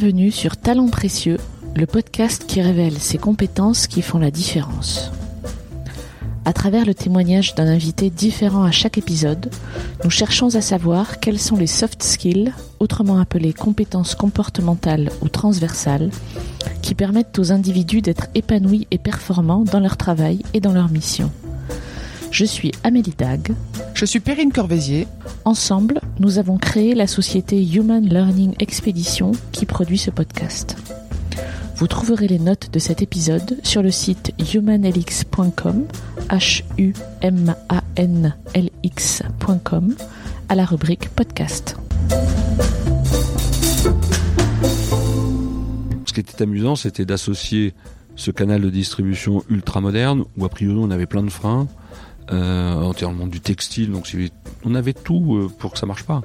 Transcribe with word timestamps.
Bienvenue 0.00 0.30
sur 0.30 0.56
Talents 0.56 0.88
Précieux, 0.88 1.36
le 1.76 1.84
podcast 1.84 2.46
qui 2.46 2.62
révèle 2.62 2.96
ces 2.96 3.18
compétences 3.18 3.86
qui 3.86 4.00
font 4.00 4.18
la 4.18 4.30
différence. 4.30 5.12
À 6.46 6.54
travers 6.54 6.86
le 6.86 6.94
témoignage 6.94 7.54
d'un 7.54 7.66
invité 7.66 8.08
différent 8.08 8.62
à 8.62 8.70
chaque 8.70 8.96
épisode, 8.96 9.50
nous 10.02 10.08
cherchons 10.08 10.54
à 10.54 10.62
savoir 10.62 11.20
quels 11.20 11.38
sont 11.38 11.56
les 11.56 11.66
soft 11.66 12.02
skills, 12.02 12.54
autrement 12.78 13.18
appelés 13.18 13.52
compétences 13.52 14.14
comportementales 14.14 15.10
ou 15.20 15.28
transversales, 15.28 16.08
qui 16.80 16.94
permettent 16.94 17.38
aux 17.38 17.52
individus 17.52 18.00
d'être 18.00 18.28
épanouis 18.34 18.86
et 18.90 18.96
performants 18.96 19.64
dans 19.64 19.80
leur 19.80 19.98
travail 19.98 20.40
et 20.54 20.60
dans 20.60 20.72
leur 20.72 20.88
mission. 20.88 21.30
Je 22.30 22.44
suis 22.44 22.72
Amélie 22.84 23.14
Dag. 23.16 23.52
Je 23.94 24.04
suis 24.04 24.20
Perrine 24.20 24.52
Corvézier. 24.52 25.06
Ensemble, 25.44 26.00
nous 26.20 26.38
avons 26.38 26.58
créé 26.58 26.94
la 26.94 27.06
société 27.06 27.60
Human 27.62 28.04
Learning 28.04 28.54
Expedition 28.60 29.32
qui 29.52 29.66
produit 29.66 29.98
ce 29.98 30.10
podcast. 30.10 30.76
Vous 31.76 31.86
trouverez 31.88 32.28
les 32.28 32.38
notes 32.38 32.70
de 32.72 32.78
cet 32.78 33.02
épisode 33.02 33.58
sur 33.62 33.82
le 33.82 33.90
site 33.90 34.32
humanlx.com, 34.54 35.86
h 36.28 36.62
u 36.78 36.94
m 37.22 37.54
a 37.68 37.82
n 37.96 38.36
l 38.54 38.70
x.com, 38.82 39.94
à 40.48 40.54
la 40.54 40.64
rubrique 40.64 41.08
podcast. 41.08 41.76
Ce 46.06 46.12
qui 46.12 46.20
était 46.20 46.42
amusant, 46.42 46.76
c'était 46.76 47.04
d'associer 47.04 47.74
ce 48.14 48.30
canal 48.30 48.60
de 48.60 48.70
distribution 48.70 49.42
ultra 49.48 49.80
moderne, 49.80 50.24
où 50.36 50.44
a 50.44 50.48
priori 50.48 50.78
on 50.80 50.90
avait 50.90 51.06
plein 51.06 51.22
de 51.22 51.30
freins, 51.30 51.66
euh, 52.32 52.74
entièrement 52.74 53.26
du 53.26 53.40
textile, 53.40 53.90
donc 53.90 54.14
on 54.64 54.74
avait 54.74 54.92
tout 54.92 55.36
euh, 55.36 55.50
pour 55.58 55.72
que 55.72 55.78
ça 55.78 55.86
marche 55.86 56.04
pas. 56.04 56.22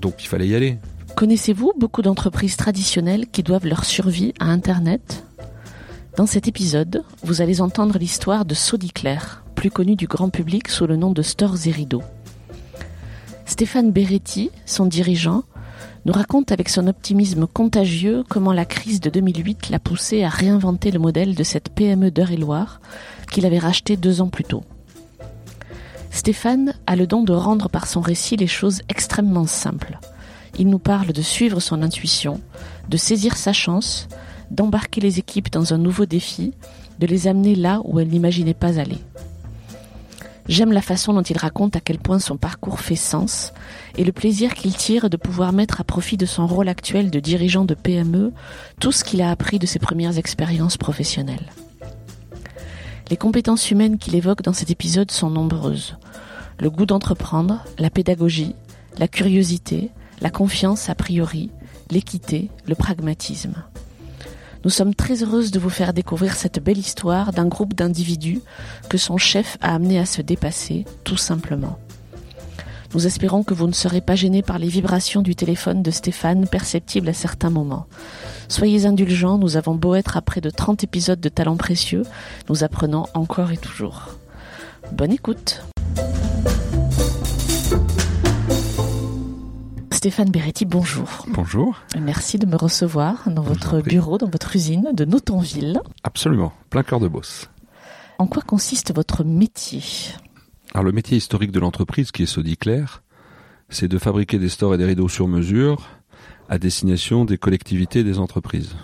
Donc 0.00 0.22
il 0.24 0.28
fallait 0.28 0.48
y 0.48 0.54
aller. 0.54 0.78
Connaissez-vous 1.16 1.72
beaucoup 1.78 2.02
d'entreprises 2.02 2.56
traditionnelles 2.56 3.26
qui 3.26 3.42
doivent 3.42 3.66
leur 3.66 3.84
survie 3.84 4.34
à 4.38 4.46
Internet? 4.46 5.24
Dans 6.16 6.26
cet 6.26 6.48
épisode, 6.48 7.04
vous 7.22 7.42
allez 7.42 7.60
entendre 7.60 7.98
l'histoire 7.98 8.44
de 8.44 8.54
Claire, 8.94 9.44
plus 9.54 9.70
connu 9.70 9.96
du 9.96 10.06
grand 10.06 10.30
public 10.30 10.68
sous 10.68 10.86
le 10.86 10.96
nom 10.96 11.12
de 11.12 11.22
Stores 11.22 11.66
et 11.66 11.70
Rideaux. 11.70 12.02
Stéphane 13.44 13.92
Beretti, 13.92 14.50
son 14.64 14.86
dirigeant, 14.86 15.44
nous 16.06 16.12
raconte 16.12 16.52
avec 16.52 16.68
son 16.68 16.86
optimisme 16.86 17.46
contagieux 17.46 18.24
comment 18.28 18.52
la 18.52 18.64
crise 18.64 19.00
de 19.00 19.10
2008 19.10 19.70
l'a 19.70 19.78
poussé 19.78 20.22
à 20.22 20.28
réinventer 20.28 20.90
le 20.90 20.98
modèle 20.98 21.34
de 21.34 21.42
cette 21.42 21.68
PME 21.70 22.10
d'Eure-et-Loire 22.10 22.80
qu'il 23.30 23.44
avait 23.44 23.58
racheté 23.58 23.96
deux 23.96 24.20
ans 24.20 24.28
plus 24.28 24.44
tôt. 24.44 24.64
Stéphane 26.16 26.72
a 26.86 26.96
le 26.96 27.06
don 27.06 27.24
de 27.24 27.34
rendre 27.34 27.68
par 27.68 27.86
son 27.86 28.00
récit 28.00 28.36
les 28.36 28.46
choses 28.46 28.80
extrêmement 28.88 29.46
simples. 29.46 29.98
Il 30.58 30.66
nous 30.70 30.78
parle 30.78 31.12
de 31.12 31.20
suivre 31.20 31.60
son 31.60 31.82
intuition, 31.82 32.40
de 32.88 32.96
saisir 32.96 33.36
sa 33.36 33.52
chance, 33.52 34.08
d'embarquer 34.50 35.02
les 35.02 35.18
équipes 35.18 35.52
dans 35.52 35.74
un 35.74 35.78
nouveau 35.78 36.06
défi, 36.06 36.54
de 37.00 37.06
les 37.06 37.28
amener 37.28 37.54
là 37.54 37.82
où 37.84 38.00
elles 38.00 38.08
n'imaginaient 38.08 38.54
pas 38.54 38.80
aller. 38.80 38.96
J'aime 40.48 40.72
la 40.72 40.80
façon 40.80 41.12
dont 41.12 41.22
il 41.22 41.36
raconte 41.36 41.76
à 41.76 41.80
quel 41.80 41.98
point 41.98 42.18
son 42.18 42.38
parcours 42.38 42.80
fait 42.80 42.96
sens 42.96 43.52
et 43.98 44.04
le 44.04 44.12
plaisir 44.12 44.54
qu'il 44.54 44.74
tire 44.74 45.10
de 45.10 45.18
pouvoir 45.18 45.52
mettre 45.52 45.82
à 45.82 45.84
profit 45.84 46.16
de 46.16 46.24
son 46.24 46.46
rôle 46.46 46.70
actuel 46.70 47.10
de 47.10 47.20
dirigeant 47.20 47.66
de 47.66 47.74
PME 47.74 48.32
tout 48.80 48.90
ce 48.90 49.04
qu'il 49.04 49.20
a 49.20 49.30
appris 49.30 49.58
de 49.58 49.66
ses 49.66 49.78
premières 49.78 50.16
expériences 50.16 50.78
professionnelles. 50.78 51.52
Les 53.08 53.16
compétences 53.16 53.70
humaines 53.70 53.98
qu'il 53.98 54.16
évoque 54.16 54.42
dans 54.42 54.52
cet 54.52 54.70
épisode 54.70 55.12
sont 55.12 55.30
nombreuses. 55.30 55.96
Le 56.58 56.70
goût 56.70 56.86
d'entreprendre, 56.86 57.64
la 57.78 57.88
pédagogie, 57.88 58.56
la 58.98 59.06
curiosité, 59.06 59.90
la 60.20 60.30
confiance 60.30 60.88
a 60.88 60.96
priori, 60.96 61.50
l'équité, 61.90 62.50
le 62.66 62.74
pragmatisme. 62.74 63.54
Nous 64.64 64.70
sommes 64.70 64.96
très 64.96 65.22
heureuses 65.22 65.52
de 65.52 65.60
vous 65.60 65.70
faire 65.70 65.92
découvrir 65.92 66.34
cette 66.34 66.58
belle 66.58 66.78
histoire 66.78 67.32
d'un 67.32 67.46
groupe 67.46 67.74
d'individus 67.74 68.40
que 68.88 68.98
son 68.98 69.18
chef 69.18 69.56
a 69.60 69.74
amené 69.74 70.00
à 70.00 70.06
se 70.06 70.22
dépasser, 70.22 70.84
tout 71.04 71.16
simplement. 71.16 71.78
Nous 72.92 73.06
espérons 73.06 73.44
que 73.44 73.54
vous 73.54 73.68
ne 73.68 73.72
serez 73.72 74.00
pas 74.00 74.16
gênés 74.16 74.42
par 74.42 74.58
les 74.58 74.68
vibrations 74.68 75.22
du 75.22 75.36
téléphone 75.36 75.82
de 75.82 75.92
Stéphane 75.92 76.48
perceptibles 76.48 77.08
à 77.08 77.12
certains 77.12 77.50
moments. 77.50 77.86
Soyez 78.48 78.86
indulgents, 78.86 79.38
nous 79.38 79.56
avons 79.56 79.74
beau 79.74 79.94
être 79.94 80.16
à 80.16 80.22
près 80.22 80.40
de 80.40 80.50
30 80.50 80.84
épisodes 80.84 81.20
de 81.20 81.28
Talents 81.28 81.56
précieux, 81.56 82.04
nous 82.48 82.62
apprenons 82.62 83.06
encore 83.14 83.50
et 83.50 83.56
toujours. 83.56 84.10
Bonne 84.92 85.12
écoute 85.12 85.64
Stéphane 89.90 90.30
Beretti, 90.30 90.64
bonjour. 90.64 91.26
Bonjour. 91.28 91.82
Merci 92.00 92.38
de 92.38 92.46
me 92.46 92.54
recevoir 92.54 93.28
dans 93.28 93.42
votre 93.42 93.80
bureau, 93.80 94.18
dans 94.18 94.28
votre 94.28 94.54
usine 94.54 94.90
de 94.92 95.04
Notonville. 95.04 95.80
Absolument, 96.04 96.52
plein 96.70 96.84
cœur 96.84 97.00
de 97.00 97.08
bosse. 97.08 97.50
En 98.18 98.28
quoi 98.28 98.42
consiste 98.42 98.94
votre 98.94 99.24
métier? 99.24 99.82
Alors 100.72 100.84
le 100.84 100.92
métier 100.92 101.16
historique 101.16 101.50
de 101.50 101.58
l'entreprise, 101.58 102.12
qui 102.12 102.22
est 102.22 102.26
Sodiclair, 102.26 103.02
c'est 103.68 103.88
de 103.88 103.98
fabriquer 103.98 104.38
des 104.38 104.48
stores 104.48 104.74
et 104.74 104.78
des 104.78 104.84
rideaux 104.84 105.08
sur 105.08 105.26
mesure 105.26 105.88
à 106.48 106.58
destination 106.58 107.24
des 107.24 107.38
collectivités 107.38 108.00
et 108.00 108.04
des 108.04 108.18
entreprises. 108.18 108.76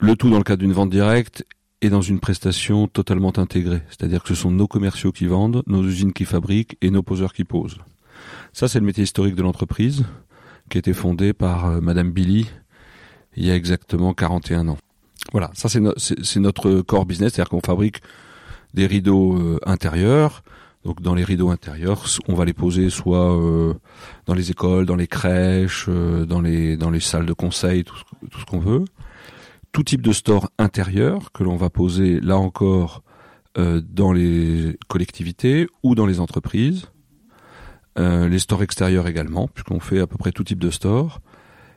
Le 0.00 0.14
tout 0.16 0.30
dans 0.30 0.38
le 0.38 0.44
cadre 0.44 0.60
d'une 0.60 0.72
vente 0.72 0.90
directe 0.90 1.44
et 1.80 1.90
dans 1.90 2.02
une 2.02 2.20
prestation 2.20 2.88
totalement 2.88 3.36
intégrée. 3.38 3.82
C'est-à-dire 3.88 4.22
que 4.22 4.28
ce 4.28 4.34
sont 4.34 4.50
nos 4.50 4.66
commerciaux 4.66 5.12
qui 5.12 5.26
vendent, 5.26 5.62
nos 5.66 5.84
usines 5.84 6.12
qui 6.12 6.24
fabriquent 6.24 6.76
et 6.80 6.90
nos 6.90 7.02
poseurs 7.02 7.32
qui 7.32 7.44
posent. 7.44 7.78
Ça, 8.52 8.68
c'est 8.68 8.80
le 8.80 8.86
métier 8.86 9.04
historique 9.04 9.34
de 9.34 9.42
l'entreprise 9.42 10.04
qui 10.70 10.78
a 10.78 10.80
été 10.80 10.92
fondé 10.92 11.32
par 11.32 11.66
euh, 11.66 11.80
Madame 11.80 12.10
Billy 12.10 12.48
il 13.38 13.46
y 13.46 13.50
a 13.50 13.54
exactement 13.54 14.14
41 14.14 14.68
ans. 14.68 14.78
Voilà, 15.32 15.50
ça 15.54 15.68
c'est 15.68 16.40
notre 16.40 16.80
core 16.80 17.06
business, 17.06 17.34
c'est-à-dire 17.34 17.50
qu'on 17.50 17.60
fabrique 17.60 18.00
des 18.74 18.86
rideaux 18.86 19.36
euh, 19.36 19.60
intérieurs, 19.64 20.42
donc 20.84 21.02
dans 21.02 21.14
les 21.14 21.24
rideaux 21.24 21.50
intérieurs, 21.50 22.04
on 22.28 22.34
va 22.34 22.44
les 22.44 22.52
poser 22.52 22.88
soit 22.88 23.36
euh, 23.36 23.74
dans 24.26 24.34
les 24.34 24.50
écoles, 24.50 24.86
dans 24.86 24.96
les 24.96 25.08
crèches, 25.08 25.86
euh, 25.88 26.24
dans 26.24 26.40
les 26.40 26.76
dans 26.76 26.90
les 26.90 27.00
salles 27.00 27.26
de 27.26 27.32
conseil, 27.32 27.84
tout, 27.84 27.96
ce 28.38 28.44
qu'on 28.44 28.60
veut. 28.60 28.84
Tout 29.72 29.82
type 29.82 30.02
de 30.02 30.12
store 30.12 30.50
intérieur 30.58 31.32
que 31.32 31.42
l'on 31.42 31.56
va 31.56 31.68
poser 31.68 32.20
là 32.20 32.36
encore 32.36 33.02
euh, 33.58 33.82
dans 33.84 34.12
les 34.12 34.78
collectivités 34.88 35.66
ou 35.82 35.94
dans 35.94 36.06
les 36.06 36.20
entreprises. 36.20 36.86
les 37.96 38.38
stores 38.38 38.62
extérieurs 38.62 39.08
également, 39.08 39.48
puisqu'on 39.48 39.80
fait 39.80 39.98
à 39.98 40.06
peu 40.06 40.16
près 40.16 40.30
tout 40.30 40.44
type 40.44 40.60
de 40.60 40.70
store. 40.70 41.20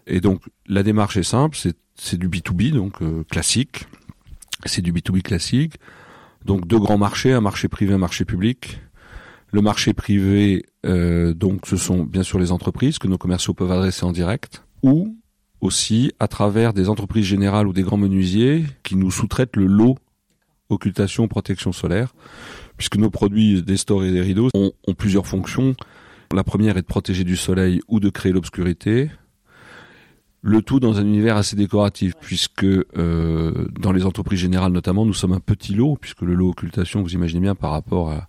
Et 0.06 0.22
donc 0.22 0.44
la 0.68 0.84
démarche 0.84 1.18
est 1.18 1.24
simple, 1.24 1.58
c'est 1.96 2.18
du 2.18 2.30
B2B, 2.30 2.72
donc 2.72 3.02
classique. 3.28 3.88
C'est 4.66 4.84
du 4.84 4.94
B2B 4.94 5.24
classique. 5.24 5.74
Donc 6.46 6.68
deux 6.68 6.80
grands 6.80 7.00
marchés, 7.00 7.34
un 7.34 7.42
marché 7.42 7.68
privé, 7.68 7.96
un 7.96 7.98
marché 7.98 8.24
public 8.24 8.80
le 9.52 9.62
marché 9.62 9.94
privé, 9.94 10.66
euh, 10.86 11.34
donc 11.34 11.66
ce 11.66 11.76
sont 11.76 12.04
bien 12.04 12.24
sûr 12.24 12.40
les 12.40 12.52
entreprises 12.52 13.00
que 13.00 13.08
nos 13.08 13.18
commerciaux 13.18 13.54
peuvent 13.54 13.72
adresser 13.72 14.06
en 14.06 14.12
direct, 14.12 14.64
ou 14.82 15.18
aussi 15.60 16.12
à 16.20 16.28
travers 16.28 16.74
des 16.74 16.90
entreprises 16.90 17.26
générales 17.26 17.68
ou 17.68 17.74
des 17.74 17.84
grands 17.84 17.98
menuisiers 17.98 18.66
qui 18.84 18.96
nous 18.96 19.12
sous-traitent 19.12 19.56
le 19.56 19.66
lot 19.66 19.98
occultation 20.70 21.28
protection 21.28 21.74
solaire, 21.74 22.14
puisque 22.78 22.96
nos 22.96 23.10
produits 23.10 23.62
des 23.62 23.76
stores 23.76 24.06
et 24.06 24.12
des 24.12 24.22
rideaux 24.22 24.48
ont, 24.54 24.72
plusieurs 24.98 25.28
fonctions. 25.28 25.76
La 26.34 26.46
première 26.46 26.78
est 26.78 26.82
de 26.82 26.88
protéger 26.88 27.26
du 27.26 27.36
soleil 27.36 27.82
ou 27.90 28.00
de 28.00 28.10
créer 28.10 28.32
l'obscurité. 28.32 29.12
Le 30.42 30.62
tout 30.62 30.80
dans 30.80 30.98
un 30.98 31.04
univers 31.04 31.36
assez 31.36 31.58
décoratif, 31.58 32.14
puisque 32.20 32.64
euh, 32.64 33.68
dans 33.80 33.92
les 33.92 34.06
entreprises 34.06 34.40
générales 34.40 34.72
notamment, 34.72 35.06
nous 35.06 35.14
sommes 35.14 35.34
un 35.34 35.42
petit 35.42 35.74
lot, 35.74 35.98
puisque 36.00 36.22
le 36.22 36.34
lot 36.34 36.50
occultation, 36.50 37.02
vous 37.02 37.14
imaginez 37.14 37.42
bien 37.42 37.56
par 37.56 37.72
rapport 37.72 38.12
à, 38.12 38.26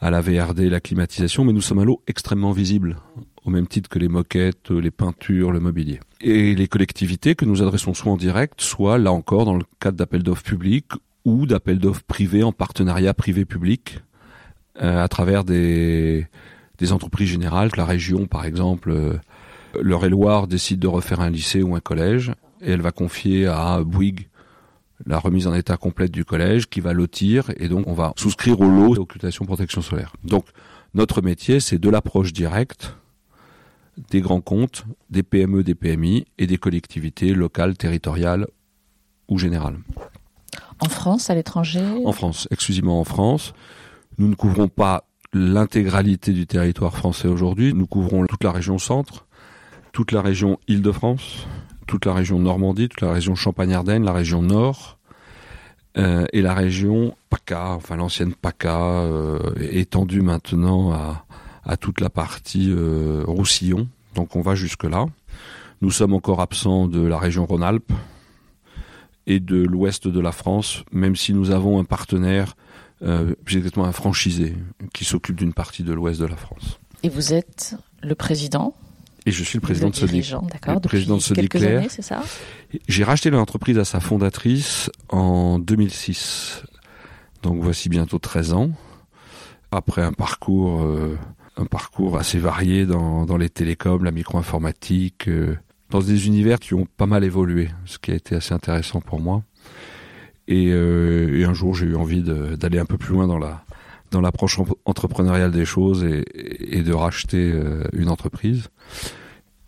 à 0.00 0.10
la 0.10 0.20
VRD, 0.20 0.60
la 0.70 0.80
climatisation, 0.80 1.44
mais 1.44 1.52
nous 1.52 1.60
sommes 1.60 1.80
un 1.80 1.84
lot 1.84 2.02
extrêmement 2.06 2.52
visible, 2.52 2.96
au 3.44 3.50
même 3.50 3.66
titre 3.66 3.88
que 3.88 3.98
les 3.98 4.08
moquettes, 4.08 4.70
les 4.70 4.90
peintures, 4.90 5.50
le 5.50 5.60
mobilier. 5.60 6.00
Et 6.20 6.54
les 6.54 6.68
collectivités 6.68 7.34
que 7.34 7.44
nous 7.44 7.62
adressons 7.62 7.94
soit 7.94 8.12
en 8.12 8.16
direct, 8.16 8.60
soit 8.60 8.98
là 8.98 9.12
encore 9.12 9.44
dans 9.44 9.56
le 9.56 9.64
cadre 9.80 9.96
d'appels 9.96 10.22
d'offres 10.22 10.42
publics 10.42 10.92
ou 11.24 11.46
d'appels 11.46 11.78
d'offres 11.78 12.04
privés 12.04 12.42
en 12.42 12.52
partenariat 12.52 13.14
privé-public, 13.14 14.00
euh, 14.80 15.02
à 15.02 15.08
travers 15.08 15.44
des, 15.44 16.26
entreprises 16.90 17.28
générales, 17.28 17.72
que 17.72 17.78
la 17.78 17.84
région 17.84 18.26
par 18.26 18.44
exemple, 18.44 18.90
euh, 18.90 19.14
l'Eure-et-Loire 19.80 20.46
décide 20.46 20.78
de 20.78 20.86
refaire 20.86 21.20
un 21.20 21.30
lycée 21.30 21.62
ou 21.62 21.74
un 21.74 21.80
collège, 21.80 22.32
et 22.60 22.70
elle 22.70 22.80
va 22.80 22.92
confier 22.92 23.46
à 23.46 23.82
Bouygues 23.84 24.28
la 25.06 25.18
remise 25.18 25.46
en 25.46 25.54
état 25.54 25.76
complète 25.76 26.10
du 26.10 26.24
collège 26.24 26.68
qui 26.68 26.80
va 26.80 26.92
lotir 26.92 27.50
et 27.56 27.68
donc 27.68 27.86
on 27.86 27.94
va 27.94 28.12
souscrire 28.16 28.60
au 28.60 28.68
lot 28.68 28.94
d'occultation 28.94 29.44
protection 29.44 29.82
solaire. 29.82 30.14
Donc 30.24 30.46
notre 30.94 31.22
métier 31.22 31.60
c'est 31.60 31.78
de 31.78 31.90
l'approche 31.90 32.32
directe 32.32 32.96
des 34.10 34.20
grands 34.20 34.40
comptes, 34.40 34.84
des 35.10 35.22
PME, 35.22 35.64
des 35.64 35.74
PMI 35.74 36.26
et 36.38 36.46
des 36.46 36.56
collectivités 36.56 37.34
locales, 37.34 37.76
territoriales 37.76 38.46
ou 39.28 39.38
générales. 39.38 39.78
En 40.80 40.88
France, 40.88 41.30
à 41.30 41.34
l'étranger? 41.34 41.82
En 42.04 42.12
France, 42.12 42.46
exclusivement 42.50 43.00
en 43.00 43.04
France. 43.04 43.52
Nous 44.18 44.28
ne 44.28 44.34
couvrons 44.34 44.68
pas 44.68 45.04
l'intégralité 45.32 46.32
du 46.32 46.46
territoire 46.46 46.96
français 46.96 47.28
aujourd'hui, 47.28 47.74
nous 47.74 47.86
couvrons 47.86 48.26
toute 48.26 48.44
la 48.44 48.52
région 48.52 48.78
centre, 48.78 49.26
toute 49.92 50.12
la 50.12 50.22
région 50.22 50.58
Île-de-France, 50.68 51.46
toute 51.88 52.04
la 52.04 52.14
région 52.14 52.38
Normandie, 52.38 52.88
toute 52.88 53.00
la 53.00 53.12
région 53.12 53.34
Champagne-Ardenne, 53.34 54.04
la 54.04 54.12
région 54.12 54.42
Nord 54.42 54.98
euh, 55.96 56.26
et 56.32 56.42
la 56.42 56.54
région 56.54 57.16
PACA, 57.30 57.70
enfin 57.70 57.96
l'ancienne 57.96 58.34
PACA, 58.34 58.78
euh, 58.78 59.40
étendue 59.58 60.20
maintenant 60.22 60.92
à, 60.92 61.76
toute 61.78 62.00
la 62.00 62.10
partie 62.10 62.70
euh, 62.70 63.24
Roussillon. 63.26 63.88
Donc 64.14 64.36
on 64.36 64.42
va 64.42 64.54
jusque-là. 64.54 65.06
Nous 65.80 65.90
sommes 65.90 66.14
encore 66.14 66.40
absents 66.40 66.86
de 66.86 67.00
la 67.00 67.18
région 67.18 67.46
Rhône-Alpes 67.46 67.92
et 69.26 69.40
de 69.40 69.56
l'ouest 69.56 70.08
de 70.08 70.20
la 70.20 70.32
France, 70.32 70.84
même 70.92 71.16
si 71.16 71.32
nous 71.32 71.50
avons 71.50 71.78
un 71.78 71.84
partenaire, 71.84 72.54
euh, 73.02 73.34
exactement 73.50 73.86
un 73.86 73.92
franchisé, 73.92 74.56
qui 74.92 75.04
s'occupe 75.04 75.36
d'une 75.36 75.52
partie 75.52 75.84
de 75.84 75.92
l'ouest 75.92 76.20
de 76.20 76.26
la 76.26 76.36
France. 76.36 76.80
Et 77.02 77.08
vous 77.08 77.32
êtes 77.32 77.76
le 78.02 78.14
président 78.14 78.74
et 79.28 79.30
je 79.30 79.44
suis 79.44 79.58
le 79.58 79.60
président 79.60 79.90
de. 79.90 80.46
D'accord. 80.50 80.80
Président 80.80 81.16
de 81.16 81.22
c'est 81.22 82.02
ça? 82.02 82.22
J'ai 82.88 83.04
racheté 83.04 83.30
l'entreprise 83.30 83.78
à 83.78 83.84
sa 83.84 84.00
fondatrice 84.00 84.90
en 85.10 85.58
2006. 85.58 86.62
Donc 87.42 87.62
voici 87.62 87.88
bientôt 87.88 88.18
13 88.18 88.54
ans. 88.54 88.70
Après 89.70 90.02
un 90.02 90.12
parcours, 90.14 90.82
euh, 90.82 91.18
un 91.58 91.66
parcours 91.66 92.16
assez 92.16 92.38
varié 92.38 92.86
dans, 92.86 93.26
dans 93.26 93.36
les 93.36 93.50
télécoms, 93.50 94.02
la 94.02 94.12
micro-informatique, 94.12 95.28
euh, 95.28 95.56
dans 95.90 96.00
des 96.00 96.26
univers 96.26 96.58
qui 96.58 96.72
ont 96.72 96.86
pas 96.96 97.06
mal 97.06 97.22
évolué, 97.22 97.68
ce 97.84 97.98
qui 97.98 98.10
a 98.10 98.14
été 98.14 98.34
assez 98.34 98.54
intéressant 98.54 99.02
pour 99.02 99.20
moi. 99.20 99.42
Et, 100.46 100.68
euh, 100.70 101.38
et 101.38 101.44
un 101.44 101.52
jour, 101.52 101.74
j'ai 101.74 101.86
eu 101.86 101.96
envie 101.96 102.22
d'aller 102.22 102.78
un 102.78 102.86
peu 102.86 102.96
plus 102.96 103.12
loin 103.12 103.26
dans 103.26 103.38
la 103.38 103.62
dans 104.10 104.20
l'approche 104.20 104.58
entrepreneuriale 104.84 105.52
des 105.52 105.64
choses 105.64 106.04
et, 106.04 106.24
et 106.78 106.82
de 106.82 106.92
racheter 106.92 107.50
euh, 107.52 107.84
une 107.92 108.08
entreprise. 108.08 108.68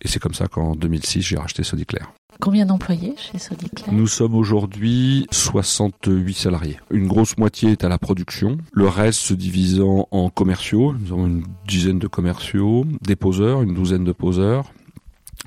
Et 0.02 0.08
c'est 0.08 0.18
comme 0.18 0.34
ça 0.34 0.46
qu'en 0.48 0.74
2006, 0.74 1.22
j'ai 1.22 1.36
racheté 1.36 1.62
Sodiclair. 1.62 2.12
Combien 2.40 2.64
d'employés 2.64 3.14
chez 3.18 3.38
Sodiclair? 3.38 3.92
Nous 3.92 4.06
sommes 4.06 4.34
aujourd'hui 4.34 5.26
68 5.30 6.34
salariés. 6.34 6.78
Une 6.90 7.06
grosse 7.06 7.36
moitié 7.36 7.72
est 7.72 7.84
à 7.84 7.88
la 7.90 7.98
production, 7.98 8.56
le 8.72 8.88
reste 8.88 9.20
se 9.20 9.34
divisant 9.34 10.08
en 10.10 10.30
commerciaux. 10.30 10.94
Nous 10.94 11.12
avons 11.12 11.26
une 11.26 11.44
dizaine 11.68 11.98
de 11.98 12.06
commerciaux, 12.06 12.86
des 13.02 13.16
poseurs, 13.16 13.60
une 13.60 13.74
douzaine 13.74 14.04
de 14.04 14.12
poseurs, 14.12 14.72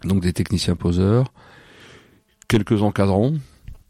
donc 0.03 0.21
des 0.21 0.33
techniciens 0.33 0.75
poseurs, 0.75 1.33
quelques 2.47 2.83
encadrants 2.83 3.33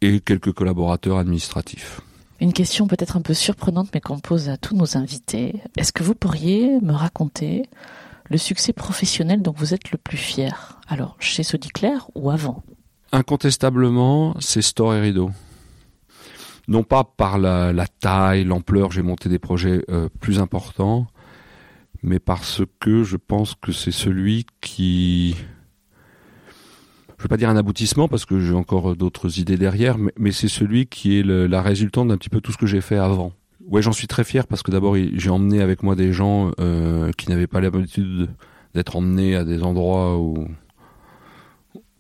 et 0.02 0.22
quelques 0.22 0.54
collaborateurs 0.54 1.18
administratifs. 1.18 2.00
Une 2.44 2.52
question 2.52 2.88
peut-être 2.88 3.16
un 3.16 3.22
peu 3.22 3.34
surprenante, 3.34 3.88
mais 3.94 4.02
qu'on 4.02 4.20
pose 4.20 4.50
à 4.50 4.58
tous 4.58 4.76
nos 4.76 4.98
invités. 4.98 5.62
Est-ce 5.78 5.94
que 5.94 6.04
vous 6.04 6.14
pourriez 6.14 6.78
me 6.82 6.92
raconter 6.92 7.64
le 8.30 8.38
succès 8.38 8.74
professionnel 8.74 9.42
dont 9.42 9.54
vous 9.56 9.74
êtes 9.74 9.92
le 9.92 9.98
plus 9.98 10.18
fier? 10.18 10.78
Alors, 10.90 11.16
chez 11.20 11.44
Sodiclair 11.44 12.10
ou 12.16 12.32
avant? 12.32 12.62
Incontestablement, 13.14 14.36
c'est 14.42 14.62
Store 14.62 14.94
et 14.94 15.00
Rideau. 15.00 15.32
Non 16.68 16.84
pas 16.84 17.06
par 17.06 17.38
la, 17.38 17.88
taille, 18.02 18.44
l'ampleur, 18.44 18.92
j'ai 18.92 19.04
monté 19.04 19.30
des 19.30 19.40
projets 19.40 19.86
euh, 19.90 20.10
plus 20.20 20.40
importants, 20.40 21.08
mais 22.02 22.20
parce 22.20 22.64
que 22.82 23.06
je 23.06 23.16
pense 23.16 23.56
que 23.56 23.72
c'est 23.72 23.94
celui 23.94 24.46
qui 24.60 25.38
je 27.24 27.30
vais 27.30 27.30
pas 27.30 27.38
dire 27.38 27.50
un 27.50 27.56
aboutissement 27.56 28.10
parce 28.10 28.26
que 28.26 28.42
j'ai 28.42 28.54
encore 28.54 28.98
d'autres 28.98 29.40
idées 29.40 29.56
derrière, 29.56 29.96
mais, 30.18 30.34
c'est 30.34 30.50
celui 30.50 30.88
qui 30.88 31.18
est 31.18 31.24
la 31.24 31.62
résultante 31.62 32.10
d'un 32.10 32.18
petit 32.18 32.28
peu 32.28 32.42
tout 32.42 32.52
ce 32.52 32.58
que 32.58 32.66
j'ai 32.66 32.82
fait 32.82 32.98
avant. 32.98 33.32
Ouais, 33.66 33.82
j'en 33.82 33.94
suis 33.94 34.08
très 34.08 34.26
fier 34.26 34.46
parce 34.46 34.62
que 34.62 34.72
d'abord 34.72 34.98
j'ai 34.98 35.30
emmené 35.30 35.62
avec 35.62 35.84
moi 35.84 35.96
des 35.96 36.12
gens 36.12 36.52
euh, 36.60 37.14
qui 37.18 37.30
n'avaient 37.30 37.48
pas 37.48 37.62
l'habitude 37.62 38.30
d'être 38.76 38.98
emmenés 38.98 39.38
à 39.38 39.46
des 39.46 39.64
endroits 39.64 40.18
où 40.20 40.50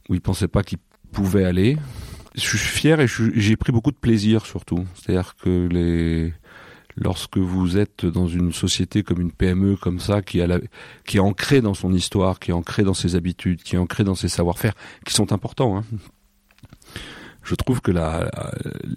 où 0.09 0.13
ils 0.13 0.19
pensaient 0.19 0.49
pas 0.49 0.61
qu'ils 0.61 0.79
pouvaient 1.13 1.45
aller. 1.45 1.77
Je 2.35 2.41
suis 2.41 2.57
fier 2.57 2.99
et 2.99 3.07
j'ai 3.07 3.55
pris 3.55 3.71
beaucoup 3.71 3.91
de 3.91 3.95
plaisir 3.95 4.45
surtout. 4.45 4.83
C'est-à-dire 4.93 5.35
que 5.41 5.69
les 5.71 6.33
lorsque 6.97 7.37
vous 7.37 7.77
êtes 7.77 8.05
dans 8.05 8.27
une 8.27 8.51
société 8.51 9.03
comme 9.03 9.21
une 9.21 9.31
PME 9.31 9.75
comme 9.75 9.99
ça, 9.99 10.21
qui, 10.21 10.41
a 10.41 10.59
qui 11.05 11.17
est 11.17 11.21
ancrée 11.21 11.61
dans 11.61 11.73
son 11.73 11.93
histoire, 11.93 12.39
qui 12.39 12.51
est 12.51 12.53
ancrée 12.53 12.83
dans 12.83 12.93
ses 12.93 13.15
habitudes, 13.15 13.63
qui 13.63 13.75
est 13.75 13.79
ancrée 13.79 14.03
dans 14.03 14.15
ses 14.15 14.27
savoir-faire, 14.27 14.73
qui 15.05 15.13
sont 15.13 15.31
importants. 15.33 15.77
Hein. 15.77 15.83
Je 17.43 17.55
trouve 17.55 17.81
que 17.81 17.91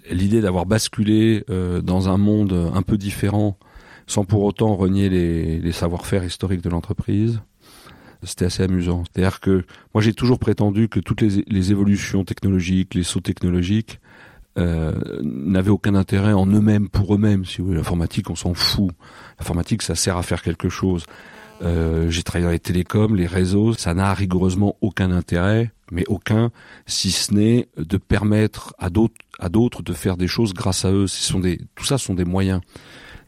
l'idée 0.09 0.41
d'avoir 0.41 0.65
basculé 0.65 1.43
euh, 1.49 1.81
dans 1.81 2.07
un 2.07 2.17
monde 2.17 2.71
un 2.73 2.81
peu 2.81 2.97
différent, 2.97 3.57
sans 4.05 4.23
pour 4.23 4.43
autant 4.43 4.73
renier 4.75 5.09
les, 5.09 5.59
les 5.59 5.71
savoir-faire 5.73 6.23
historiques 6.23 6.61
de 6.61 6.69
l'entreprise, 6.69 7.41
c'était 8.23 8.45
assez 8.45 8.63
amusant. 8.63 9.03
C'est-à-dire 9.05 9.39
que 9.39 9.65
moi 9.93 10.01
j'ai 10.01 10.13
toujours 10.13 10.39
prétendu 10.39 10.87
que 10.87 10.99
toutes 10.99 11.21
les, 11.21 11.43
les 11.47 11.71
évolutions 11.71 12.23
technologiques, 12.23 12.93
les 12.93 13.03
sauts 13.03 13.19
technologiques, 13.19 13.99
euh, 14.57 14.93
n'avaient 15.21 15.69
aucun 15.69 15.95
intérêt 15.95 16.33
en 16.33 16.45
eux-mêmes, 16.47 16.89
pour 16.89 17.13
eux-mêmes. 17.13 17.45
Si 17.45 17.61
vous 17.61 17.73
l'informatique, 17.73 18.29
on 18.29 18.35
s'en 18.35 18.53
fout. 18.53 18.91
L'informatique, 19.39 19.81
ça 19.81 19.95
sert 19.95 20.17
à 20.17 20.23
faire 20.23 20.41
quelque 20.41 20.69
chose. 20.69 21.05
Euh, 21.61 22.09
j'ai 22.09 22.23
travaillé 22.23 22.45
dans 22.45 22.51
les 22.51 22.59
télécoms, 22.59 23.15
les 23.15 23.25
réseaux, 23.25 23.73
ça 23.73 23.93
n'a 23.93 24.13
rigoureusement 24.13 24.75
aucun 24.81 25.11
intérêt, 25.11 25.71
mais 25.91 26.03
aucun, 26.07 26.51
si 26.85 27.11
ce 27.11 27.33
n'est 27.33 27.67
de 27.77 27.97
permettre 27.97 28.75
à 28.77 28.89
d'autres, 28.89 29.15
à 29.39 29.49
d'autres 29.49 29.81
de 29.81 29.93
faire 29.93 30.17
des 30.17 30.27
choses 30.27 30.53
grâce 30.53 30.85
à 30.85 30.91
eux. 30.91 31.07
Ce 31.07 31.23
sont 31.23 31.39
des, 31.39 31.59
tout 31.75 31.85
ça 31.85 31.97
sont 31.97 32.13
des 32.13 32.25
moyens. 32.25 32.61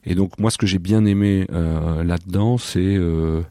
Et 0.05 0.15
donc 0.15 0.37
moi, 0.39 0.51
ce 0.51 0.57
que 0.57 0.67
j'ai 0.67 0.79
bien 0.79 1.05
aimé 1.05 1.47
euh, 1.51 2.03
là-dedans, 2.03 2.57
c'est 2.57 2.95
euh, 2.95 3.41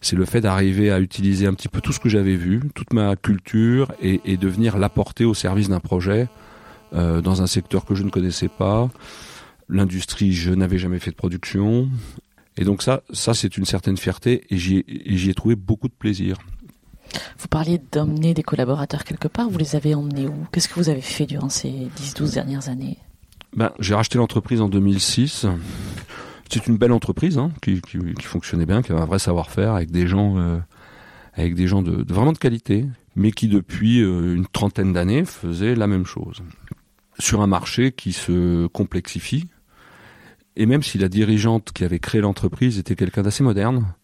c'est 0.00 0.16
le 0.16 0.24
fait 0.24 0.40
d'arriver 0.40 0.90
à 0.90 1.00
utiliser 1.00 1.46
un 1.46 1.54
petit 1.54 1.68
peu 1.68 1.80
tout 1.80 1.92
ce 1.92 1.98
que 1.98 2.08
j'avais 2.08 2.36
vu, 2.36 2.60
toute 2.74 2.92
ma 2.92 3.16
culture, 3.16 3.92
et, 4.02 4.20
et 4.24 4.36
de 4.36 4.48
venir 4.48 4.78
l'apporter 4.78 5.24
au 5.24 5.34
service 5.34 5.68
d'un 5.68 5.80
projet 5.80 6.28
euh, 6.92 7.20
dans 7.20 7.42
un 7.42 7.46
secteur 7.46 7.84
que 7.84 7.94
je 7.94 8.02
ne 8.02 8.10
connaissais 8.10 8.48
pas. 8.48 8.88
L'industrie, 9.68 10.32
je 10.32 10.52
n'avais 10.52 10.78
jamais 10.78 10.98
fait 10.98 11.10
de 11.10 11.16
production. 11.16 11.88
Et 12.56 12.64
donc 12.64 12.82
ça, 12.82 13.02
ça 13.12 13.34
c'est 13.34 13.56
une 13.56 13.64
certaine 13.64 13.96
fierté 13.96 14.44
et 14.50 14.56
j'y 14.56 14.78
ai, 14.78 15.30
ai 15.30 15.34
trouvé 15.34 15.56
beaucoup 15.56 15.88
de 15.88 15.94
plaisir. 15.94 16.38
Vous 17.38 17.48
parliez 17.48 17.80
d'emmener 17.92 18.34
des 18.34 18.42
collaborateurs 18.42 19.04
quelque 19.04 19.28
part, 19.28 19.48
vous 19.48 19.58
les 19.58 19.76
avez 19.76 19.94
emmenés 19.94 20.26
où? 20.26 20.46
Qu'est-ce 20.52 20.68
que 20.68 20.74
vous 20.74 20.88
avez 20.88 21.00
fait 21.00 21.26
durant 21.26 21.48
ces 21.48 21.88
10-12 21.96 22.34
dernières 22.34 22.68
années? 22.68 22.98
Ben, 23.54 23.72
J'ai 23.78 23.94
racheté 23.94 24.18
l'entreprise 24.18 24.60
en 24.60 24.68
2006. 24.68 25.46
C'est 26.50 26.66
une 26.66 26.76
belle 26.76 26.92
entreprise 26.92 27.38
hein, 27.38 27.50
qui, 27.62 27.80
qui, 27.80 27.98
qui, 27.98 28.22
fonctionnait 28.22 28.66
bien, 28.66 28.82
qui 28.82 28.92
avait 28.92 29.00
un 29.00 29.06
vrai 29.06 29.18
savoir-faire 29.18 29.74
avec 29.74 29.90
des 29.90 30.06
gens, 30.06 30.38
euh, 30.38 30.58
avec 31.34 31.54
des 31.54 31.66
gens 31.66 31.82
de, 31.82 32.02
de, 32.02 32.14
vraiment 32.14 32.32
de 32.32 32.38
qualité, 32.38 32.84
mais 33.16 33.32
qui 33.32 33.48
depuis 33.48 34.00
euh, 34.00 34.34
une 34.36 34.46
trentaine 34.46 34.92
d'années 34.92 35.24
faisait 35.24 35.74
la 35.74 35.86
même 35.86 36.06
chose 36.06 36.42
sur 37.18 37.40
un 37.40 37.46
marché 37.46 37.92
qui 37.92 38.12
se 38.12 38.66
complexifie. 38.68 39.46
Et 40.56 40.66
même 40.66 40.82
si 40.82 40.98
la 40.98 41.08
dirigeante 41.08 41.72
qui 41.72 41.84
avait 41.84 41.98
créé 41.98 42.20
l'entreprise 42.20 42.78
était 42.78 42.96
quelqu'un 42.96 43.22
d'assez 43.22 43.42
moderne, 43.42 43.94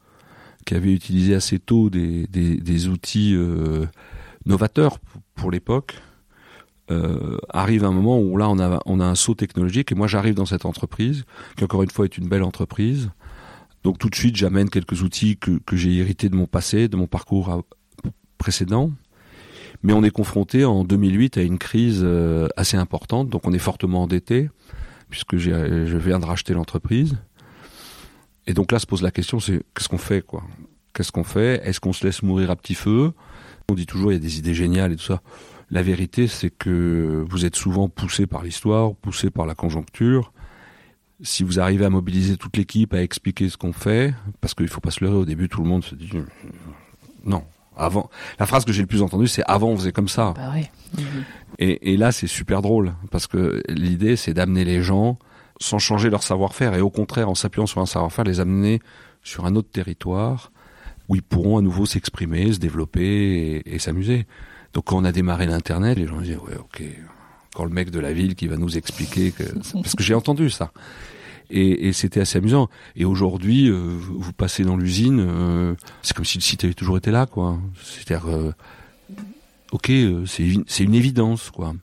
qui 0.66 0.74
avait 0.74 0.92
utilisé 0.92 1.34
assez 1.34 1.58
tôt 1.58 1.90
des, 1.90 2.88
outils 2.88 3.34
euh, 3.34 3.86
novateurs 4.46 4.98
pour 5.34 5.50
l'époque, 5.50 5.96
euh, 6.90 7.38
arrive 7.48 7.84
un 7.84 7.92
moment 7.92 8.18
où 8.20 8.36
là 8.36 8.48
on 8.50 8.58
a, 9.00 9.04
un 9.04 9.14
saut 9.14 9.34
technologique 9.34 9.92
et 9.92 9.94
moi 9.94 10.06
j'arrive 10.06 10.34
dans 10.34 10.46
cette 10.46 10.66
entreprise, 10.66 11.24
qui 11.56 11.64
encore 11.64 11.82
une 11.82 11.90
fois 11.90 12.04
est 12.04 12.18
une 12.18 12.28
belle 12.28 12.42
entreprise. 12.42 13.10
Donc 13.82 13.98
tout 13.98 14.10
de 14.10 14.14
suite 14.14 14.36
j'amène 14.36 14.68
quelques 14.68 15.02
outils 15.02 15.38
que, 15.38 15.58
que 15.64 15.76
j'ai 15.76 15.96
hérités 15.96 16.28
de 16.28 16.36
mon 16.36 16.46
passé, 16.46 16.88
de 16.88 16.96
mon 16.96 17.06
parcours 17.06 17.64
précédent. 18.36 18.90
Mais 19.82 19.92
on 19.92 20.04
est 20.04 20.10
confronté 20.10 20.64
en 20.64 20.84
2008 20.84 21.38
à 21.38 21.42
une 21.42 21.58
crise 21.58 22.02
euh, 22.04 22.48
assez 22.56 22.76
importante, 22.76 23.28
donc 23.28 23.46
on 23.46 23.52
est 23.52 23.58
fortement 23.58 24.02
endetté, 24.02 24.48
puisque 25.10 25.36
je 25.36 25.96
viens 25.96 26.20
de 26.20 26.24
racheter 26.24 26.54
l'entreprise. 26.54 27.16
Et 28.46 28.54
donc 28.54 28.72
là 28.72 28.78
se 28.78 28.86
pose 28.86 29.02
la 29.02 29.10
question, 29.10 29.40
c'est 29.40 29.62
qu'est-ce 29.74 29.88
qu'on 29.88 29.98
fait 29.98 30.22
quoi? 30.22 30.44
Qu'est-ce 30.94 31.12
qu'on 31.12 31.24
fait? 31.24 31.60
Est-ce 31.64 31.80
qu'on 31.80 31.92
se 31.92 32.04
laisse 32.06 32.22
mourir 32.22 32.50
à 32.50 32.56
petit 32.56 32.74
feu? 32.74 33.12
On 33.70 33.74
dit 33.74 33.86
toujours 33.86 34.12
il 34.12 34.14
y 34.14 34.18
a 34.18 34.20
des 34.20 34.38
idées 34.38 34.54
géniales 34.54 34.92
et 34.92 34.96
tout 34.96 35.04
ça. 35.04 35.22
La 35.70 35.82
vérité, 35.82 36.26
c'est 36.26 36.50
que 36.50 37.24
vous 37.30 37.46
êtes 37.46 37.56
souvent 37.56 37.88
poussé 37.88 38.26
par 38.26 38.42
l'histoire, 38.42 38.94
poussé 38.94 39.30
par 39.30 39.46
la 39.46 39.54
conjoncture. 39.54 40.32
Si 41.22 41.44
vous 41.44 41.60
arrivez 41.60 41.84
à 41.84 41.90
mobiliser 41.90 42.36
toute 42.36 42.56
l'équipe, 42.56 42.92
à 42.92 43.02
expliquer 43.02 43.48
ce 43.48 43.56
qu'on 43.56 43.72
fait, 43.72 44.12
parce 44.40 44.54
qu'il 44.54 44.68
faut 44.68 44.80
pas 44.80 44.90
se 44.90 45.02
leurrer, 45.02 45.16
au 45.16 45.24
début 45.24 45.48
tout 45.48 45.62
le 45.62 45.68
monde 45.68 45.84
se 45.84 45.94
dit 45.94 46.10
non, 47.24 47.44
avant, 47.76 48.10
la 48.38 48.46
phrase 48.46 48.64
que 48.64 48.72
j'ai 48.72 48.82
le 48.82 48.86
plus 48.86 49.02
entendue, 49.02 49.28
c'est 49.28 49.42
avant 49.46 49.68
on 49.68 49.76
faisait 49.76 49.92
comme 49.92 50.08
ça. 50.08 50.34
Bah 50.36 50.52
et, 51.58 51.92
et, 51.92 51.96
là, 51.96 52.12
c'est 52.12 52.26
super 52.26 52.62
drôle 52.62 52.94
parce 53.10 53.26
que 53.26 53.62
l'idée, 53.68 54.16
c'est 54.16 54.34
d'amener 54.34 54.64
les 54.64 54.82
gens 54.82 55.18
sans 55.60 55.78
changer 55.78 56.10
leur 56.10 56.22
savoir-faire 56.22 56.74
et 56.74 56.80
au 56.80 56.90
contraire, 56.90 57.28
en 57.28 57.34
s'appuyant 57.34 57.66
sur 57.66 57.80
un 57.80 57.86
savoir-faire, 57.86 58.24
les 58.24 58.40
amener 58.40 58.80
sur 59.22 59.46
un 59.46 59.54
autre 59.54 59.70
territoire 59.70 60.50
où 61.08 61.14
ils 61.14 61.22
pourront 61.22 61.58
à 61.58 61.62
nouveau 61.62 61.86
s'exprimer, 61.86 62.52
se 62.52 62.58
développer 62.58 63.62
et, 63.64 63.78
s'amuser. 63.78 64.26
Donc 64.72 64.84
quand 64.86 64.96
on 64.96 65.04
a 65.04 65.12
démarré 65.12 65.46
l'internet, 65.46 65.98
les 65.98 66.06
gens 66.06 66.20
disaient 66.20 66.36
ouais, 66.36 66.56
ok, 66.58 66.82
quand 67.54 67.64
le 67.64 67.70
mec 67.70 67.90
de 67.90 68.00
la 68.00 68.12
ville 68.12 68.34
qui 68.34 68.48
va 68.48 68.56
nous 68.56 68.76
expliquer 68.76 69.30
que 69.30 69.44
parce 69.74 69.94
que 69.94 70.02
j'ai 70.02 70.14
entendu 70.14 70.50
ça. 70.50 70.72
Et, 71.54 71.92
c'était 71.92 72.20
assez 72.20 72.38
amusant. 72.38 72.70
Et 72.96 73.04
aujourd'hui, 73.04 73.68
euh, 73.68 73.74
vous 73.76 74.32
passez 74.32 74.64
dans 74.64 74.76
l'usine, 74.76 75.20
euh, 75.20 75.74
c'est 76.00 76.16
comme 76.16 76.24
si 76.24 76.38
le 76.38 76.42
site 76.42 76.64
avait 76.64 76.72
toujours 76.72 76.96
été 76.96 77.10
là, 77.10 77.26
quoi. 77.26 77.58
C'est-à-dire, 77.82 78.30
euh, 78.30 78.52
ok, 79.70 79.92
c'est 80.26 80.82
une, 80.82 80.94
évidence, 80.94 81.50
quoi. 81.50 81.74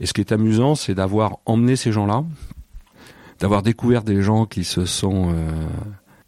Et 0.00 0.06
ce 0.06 0.12
qui 0.12 0.20
est 0.20 0.32
amusant, 0.32 0.74
c'est 0.74 0.94
d'avoir 0.94 1.38
emmené 1.46 1.76
ces 1.76 1.92
gens-là, 1.92 2.24
d'avoir 3.38 3.62
découvert 3.62 4.02
des 4.02 4.20
gens 4.20 4.46
qui 4.46 4.64
se 4.64 4.84
sont 4.84 5.32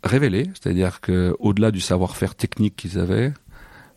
révélés, 0.05 0.45
c'est-à-dire 0.55 1.01
que 1.01 1.35
au-delà 1.41 1.73
du 1.73 1.81
savoir-faire 1.81 2.37
technique 2.37 2.77
qu'ils 2.77 3.01
avaient, 3.01 3.33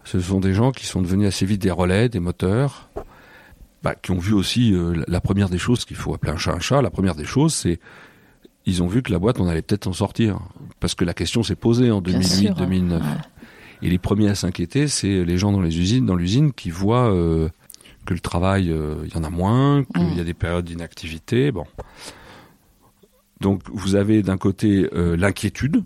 ce 0.04 0.20
sont 0.20 0.40
des 0.40 0.54
gens 0.54 0.72
qui 0.72 0.88
sont 0.88 1.02
devenus 1.02 1.28
assez 1.28 1.46
vite 1.46 1.62
des 1.62 1.72
relais, 1.72 2.10
des 2.10 2.20
moteurs, 2.20 2.90
bah, 3.84 3.94
qui 3.96 4.12
ont 4.12 4.20
vu 4.20 4.34
aussi 4.34 4.76
la 5.08 5.22
première 5.22 5.50
des 5.50 5.60
choses 5.60 5.86
qu'il 5.86 5.98
faut 5.98 6.14
appeler 6.14 6.32
un 6.32 6.38
chat 6.38 6.54
un 6.54 6.60
chat. 6.60 6.82
La 6.82 6.90
première 6.90 7.16
des 7.16 7.26
choses, 7.26 7.54
c'est 7.54 7.80
ils 8.66 8.82
ont 8.84 8.88
vu 8.88 9.02
que 9.04 9.12
la 9.12 9.20
boîte, 9.20 9.40
on 9.40 9.48
allait 9.48 9.62
peut-être 9.62 9.88
en 9.88 9.94
sortir, 9.94 10.40
parce 10.80 10.96
que 10.96 11.04
la 11.06 11.14
question 11.14 11.44
s'est 11.44 11.56
posée 11.56 11.92
en 11.92 12.02
Bien 12.02 12.22
sûr, 12.22 12.54
2008-2009. 12.56 12.92
ouais. 12.94 13.00
Et 13.82 13.90
les 13.90 13.98
premiers 13.98 14.30
à 14.30 14.36
s'inquiéter, 14.36 14.88
c'est 14.88 15.26
les 15.26 15.38
gens 15.38 15.52
dans 15.52 15.62
les 15.62 15.78
usines, 15.78 16.06
dans 16.06 16.16
l'usine, 16.16 16.54
qui 16.54 16.70
voient 16.70 17.14
euh, 17.14 17.50
que 18.06 18.14
le 18.14 18.22
travail, 18.22 18.72
euh, 18.72 18.96
il 19.06 19.14
y 19.14 19.18
en 19.18 19.24
a 19.26 19.30
moins, 19.30 19.84
qu'il 19.84 20.04
Mm. 20.06 20.14
y 20.18 20.20
a 20.22 20.24
des 20.24 20.34
périodes 20.34 20.64
d'inactivité. 20.66 21.52
Bon. 21.52 21.66
Donc 23.42 23.62
vous 23.74 23.96
avez 23.96 24.24
d'un 24.24 24.38
côté 24.38 24.88
euh, 24.94 25.18
l'inquiétude 25.18 25.84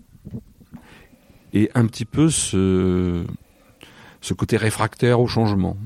et 1.52 1.70
un 1.74 1.86
petit 1.86 2.04
peu 2.04 2.30
ce, 2.30 3.24
ce 4.20 4.34
côté 4.34 4.56
réfractaire 4.56 5.18
au 5.20 5.26
changement. 5.26 5.76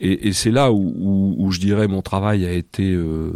Et, 0.00 0.28
et 0.28 0.32
c'est 0.32 0.50
là 0.50 0.72
où, 0.72 0.92
où, 0.98 1.36
où 1.38 1.50
je 1.52 1.60
dirais 1.60 1.86
mon 1.86 2.02
travail 2.02 2.44
a 2.44 2.50
été 2.52 2.92
euh, 2.92 3.32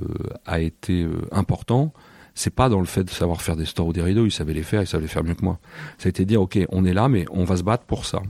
a 0.47 0.59
été 0.61 1.07
important. 1.31 1.93
C'est 2.41 2.55
pas 2.55 2.69
dans 2.69 2.79
le 2.79 2.87
fait 2.87 3.03
de 3.03 3.11
savoir 3.11 3.43
faire 3.43 3.57
des 3.57 3.65
stores 3.67 3.89
ou 3.89 3.93
des 3.93 4.01
rideaux, 4.03 4.25
ils 4.25 4.31
savaient 4.31 4.55
les 4.55 4.63
faire, 4.63 4.81
ils 4.81 4.87
savaient 4.87 5.03
les 5.03 5.09
faire 5.09 5.25
mieux 5.25 5.35
que 5.35 5.45
moi. 5.45 5.59
Ça 5.99 6.07
a 6.07 6.11
été 6.11 6.25
dire 6.25 6.41
ok, 6.41 6.57
on 6.69 6.85
est 6.85 6.93
là, 6.93 7.09
mais 7.09 7.25
on 7.33 7.43
va 7.43 7.57
se 7.57 7.65
battre 7.65 7.83
pour 7.85 8.07
ça. 8.07 8.23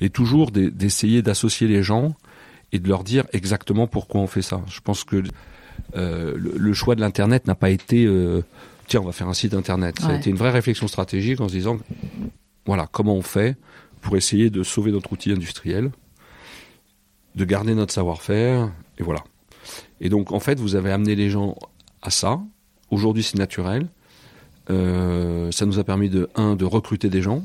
Et 0.00 0.10
toujours 0.10 0.50
d'e- 0.50 0.68
d'essayer 0.70 1.22
d'associer 1.22 1.66
les 1.66 1.82
gens 1.82 2.14
et 2.72 2.78
de 2.80 2.88
leur 2.88 3.02
dire 3.02 3.24
exactement 3.32 3.86
pourquoi 3.86 4.20
on 4.20 4.26
fait 4.26 4.42
ça. 4.42 4.60
Je 4.68 4.80
pense 4.80 5.04
que 5.04 5.22
euh, 5.96 6.34
le, 6.36 6.52
le 6.58 6.72
choix 6.74 6.94
de 6.94 7.00
l'internet 7.00 7.46
n'a 7.46 7.54
pas 7.54 7.70
été 7.70 8.04
euh, 8.04 8.42
tiens 8.86 9.00
on 9.00 9.04
va 9.06 9.12
faire 9.12 9.28
un 9.28 9.34
site 9.34 9.54
internet. 9.54 9.98
Ça 10.00 10.08
a 10.08 10.16
été 10.16 10.28
une 10.28 10.36
vraie 10.36 10.50
réflexion 10.50 10.86
stratégique 10.86 11.40
en 11.40 11.48
se 11.48 11.54
disant 11.54 11.78
voilà 12.66 12.86
comment 12.92 13.14
on 13.14 13.22
fait 13.22 13.56
pour 14.02 14.16
essayer 14.18 14.50
de 14.50 14.62
sauver 14.62 14.92
notre 14.92 15.10
outil 15.12 15.32
industriel, 15.32 15.90
de 17.34 17.44
garder 17.46 17.74
notre 17.74 17.94
savoir-faire 17.94 18.70
et 18.98 19.02
voilà. 19.02 19.24
Et 20.02 20.10
donc 20.10 20.32
en 20.32 20.40
fait 20.40 20.60
vous 20.60 20.74
avez 20.76 20.92
amené 20.92 21.14
les 21.16 21.30
gens 21.30 21.56
à 22.02 22.10
ça. 22.10 22.40
Aujourd'hui 22.94 23.24
c'est 23.24 23.38
naturel. 23.38 23.88
Euh, 24.70 25.50
ça 25.50 25.66
nous 25.66 25.80
a 25.80 25.84
permis 25.84 26.08
de 26.08 26.28
un 26.36 26.54
de 26.54 26.64
recruter 26.64 27.10
des 27.10 27.22
gens, 27.22 27.44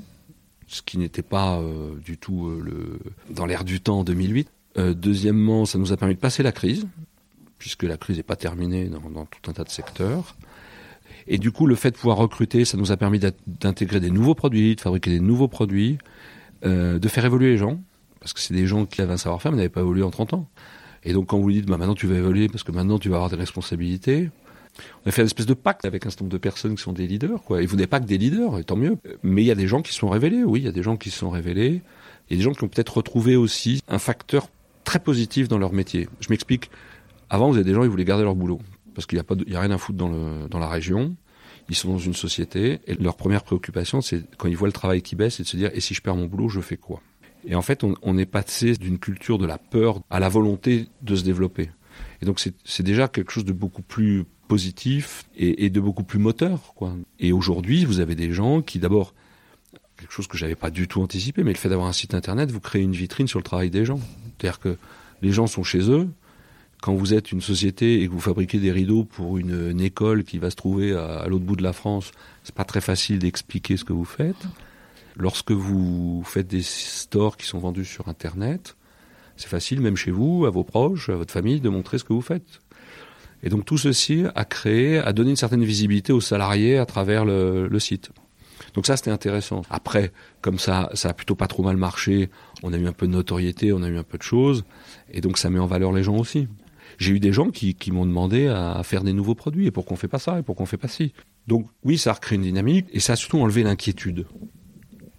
ce 0.67 0.83
qui 0.83 0.99
n'était 0.99 1.23
pas 1.23 1.57
euh, 1.57 1.95
du 2.05 2.17
tout 2.17 2.47
euh, 2.47 2.61
le 2.63 3.33
dans 3.33 3.47
l'air 3.47 3.63
du 3.63 3.81
temps 3.81 3.99
en 3.99 4.03
2008. 4.03 4.47
Euh, 4.77 4.93
deuxièmement, 4.93 5.65
ça 5.65 5.79
nous 5.79 5.91
a 5.91 5.97
permis 5.97 6.13
de 6.13 6.19
passer 6.19 6.43
la 6.43 6.51
crise, 6.51 6.87
puisque 7.57 7.81
la 7.81 7.97
crise 7.97 8.17
n'est 8.17 8.23
pas 8.23 8.35
terminée 8.35 8.87
dans, 8.89 9.25
tout 9.25 9.49
un 9.49 9.53
tas 9.53 9.63
de 9.63 9.69
secteurs. 9.69 10.35
Et 11.27 11.39
du 11.39 11.51
coup, 11.51 11.65
le 11.65 11.73
fait 11.73 11.89
de 11.89 11.97
pouvoir 11.97 12.17
recruter, 12.17 12.63
ça 12.63 12.77
nous 12.77 12.91
a 12.91 12.97
permis 12.97 13.19
d'intégrer 13.47 13.99
des 13.99 14.11
nouveaux 14.11 14.35
produits, 14.35 14.75
de 14.75 14.81
fabriquer 14.81 15.09
des 15.09 15.19
nouveaux 15.19 15.47
produits, 15.47 15.97
de 16.63 17.07
faire 17.07 17.25
évoluer 17.25 17.49
les 17.51 17.57
gens, 17.57 17.79
parce 18.19 18.33
que 18.33 18.39
c'est 18.39 18.53
des 18.53 18.67
gens 18.67 18.85
qui 18.85 19.01
avaient 19.01 19.13
un 19.13 19.17
savoir-faire 19.17 19.51
mais 19.51 19.57
n'avaient 19.57 19.69
pas 19.69 19.81
évolué 19.81 20.03
en 20.03 20.11
30 20.11 20.33
ans. 20.33 20.47
Et 21.03 21.13
donc, 21.13 21.27
quand 21.27 21.39
vous 21.39 21.47
lui 21.47 21.55
dites, 21.55 21.65
bah, 21.65 21.77
maintenant 21.77 21.95
tu 21.95 22.07
vas 22.07 22.15
évoluer 22.15 22.47
parce 22.47 22.63
que 22.63 22.71
maintenant 22.71 22.99
tu 22.99 23.09
vas 23.09 23.15
avoir 23.15 23.29
des 23.29 23.35
responsabilités, 23.35 24.29
on 25.05 25.09
a 25.09 25.11
fait 25.11 25.21
une 25.21 25.27
espèce 25.27 25.45
de 25.45 25.53
pacte 25.53 25.85
avec 25.85 26.05
un 26.05 26.09
certain 26.09 26.25
nombre 26.25 26.33
de 26.33 26.37
personnes 26.37 26.75
qui 26.75 26.81
sont 26.81 26.93
des 26.93 27.07
leaders, 27.07 27.43
quoi. 27.43 27.61
Et 27.61 27.65
vous 27.65 27.75
n'êtes 27.75 27.89
pas 27.89 27.99
que 27.99 28.05
des 28.05 28.17
leaders, 28.17 28.63
tant 28.65 28.75
mieux. 28.75 28.97
Mais 29.23 29.43
il 29.43 29.45
y 29.45 29.51
a 29.51 29.55
des 29.55 29.67
gens 29.67 29.81
qui 29.81 29.93
sont 29.93 30.09
révélés, 30.09 30.43
oui, 30.43 30.61
il 30.61 30.65
y 30.65 30.69
a 30.69 30.71
des 30.71 30.83
gens 30.83 30.97
qui 30.97 31.09
sont 31.09 31.29
révélés. 31.29 31.81
Il 32.29 32.33
y 32.33 32.35
a 32.35 32.37
des 32.37 32.43
gens 32.43 32.53
qui 32.53 32.63
ont 32.63 32.67
peut-être 32.67 32.97
retrouvé 32.97 33.35
aussi 33.35 33.81
un 33.87 33.99
facteur 33.99 34.49
très 34.83 34.99
positif 34.99 35.47
dans 35.47 35.57
leur 35.57 35.73
métier. 35.73 36.07
Je 36.19 36.27
m'explique. 36.29 36.69
Avant, 37.29 37.49
vous 37.49 37.55
avez 37.55 37.63
des 37.63 37.73
gens, 37.73 37.83
ils 37.83 37.89
voulaient 37.89 38.05
garder 38.05 38.23
leur 38.23 38.35
boulot. 38.35 38.59
Parce 38.95 39.05
qu'il 39.05 39.17
n'y 39.17 39.21
a, 39.21 39.23
pas 39.23 39.35
il 39.45 39.53
y 39.53 39.55
a 39.55 39.59
rien 39.59 39.71
à 39.71 39.77
foutre 39.77 39.97
dans, 39.97 40.59
la 40.59 40.67
région. 40.67 41.15
Ils 41.69 41.75
sont 41.75 41.89
dans 41.89 41.99
une 41.99 42.13
société. 42.13 42.79
Et 42.87 42.95
leur 42.95 43.15
première 43.15 43.43
préoccupation, 43.43 44.01
c'est 44.01 44.23
quand 44.37 44.47
ils 44.47 44.57
voient 44.57 44.67
le 44.67 44.73
travail 44.73 45.01
qui 45.01 45.15
baisse, 45.15 45.35
c'est 45.35 45.43
de 45.43 45.47
se 45.47 45.57
dire, 45.57 45.71
et 45.73 45.79
si 45.79 45.93
je 45.93 46.01
perds 46.01 46.15
mon 46.15 46.25
boulot, 46.25 46.49
je 46.49 46.59
fais 46.59 46.77
quoi? 46.77 47.01
Et 47.45 47.55
en 47.55 47.61
fait, 47.61 47.83
on, 47.83 48.17
est 48.17 48.25
passé 48.25 48.73
d'une 48.73 48.99
culture 48.99 49.37
de 49.37 49.45
la 49.45 49.57
peur 49.57 50.01
à 50.09 50.19
la 50.19 50.27
volonté 50.27 50.87
de 51.01 51.15
se 51.15 51.23
développer. 51.23 51.69
Et 52.21 52.25
donc, 52.25 52.39
c'est 52.39 52.83
déjà 52.83 53.07
quelque 53.07 53.31
chose 53.31 53.45
de 53.45 53.53
beaucoup 53.53 53.81
plus 53.81 54.25
positif 54.49 55.25
et, 55.37 55.69
de 55.69 55.79
beaucoup 55.79 56.03
plus 56.03 56.19
moteur. 56.19 56.73
Et 57.19 57.31
aujourd'hui, 57.31 57.85
vous 57.85 57.99
avez 57.99 58.15
des 58.15 58.33
gens 58.33 58.61
qui, 58.61 58.79
d'abord, 58.79 59.13
quelque 59.95 60.11
chose 60.11 60.27
que 60.27 60.37
j'avais 60.37 60.55
pas 60.55 60.71
du 60.71 60.87
tout 60.87 61.01
anticipé, 61.01 61.43
mais 61.43 61.53
le 61.53 61.57
fait 61.57 61.69
d'avoir 61.69 61.87
un 61.87 61.93
site 61.93 62.15
internet, 62.15 62.51
vous 62.51 62.59
créez 62.59 62.81
une 62.81 62.93
vitrine 62.93 63.27
sur 63.27 63.39
le 63.39 63.43
travail 63.43 63.69
des 63.69 63.85
gens. 63.85 63.99
C'est-à-dire 64.37 64.59
que 64.59 64.75
les 65.21 65.31
gens 65.31 65.45
sont 65.45 65.63
chez 65.63 65.89
eux. 65.91 66.09
Quand 66.81 66.95
vous 66.95 67.13
êtes 67.13 67.31
une 67.31 67.41
société 67.41 68.01
et 68.01 68.07
que 68.07 68.11
vous 68.11 68.19
fabriquez 68.19 68.57
des 68.57 68.71
rideaux 68.71 69.03
pour 69.03 69.37
une, 69.37 69.69
une 69.69 69.81
école 69.81 70.23
qui 70.23 70.39
va 70.39 70.49
se 70.49 70.55
trouver 70.55 70.93
à, 70.93 71.19
à 71.19 71.27
l'autre 71.27 71.45
bout 71.45 71.55
de 71.55 71.63
la 71.63 71.73
France, 71.73 72.11
c'est 72.43 72.55
pas 72.55 72.65
très 72.65 72.81
facile 72.81 73.19
d'expliquer 73.19 73.77
ce 73.77 73.83
que 73.83 73.93
vous 73.93 74.05
faites. 74.05 74.47
Lorsque 75.15 75.51
vous 75.51 76.23
faites 76.25 76.47
des 76.47 76.63
stores 76.63 77.37
qui 77.37 77.45
sont 77.45 77.59
vendus 77.59 77.85
sur 77.85 78.07
internet, 78.07 78.75
c'est 79.37 79.49
facile, 79.49 79.79
même 79.79 79.95
chez 79.95 80.11
vous, 80.11 80.45
à 80.45 80.49
vos 80.49 80.63
proches, 80.63 81.09
à 81.09 81.15
votre 81.15 81.33
famille, 81.33 81.59
de 81.59 81.69
montrer 81.69 81.99
ce 81.99 82.03
que 82.03 82.13
vous 82.13 82.21
faites. 82.21 82.61
Et 83.43 83.49
donc 83.49 83.65
tout 83.65 83.77
ceci 83.77 84.23
a 84.35 84.45
créé, 84.45 84.97
a 84.97 85.13
donné 85.13 85.31
une 85.31 85.35
certaine 85.35 85.63
visibilité 85.63 86.11
aux 86.11 86.21
salariés 86.21 86.77
à 86.77 86.85
travers 86.85 87.25
le, 87.25 87.67
le 87.67 87.79
site. 87.79 88.11
Donc 88.73 88.85
ça, 88.85 88.97
c'était 88.97 89.11
intéressant. 89.11 89.63
Après, 89.69 90.11
comme 90.41 90.59
ça, 90.59 90.89
ça 90.93 91.09
a 91.09 91.13
plutôt 91.13 91.35
pas 91.35 91.47
trop 91.47 91.63
mal 91.63 91.77
marché, 91.77 92.29
on 92.63 92.73
a 92.73 92.77
eu 92.77 92.87
un 92.87 92.93
peu 92.93 93.07
de 93.07 93.11
notoriété, 93.11 93.73
on 93.73 93.83
a 93.83 93.89
eu 93.89 93.97
un 93.97 94.03
peu 94.03 94.17
de 94.17 94.23
choses, 94.23 94.63
et 95.11 95.21
donc 95.21 95.37
ça 95.37 95.49
met 95.49 95.59
en 95.59 95.65
valeur 95.65 95.91
les 95.91 96.03
gens 96.03 96.17
aussi. 96.17 96.47
J'ai 96.97 97.13
eu 97.13 97.19
des 97.19 97.31
gens 97.31 97.49
qui, 97.49 97.75
qui 97.75 97.91
m'ont 97.91 98.05
demandé 98.05 98.47
à, 98.47 98.81
faire 98.83 99.03
des 99.03 99.13
nouveaux 99.13 99.35
produits, 99.35 99.67
et 99.67 99.71
pourquoi 99.71 99.93
on 99.93 99.97
fait 99.97 100.07
pas 100.07 100.19
ça, 100.19 100.39
et 100.39 100.43
pourquoi 100.43 100.63
on 100.63 100.67
fait 100.67 100.77
pas 100.77 100.87
ci. 100.87 101.13
Donc 101.47 101.67
oui, 101.83 101.97
ça 101.97 102.11
a 102.11 102.13
recréé 102.13 102.37
une 102.37 102.43
dynamique, 102.43 102.87
et 102.91 102.99
ça 102.99 103.13
a 103.13 103.15
surtout 103.15 103.39
enlevé 103.39 103.63
l'inquiétude. 103.63 104.25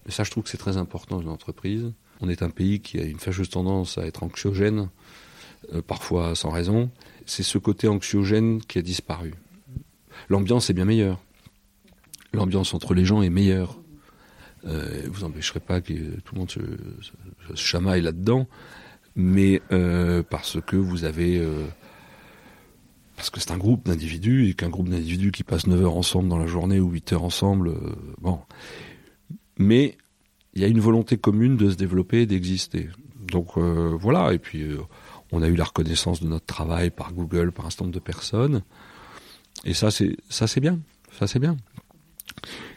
Et 0.07 0.11
ça, 0.11 0.25
je 0.25 0.31
trouve 0.31 0.45
que 0.45 0.51
c'est 0.51 0.59
très 0.59 0.77
important 0.77 1.17
dans 1.17 1.23
une 1.23 1.29
entreprise. 1.29 1.93
On 2.21 2.29
est 2.29 2.43
un 2.43 2.51
pays 2.51 2.81
qui 2.81 2.99
a 2.99 3.05
une 3.05 3.19
fâcheuse 3.19 3.49
tendance 3.49 3.97
à 3.99 4.07
être 4.07 4.23
anxiogène, 4.23 4.91
euh, 5.73 5.83
parfois 5.83 6.35
sans 6.35 6.51
raison. 6.51 6.91
C'est 7.31 7.45
ce 7.45 7.59
côté 7.59 7.87
anxiogène 7.87 8.61
qui 8.61 8.79
a 8.79 8.83
disparu. 8.83 9.35
L'ambiance 10.29 10.69
est 10.69 10.73
bien 10.73 10.85
meilleure. 10.85 11.21
L'ambiance 12.33 12.75
entre 12.75 12.93
les 12.93 13.05
gens 13.05 13.23
est 13.23 13.31
meilleure. 13.31 13.79
Euh, 14.65 15.03
vous 15.09 15.23
empêcherez 15.23 15.61
pas 15.61 15.81
que 15.81 15.93
tout 15.93 16.35
le 16.35 16.41
monde 16.41 16.51
se, 16.51 16.61
chamaille 17.55 18.03
là-dedans, 18.03 18.49
mais 19.15 19.63
euh, 19.71 20.25
parce 20.29 20.61
que 20.61 20.75
vous 20.75 21.05
avez... 21.05 21.39
euh, 21.39 21.69
parce 23.15 23.31
que 23.31 23.39
c'est 23.39 23.53
un 23.53 23.59
groupe 23.59 23.87
d'individus, 23.87 24.49
et 24.49 24.55
qu'un 24.55 24.69
groupe 24.69 24.89
d'individus 24.89 25.31
qui 25.31 25.45
passe 25.45 25.69
9 25.69 25.85
heures 25.85 25.97
ensemble 25.97 26.29
dans 26.29 26.39
la 26.39 26.49
journée 26.49 26.81
ou 26.81 26.91
8 26.91 27.13
heures 27.13 27.23
ensemble, 27.23 27.75
bon. 28.21 28.41
Mais 29.57 29.97
il 30.55 30.63
y 30.63 30.65
a 30.65 30.69
une 30.69 30.81
volonté 30.81 31.17
commune 31.17 31.57
de 31.57 31.71
se 31.71 31.77
développer 31.77 32.23
et 32.23 32.27
d'exister. 32.27 32.89
Donc 33.21 33.57
voilà, 33.57 34.33
et 34.33 34.41
puis 34.41 34.65
on 35.33 35.43
a 35.43 35.49
eu 35.49 35.55
la 35.57 35.65
reconnaissance 35.65 36.21
de 36.23 36.29
notre 36.29 36.47
travail 36.47 36.91
par 36.91 37.13
Google, 37.13 37.53
par 37.53 37.67
un 37.67 37.71
certain 37.71 37.85
nombre 37.85 37.95
de 37.95 38.01
personnes. 38.01 38.63
Et 39.65 39.75
ça, 39.75 39.91
c'est 39.91 40.17
ça, 40.29 40.47
c'est 40.47 40.61
bien. 40.61 40.79
Ça, 41.19 41.27
c'est 41.27 41.39
bien. 41.39 41.57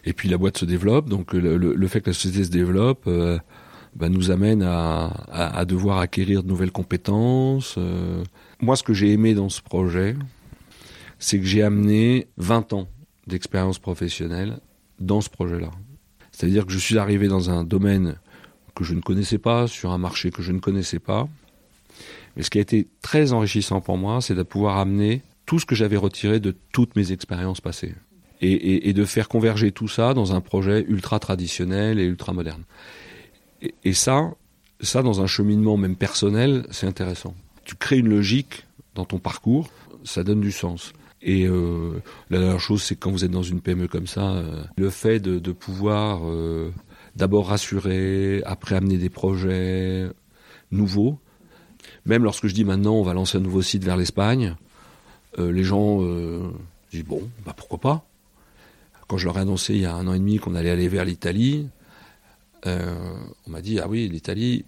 Et 0.06 0.14
puis 0.14 0.28
la 0.30 0.38
boîte 0.38 0.58
se 0.58 0.66
développe, 0.66 1.08
donc 1.10 1.34
le, 1.34 1.88
fait 1.88 2.02
que 2.02 2.10
la 2.10 2.14
société 2.14 2.44
se 2.44 2.50
développe 2.50 3.04
euh, 3.08 3.40
bah, 3.96 4.10
nous 4.10 4.32
amène 4.32 4.62
à, 4.64 5.06
à- 5.32 5.58
à 5.60 5.66
devoir 5.66 6.00
acquérir 6.00 6.44
de 6.44 6.48
nouvelles 6.50 6.72
compétences. 6.72 7.76
euh. 7.78 8.24
Moi, 8.60 8.76
ce 8.76 8.84
que 8.84 8.94
j'ai 8.94 9.12
aimé 9.14 9.34
dans 9.34 9.50
ce 9.50 9.62
projet, 9.62 10.16
c'est 11.20 11.40
que 11.40 11.46
j'ai 11.46 11.64
amené 11.64 12.28
20 12.38 12.74
ans 12.74 12.88
d'expérience 13.28 13.80
professionnelle 13.80 14.60
dans 15.00 15.22
ce 15.22 15.30
projet-là. 15.30 15.72
C'est-à-dire 16.32 16.66
que 16.66 16.72
je 16.74 16.80
suis 16.80 16.98
arrivé 16.98 17.28
dans 17.28 17.50
un 17.50 17.64
domaine 17.64 18.16
que 18.76 18.84
je 18.84 18.96
ne 18.96 19.02
connaissais 19.02 19.38
pas, 19.38 19.68
sur 19.68 19.92
un 19.92 19.98
marché 20.00 20.32
que 20.32 20.42
je 20.42 20.52
ne 20.52 20.60
connaissais 20.60 21.00
pas. 21.00 21.30
Mais 22.36 22.44
ce 22.44 22.50
qui 22.50 22.58
a 22.58 22.62
été 22.62 22.88
très 23.02 23.34
enrichissant 23.34 23.82
pour 23.82 23.98
moi, 23.98 24.22
c'est 24.22 24.36
de 24.36 24.44
pouvoir 24.44 24.78
amener 24.78 25.22
tout 25.46 25.60
ce 25.60 25.66
que 25.66 25.76
j'avais 25.76 25.98
retiré 25.98 26.40
de 26.40 26.56
toutes 26.72 26.96
mes 26.96 27.12
expériences 27.12 27.62
passées. 27.62 27.96
Et, 28.46 28.92
de 28.92 29.06
faire 29.06 29.30
converger 29.30 29.72
tout 29.72 29.88
ça 29.88 30.14
dans 30.14 30.36
un 30.36 30.42
projet 30.42 30.84
ultra 30.90 31.18
traditionnel 31.18 31.98
et 31.98 32.04
ultra 32.04 32.34
moderne. 32.34 32.64
Et, 33.86 33.94
ça, 33.94 34.34
ça, 34.82 35.02
dans 35.02 35.22
un 35.22 35.28
cheminement 35.28 35.78
même 35.78 35.96
personnel, 35.96 36.66
c'est 36.70 36.86
intéressant. 36.86 37.36
Tu 37.64 37.76
crées 37.76 38.00
une 38.00 38.10
logique 38.10 38.66
dans 38.96 39.06
ton 39.06 39.18
parcours, 39.18 39.70
ça 40.04 40.26
donne 40.26 40.42
du 40.42 40.52
sens. 40.52 40.92
Et 41.22 41.48
euh, 41.48 42.02
la 42.30 42.40
dernière 42.40 42.60
chose, 42.60 42.84
c'est 42.84 42.98
quand 42.98 43.12
vous 43.12 43.24
êtes 43.24 43.32
dans 43.32 43.44
une 43.44 43.62
PME 43.62 43.88
comme 43.88 44.08
ça, 44.08 44.34
euh, 44.34 44.64
le 44.76 44.90
fait 44.90 45.22
de, 45.22 45.40
de 45.40 45.52
pouvoir 45.54 46.24
euh, 46.26 46.74
d'abord 47.16 47.48
rassurer, 47.48 48.44
après 48.46 48.76
amener 48.76 48.98
des 48.98 49.10
projets 49.10 50.10
nouveaux, 50.70 51.18
même 52.06 52.24
lorsque 52.24 52.48
je 52.48 52.54
dis 52.54 52.66
maintenant 52.66 52.94
on 52.94 53.04
va 53.04 53.14
lancer 53.14 53.38
un 53.38 53.42
nouveau 53.42 53.62
site 53.62 53.84
vers 53.84 53.98
l'Espagne, 53.98 54.56
euh, 55.40 55.52
les 55.52 55.64
gens 55.64 56.00
euh, 56.02 56.50
Je 56.92 56.98
dis 56.98 57.04
bon, 57.04 57.30
bah 57.46 57.54
pourquoi 57.56 57.80
pas. 57.80 58.06
Quand 59.08 59.18
je 59.18 59.26
leur 59.26 59.38
ai 59.38 59.42
annoncé 59.42 59.74
il 59.74 59.82
y 59.82 59.86
a 59.86 59.96
un 59.96 60.08
an 60.08 60.14
et 60.14 60.20
demi 60.20 60.38
qu'on 60.38 60.56
allait 60.56 60.70
aller 60.70 60.88
vers 60.88 61.06
l'Italie, 61.06 61.68
euh, 62.66 63.16
on 63.48 63.52
m'a 63.52 63.62
dit 63.62 63.80
ah 63.80 63.88
oui 63.88 64.08
l'Italie. 64.08 64.66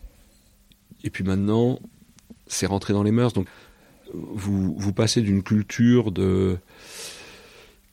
Et 1.04 1.10
puis 1.10 1.24
maintenant, 1.24 1.80
c'est 2.48 2.66
rentré 2.66 2.94
dans 2.94 3.04
les 3.04 3.12
mœurs. 3.12 3.34
Donc 3.34 3.48
vous, 4.14 4.76
vous 4.78 4.94
passez 4.94 5.22
d'une 5.22 5.44
culture 5.44 6.12
de 6.12 6.58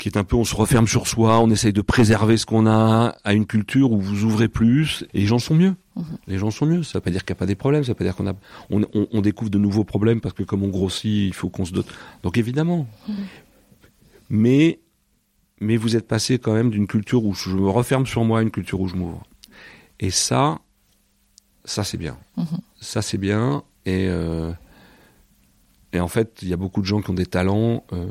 qui 0.02 0.08
est 0.08 0.18
un 0.18 0.24
peu 0.24 0.34
on 0.34 0.42
se 0.42 0.56
referme 0.56 0.88
sur 0.88 1.06
soi, 1.06 1.38
on 1.38 1.48
essaye 1.48 1.72
de 1.72 1.80
préserver 1.80 2.36
ce 2.36 2.44
qu'on 2.44 2.66
a, 2.66 3.14
à 3.22 3.34
une 3.34 3.46
culture 3.46 3.92
où 3.92 4.00
vous 4.00 4.24
ouvrez 4.24 4.48
plus 4.48 5.04
et 5.14 5.20
les 5.20 5.26
gens 5.26 5.38
sont 5.38 5.54
mieux. 5.54 5.76
Mhm. 5.94 6.04
Les 6.26 6.38
gens 6.38 6.50
sont 6.50 6.66
mieux. 6.66 6.82
Ça 6.82 6.98
veut 6.98 7.02
pas 7.02 7.12
dire 7.12 7.24
qu'il 7.24 7.32
n'y 7.32 7.36
a 7.36 7.38
pas 7.38 7.46
des 7.46 7.54
problèmes, 7.54 7.84
ça 7.84 7.92
veut 7.92 7.94
pas 7.94 8.02
dire 8.02 8.16
qu'on 8.16 8.26
a, 8.26 8.34
on, 8.68 8.84
on, 8.92 9.20
découvre 9.20 9.48
de 9.48 9.58
nouveaux 9.58 9.84
problèmes 9.84 10.20
parce 10.20 10.34
que 10.34 10.42
comme 10.42 10.64
on 10.64 10.70
grossit, 10.70 11.28
il 11.28 11.32
faut 11.32 11.50
qu'on 11.50 11.64
se 11.64 11.72
dote. 11.72 11.86
Donc 12.24 12.36
évidemment. 12.36 12.88
Mhm. 13.06 13.14
Mais, 14.30 14.80
mais 15.60 15.76
vous 15.76 15.94
êtes 15.94 16.08
passé 16.08 16.40
quand 16.40 16.52
même 16.52 16.70
d'une 16.70 16.88
culture 16.88 17.24
où 17.24 17.32
je 17.32 17.50
me 17.50 17.70
referme 17.70 18.04
sur 18.04 18.24
moi 18.24 18.40
à 18.40 18.42
une 18.42 18.50
culture 18.50 18.80
où 18.80 18.88
je 18.88 18.96
m'ouvre. 18.96 19.22
Et 20.00 20.10
ça, 20.10 20.58
ça 21.64 21.84
c'est 21.84 21.96
bien. 21.96 22.16
Mhm. 22.36 22.58
Ça 22.80 23.02
c'est 23.02 23.18
bien. 23.18 23.62
Et, 23.86 24.08
euh, 24.08 24.50
et 25.92 26.00
en 26.00 26.08
fait, 26.08 26.38
il 26.42 26.48
y 26.48 26.52
a 26.52 26.56
beaucoup 26.56 26.80
de 26.80 26.86
gens 26.86 27.02
qui 27.02 27.10
ont 27.10 27.14
des 27.14 27.26
talents 27.26 27.84
euh, 27.92 28.06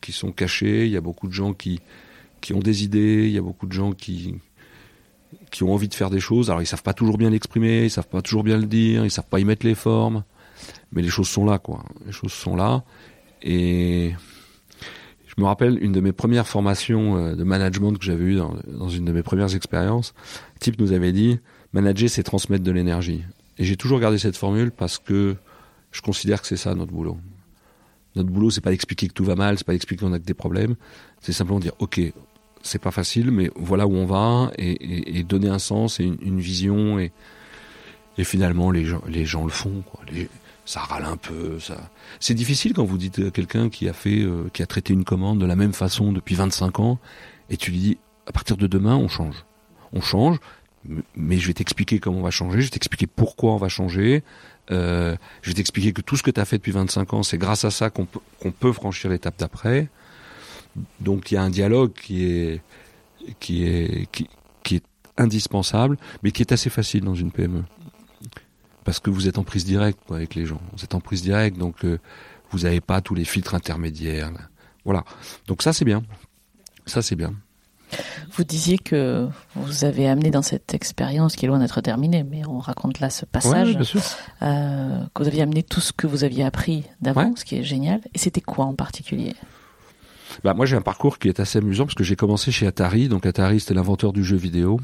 qui 0.00 0.12
sont 0.12 0.32
cachés. 0.32 0.86
Il 0.86 0.92
y 0.92 0.96
a 0.96 1.00
beaucoup 1.00 1.26
de 1.26 1.32
gens 1.32 1.52
qui 1.52 1.80
qui 2.40 2.52
ont 2.52 2.60
des 2.60 2.84
idées. 2.84 3.24
Il 3.26 3.32
y 3.32 3.38
a 3.38 3.42
beaucoup 3.42 3.66
de 3.66 3.72
gens 3.72 3.92
qui 3.92 4.36
qui 5.50 5.62
ont 5.62 5.72
envie 5.72 5.88
de 5.88 5.94
faire 5.94 6.10
des 6.10 6.20
choses. 6.20 6.50
Alors 6.50 6.62
ils 6.62 6.66
savent 6.66 6.82
pas 6.82 6.94
toujours 6.94 7.18
bien 7.18 7.30
l'exprimer, 7.30 7.84
ils 7.84 7.90
savent 7.90 8.08
pas 8.08 8.22
toujours 8.22 8.44
bien 8.44 8.56
le 8.56 8.66
dire, 8.66 9.04
ils 9.04 9.10
savent 9.10 9.28
pas 9.28 9.40
y 9.40 9.44
mettre 9.44 9.66
les 9.66 9.74
formes, 9.74 10.24
mais 10.92 11.02
les 11.02 11.08
choses 11.08 11.28
sont 11.28 11.44
là, 11.44 11.58
quoi. 11.58 11.84
Les 12.06 12.12
choses 12.12 12.32
sont 12.32 12.56
là. 12.56 12.84
Et 13.42 14.14
je 15.26 15.42
me 15.42 15.46
rappelle 15.46 15.82
une 15.82 15.92
de 15.92 16.00
mes 16.00 16.12
premières 16.12 16.46
formations 16.46 17.16
euh, 17.16 17.34
de 17.34 17.44
management 17.44 17.92
que 17.98 18.04
j'avais 18.04 18.24
eues 18.24 18.36
dans, 18.36 18.88
une 18.88 19.04
de 19.04 19.12
mes 19.12 19.22
premières 19.22 19.54
expériences. 19.54 20.14
Le 20.54 20.60
type 20.60 20.80
nous 20.80 20.92
avait 20.92 21.12
dit 21.12 21.38
manager, 21.72 22.08
c'est 22.08 22.22
transmettre 22.22 22.62
de 22.62 22.70
l'énergie. 22.70 23.24
Et 23.58 23.64
j'ai 23.64 23.76
toujours 23.76 24.00
gardé 24.00 24.18
cette 24.18 24.36
formule 24.36 24.70
parce 24.70 24.98
que 24.98 25.36
je 25.94 26.02
considère 26.02 26.42
que 26.42 26.48
c'est 26.48 26.56
ça 26.56 26.74
notre 26.74 26.92
boulot. 26.92 27.16
Notre 28.16 28.28
boulot, 28.28 28.50
c'est 28.50 28.60
pas 28.60 28.70
d'expliquer 28.70 29.08
que 29.08 29.12
tout 29.12 29.24
va 29.24 29.36
mal, 29.36 29.56
c'est 29.56 29.66
pas 29.66 29.72
d'expliquer 29.72 30.04
qu'on 30.04 30.12
a 30.12 30.18
que 30.18 30.24
des 30.24 30.34
problèmes, 30.34 30.74
c'est 31.22 31.32
simplement 31.32 31.60
dire 31.60 31.72
ok, 31.78 32.00
c'est 32.62 32.80
pas 32.80 32.90
facile, 32.90 33.30
mais 33.30 33.50
voilà 33.54 33.86
où 33.86 33.94
on 33.94 34.04
va 34.04 34.50
et, 34.58 35.22
donner 35.22 35.48
un 35.48 35.60
sens 35.60 36.00
et 36.00 36.04
une, 36.04 36.40
vision 36.40 36.98
et, 36.98 37.12
finalement 38.18 38.70
les 38.70 38.84
gens, 38.84 39.02
les 39.06 39.24
gens 39.24 39.44
le 39.44 39.50
font. 39.50 39.82
Quoi. 39.90 40.04
ça 40.64 40.80
râle 40.80 41.04
un 41.04 41.16
peu. 41.16 41.60
Ça... 41.60 41.90
C'est 42.18 42.34
difficile 42.34 42.72
quand 42.72 42.84
vous 42.84 42.98
dites 42.98 43.20
à 43.20 43.30
quelqu'un 43.30 43.68
qui 43.68 43.88
a 43.88 43.92
fait, 43.92 44.20
euh, 44.20 44.48
qui 44.52 44.62
a 44.62 44.66
traité 44.66 44.92
une 44.92 45.04
commande 45.04 45.40
de 45.40 45.46
la 45.46 45.56
même 45.56 45.72
façon 45.72 46.12
depuis 46.12 46.34
25 46.34 46.80
ans 46.80 46.98
et 47.50 47.56
tu 47.56 47.70
lui 47.70 47.78
dis 47.78 47.98
à 48.26 48.32
partir 48.32 48.56
de 48.56 48.66
demain 48.66 48.96
on 48.96 49.08
change, 49.08 49.44
on 49.92 50.00
change, 50.00 50.38
mais 51.14 51.38
je 51.38 51.46
vais 51.46 51.54
t'expliquer 51.54 52.00
comment 52.00 52.18
on 52.18 52.22
va 52.22 52.30
changer, 52.30 52.60
je 52.60 52.66
vais 52.66 52.70
t'expliquer 52.70 53.06
pourquoi 53.06 53.52
on 53.52 53.58
va 53.58 53.68
changer. 53.68 54.24
Euh, 54.70 55.16
je 55.42 55.50
vais 55.50 55.54
t'expliquer 55.54 55.92
que 55.92 56.00
tout 56.00 56.16
ce 56.16 56.22
que 56.22 56.30
tu 56.30 56.40
as 56.40 56.44
fait 56.44 56.56
depuis 56.56 56.72
25 56.72 57.14
ans, 57.14 57.22
c'est 57.22 57.38
grâce 57.38 57.64
à 57.64 57.70
ça 57.70 57.90
qu'on 57.90 58.06
peut, 58.06 58.20
qu'on 58.40 58.50
peut 58.52 58.72
franchir 58.72 59.10
l'étape 59.10 59.38
d'après. 59.38 59.88
Donc 61.00 61.30
il 61.30 61.34
y 61.34 61.36
a 61.36 61.42
un 61.42 61.50
dialogue 61.50 61.92
qui 61.92 62.24
est, 62.24 62.60
qui 63.40 63.66
est, 63.66 64.08
qui, 64.10 64.76
est 64.76 64.84
indispensable, 65.16 65.96
mais 66.22 66.32
qui 66.32 66.42
est 66.42 66.52
assez 66.52 66.70
facile 66.70 67.04
dans 67.04 67.14
une 67.14 67.30
PME. 67.30 67.62
Parce 68.84 69.00
que 69.00 69.10
vous 69.10 69.28
êtes 69.28 69.38
en 69.38 69.44
prise 69.44 69.64
directe 69.64 70.00
avec 70.10 70.34
les 70.34 70.46
gens. 70.46 70.60
Vous 70.76 70.84
êtes 70.84 70.94
en 70.94 71.00
prise 71.00 71.22
directe, 71.22 71.56
donc 71.56 71.84
euh, 71.84 71.98
vous 72.50 72.60
n'avez 72.60 72.80
pas 72.80 73.00
tous 73.00 73.14
les 73.14 73.24
filtres 73.24 73.54
intermédiaires. 73.54 74.32
Voilà. 74.84 75.04
Donc 75.46 75.62
ça 75.62 75.72
c'est 75.72 75.84
bien. 75.84 76.02
Ça 76.86 77.00
c'est 77.00 77.16
bien. 77.16 77.34
Vous 78.36 78.44
disiez 78.44 78.78
que 78.78 79.28
vous 79.54 79.84
avez 79.84 80.08
amené 80.08 80.30
dans 80.30 80.42
cette 80.42 80.74
expérience 80.74 81.36
qui 81.36 81.44
est 81.44 81.48
loin 81.48 81.58
d'être 81.60 81.80
terminée, 81.80 82.24
mais 82.24 82.42
on 82.46 82.58
raconte 82.58 83.00
là 83.00 83.10
ce 83.10 83.24
passage, 83.24 83.76
euh, 84.42 85.00
que 85.14 85.22
vous 85.22 85.28
aviez 85.28 85.42
amené 85.42 85.62
tout 85.62 85.80
ce 85.80 85.92
que 85.92 86.06
vous 86.06 86.24
aviez 86.24 86.44
appris 86.44 86.84
d'avant, 87.00 87.34
ce 87.36 87.44
qui 87.44 87.56
est 87.56 87.62
génial. 87.62 88.00
Et 88.14 88.18
c'était 88.18 88.40
quoi 88.40 88.64
en 88.64 88.74
particulier? 88.74 89.34
Bah, 90.42 90.54
Moi 90.54 90.66
j'ai 90.66 90.76
un 90.76 90.82
parcours 90.82 91.18
qui 91.18 91.28
est 91.28 91.38
assez 91.38 91.58
amusant 91.58 91.84
parce 91.84 91.94
que 91.94 92.04
j'ai 92.04 92.16
commencé 92.16 92.50
chez 92.50 92.66
Atari, 92.66 93.08
donc 93.08 93.24
Atari 93.24 93.60
c'était 93.60 93.74
l'inventeur 93.74 94.12
du 94.12 94.24
jeu 94.24 94.36
vidéo. 94.36 94.80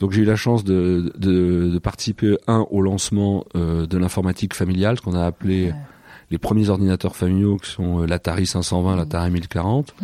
Donc 0.00 0.12
j'ai 0.12 0.22
eu 0.22 0.26
la 0.26 0.36
chance 0.36 0.64
de, 0.64 1.12
de, 1.18 1.68
de 1.68 1.78
participer, 1.78 2.36
un, 2.46 2.66
au 2.70 2.80
lancement 2.80 3.44
euh, 3.54 3.86
de 3.86 3.98
l'informatique 3.98 4.54
familiale, 4.54 4.96
ce 4.96 5.02
qu'on 5.02 5.14
a 5.14 5.24
appelé 5.24 5.72
les 6.30 6.38
premiers 6.38 6.68
ordinateurs 6.70 7.16
familiaux, 7.16 7.56
qui 7.56 7.70
sont 7.70 8.02
euh, 8.02 8.06
l'Atari 8.06 8.46
520, 8.46 8.96
l'Atari 8.96 9.30
1040. 9.30 9.94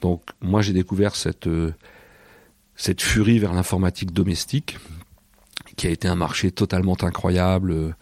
Donc 0.00 0.22
moi 0.40 0.62
j'ai 0.62 0.72
découvert 0.72 1.16
cette 1.16 1.46
euh, 1.46 1.72
cette 2.76 3.00
furie 3.00 3.38
vers 3.38 3.52
l'informatique 3.52 4.12
domestique 4.12 4.78
qui 5.76 5.86
a 5.86 5.90
été 5.90 6.08
un 6.08 6.14
marché 6.14 6.50
totalement 6.50 6.96
incroyable. 7.02 7.94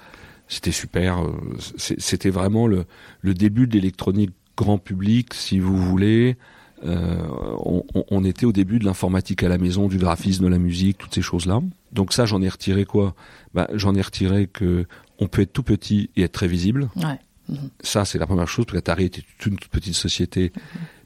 C'était 0.49 0.73
super. 0.73 1.25
Euh, 1.25 1.33
c'était 1.79 2.31
vraiment 2.31 2.67
le, 2.67 2.85
le 3.21 3.35
début 3.35 3.67
de 3.67 3.75
l'électronique 3.75 4.31
grand 4.57 4.79
public, 4.79 5.35
si 5.35 5.59
vous 5.59 5.77
voulez. 5.77 6.37
Euh, 6.85 7.17
on, 7.65 7.83
on, 8.11 8.25
était 8.25 8.45
au 8.45 8.53
début 8.53 8.79
de 8.79 8.85
l'informatique 8.85 9.43
à 9.43 9.49
la 9.49 9.59
maison, 9.59 9.89
du 9.89 9.97
graphisme, 9.97 10.45
de 10.45 10.49
la 10.49 10.59
musique, 10.59 10.99
toutes 10.99 11.15
ces 11.15 11.23
choses-là. 11.23 11.61
Donc 11.93 12.13
ça, 12.13 12.27
j'en 12.27 12.43
ai 12.43 12.49
retiré 12.49 12.85
quoi? 12.85 13.15
Bah, 13.55 13.69
J'en 13.73 13.95
ai 13.95 14.03
retiré 14.03 14.49
que 14.49 14.87
on 15.19 15.27
peut 15.27 15.43
être 15.43 15.53
tout 15.53 15.63
petit 15.63 16.11
et 16.17 16.23
être 16.23 16.33
très 16.33 16.49
visible. 16.49 16.91
Ouais. 16.97 17.57
Ça, 17.81 18.05
c'est 18.05 18.19
la 18.19 18.27
première 18.27 18.49
chose, 18.49 18.67
parce 18.67 18.77
qu'Atari 18.77 19.05
était 19.05 19.23
une 19.47 19.57
toute 19.57 19.69
petite 19.69 19.95
société, 19.95 20.53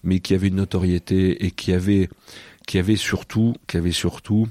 mais 0.03 0.21
qui 0.21 0.35
avait 0.35 0.49
une 0.49 0.57
notoriété 0.57 1.45
et 1.45 1.51
qui 1.51 1.73
avait, 1.73 2.09
qui 2.67 2.79
avait 2.79 2.97
surtout, 2.97 3.55
qui 3.67 3.77
avait 3.77 3.93
surtout 3.93 4.49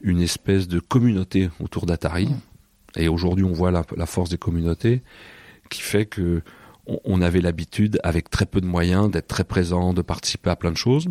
une 0.00 0.20
espèce 0.20 0.68
de 0.68 0.78
communauté 0.78 1.50
autour 1.60 1.86
d'Atari. 1.86 2.28
Et 2.96 3.08
aujourd'hui, 3.08 3.44
on 3.44 3.52
voit 3.52 3.70
la, 3.70 4.06
force 4.06 4.30
des 4.30 4.38
communautés 4.38 5.02
qui 5.70 5.82
fait 5.82 6.06
que 6.06 6.42
on, 7.04 7.20
avait 7.20 7.40
l'habitude, 7.40 7.98
avec 8.04 8.30
très 8.30 8.46
peu 8.46 8.60
de 8.60 8.66
moyens, 8.66 9.10
d'être 9.10 9.26
très 9.26 9.42
présent, 9.42 9.92
de 9.92 10.02
participer 10.02 10.50
à 10.50 10.56
plein 10.56 10.70
de 10.70 10.76
choses. 10.76 11.08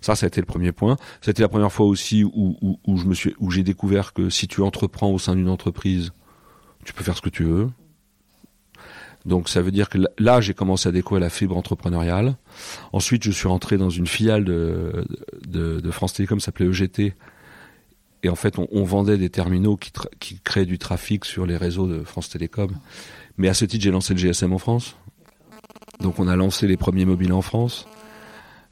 Ça, 0.00 0.16
ça 0.16 0.26
a 0.26 0.28
été 0.28 0.40
le 0.40 0.46
premier 0.46 0.72
point. 0.72 0.96
C'était 1.20 1.42
la 1.42 1.48
première 1.48 1.70
fois 1.70 1.86
aussi 1.86 2.24
où, 2.24 2.56
où, 2.60 2.80
où 2.84 2.96
je 2.96 3.04
me 3.04 3.14
suis, 3.14 3.32
où 3.38 3.52
j'ai 3.52 3.62
découvert 3.62 4.12
que 4.12 4.30
si 4.30 4.48
tu 4.48 4.62
entreprends 4.62 5.10
au 5.10 5.20
sein 5.20 5.36
d'une 5.36 5.48
entreprise, 5.48 6.10
tu 6.84 6.92
peux 6.92 7.04
faire 7.04 7.16
ce 7.16 7.22
que 7.22 7.28
tu 7.28 7.44
veux. 7.44 7.68
Donc 9.26 9.48
ça 9.48 9.60
veut 9.60 9.72
dire 9.72 9.88
que 9.88 9.98
là, 10.18 10.40
j'ai 10.40 10.54
commencé 10.54 10.88
à 10.88 10.92
découvrir 10.92 11.20
la 11.20 11.30
fibre 11.30 11.56
entrepreneuriale. 11.56 12.36
Ensuite, 12.92 13.24
je 13.24 13.32
suis 13.32 13.48
rentré 13.48 13.76
dans 13.76 13.90
une 13.90 14.06
filiale 14.06 14.44
de, 14.44 15.90
France 15.90 16.14
Télécom, 16.14 16.40
s'appelait 16.40 16.66
EGT. 16.66 17.14
Et 18.22 18.28
en 18.28 18.36
fait, 18.36 18.58
on, 18.58 18.68
on 18.70 18.84
vendait 18.84 19.18
des 19.18 19.28
terminaux 19.28 19.76
qui, 19.76 19.92
qui 20.20 20.40
créaient 20.40 20.64
du 20.64 20.78
trafic 20.78 21.24
sur 21.24 21.44
les 21.44 21.56
réseaux 21.56 21.88
de 21.88 22.04
France 22.04 22.28
Télécom. 22.28 22.70
Mais 23.36 23.48
à 23.48 23.54
ce 23.54 23.64
titre, 23.64 23.82
j'ai 23.82 23.90
lancé 23.90 24.14
le 24.14 24.20
GSM 24.20 24.52
en 24.52 24.58
France. 24.58 24.96
Donc 26.00 26.18
on 26.18 26.28
a 26.28 26.36
lancé 26.36 26.66
les 26.66 26.76
premiers 26.76 27.04
mobiles 27.04 27.32
en 27.32 27.42
France. 27.42 27.86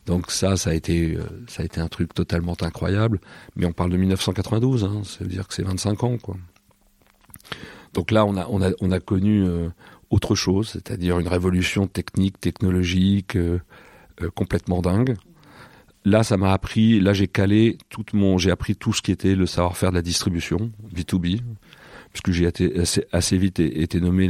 Donc 0.07 0.31
ça, 0.31 0.57
ça 0.57 0.71
a 0.71 0.75
été, 0.75 1.17
euh, 1.17 1.25
ça 1.49 1.62
a 1.62 1.64
été 1.64 1.81
un 1.81 1.88
truc 1.88 2.14
totalement 2.14 2.57
incroyable. 2.61 3.21
Mais 3.57 3.67
on 3.67 3.73
parle 3.73 3.90
de 3.90 3.97
1992, 3.97 4.85
hein, 4.85 5.03
ça 5.05 5.25
veut 5.25 5.31
dire 5.31 5.49
que 5.49 5.55
c'est 5.55 5.62
25 5.62 6.05
ans, 6.05 6.19
quoi. 6.19 6.37
Donc 7.95 8.11
là, 8.11 8.27
on 8.27 8.37
a, 8.37 8.47
on 8.49 8.61
a, 8.61 8.71
on 8.81 8.90
a 8.90 9.01
connu 9.01 9.45
euh, 9.47 9.69
autre 10.14 10.37
chose, 10.37 10.68
c'est-à-dire 10.68 11.18
une 11.18 11.27
révolution 11.27 11.88
technique, 11.88 12.40
technologique 12.40 13.35
euh, 13.35 13.59
euh, 14.22 14.31
complètement 14.31 14.81
dingue. 14.81 15.16
Là, 16.05 16.22
ça 16.22 16.37
m'a 16.37 16.53
appris, 16.53 17.00
là 17.00 17.12
j'ai 17.12 17.27
calé 17.27 17.79
tout 17.88 18.05
mon, 18.12 18.38
j'ai 18.38 18.53
appris 18.53 18.77
tout 18.77 18.92
ce 18.92 19.03
qui 19.03 19.11
était 19.11 19.35
le 19.35 19.46
savoir-faire 19.46 19.90
de 19.90 19.96
la 19.96 20.03
distribution, 20.03 20.70
B2B, 20.94 21.40
puisque 22.12 22.31
j'ai 22.31 22.46
assez, 22.46 23.05
assez, 23.11 23.38
vite 23.38 23.59
été 23.59 24.00
nommé 24.00 24.29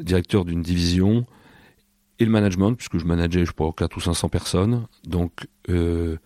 directeur 0.00 0.44
d'une 0.44 0.62
division, 0.62 1.24
et 2.18 2.24
le 2.24 2.30
management, 2.30 2.74
puisque 2.74 2.98
je 2.98 3.04
manageais, 3.04 3.44
je 3.44 3.52
crois, 3.52 3.72
4 3.76 3.96
ou 3.96 4.00
500 4.00 4.28
personnes. 4.30 4.86
Donc, 5.06 5.46
euh, 5.68 6.16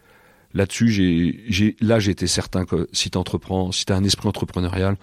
là-dessus, 0.55 0.89
j'ai, 0.89 1.45
j'ai, 1.49 1.77
là, 1.81 1.99
j'étais 1.99 2.29
certain 2.29 2.65
que 2.65 2.89
si 2.93 3.11
tu 3.11 3.19
entreprends, 3.19 3.73
si 3.73 3.85
tu 3.85 3.93
as 3.93 3.97
un 3.97 4.05
esprit 4.05 4.29
entrepreneurial, 4.29 4.97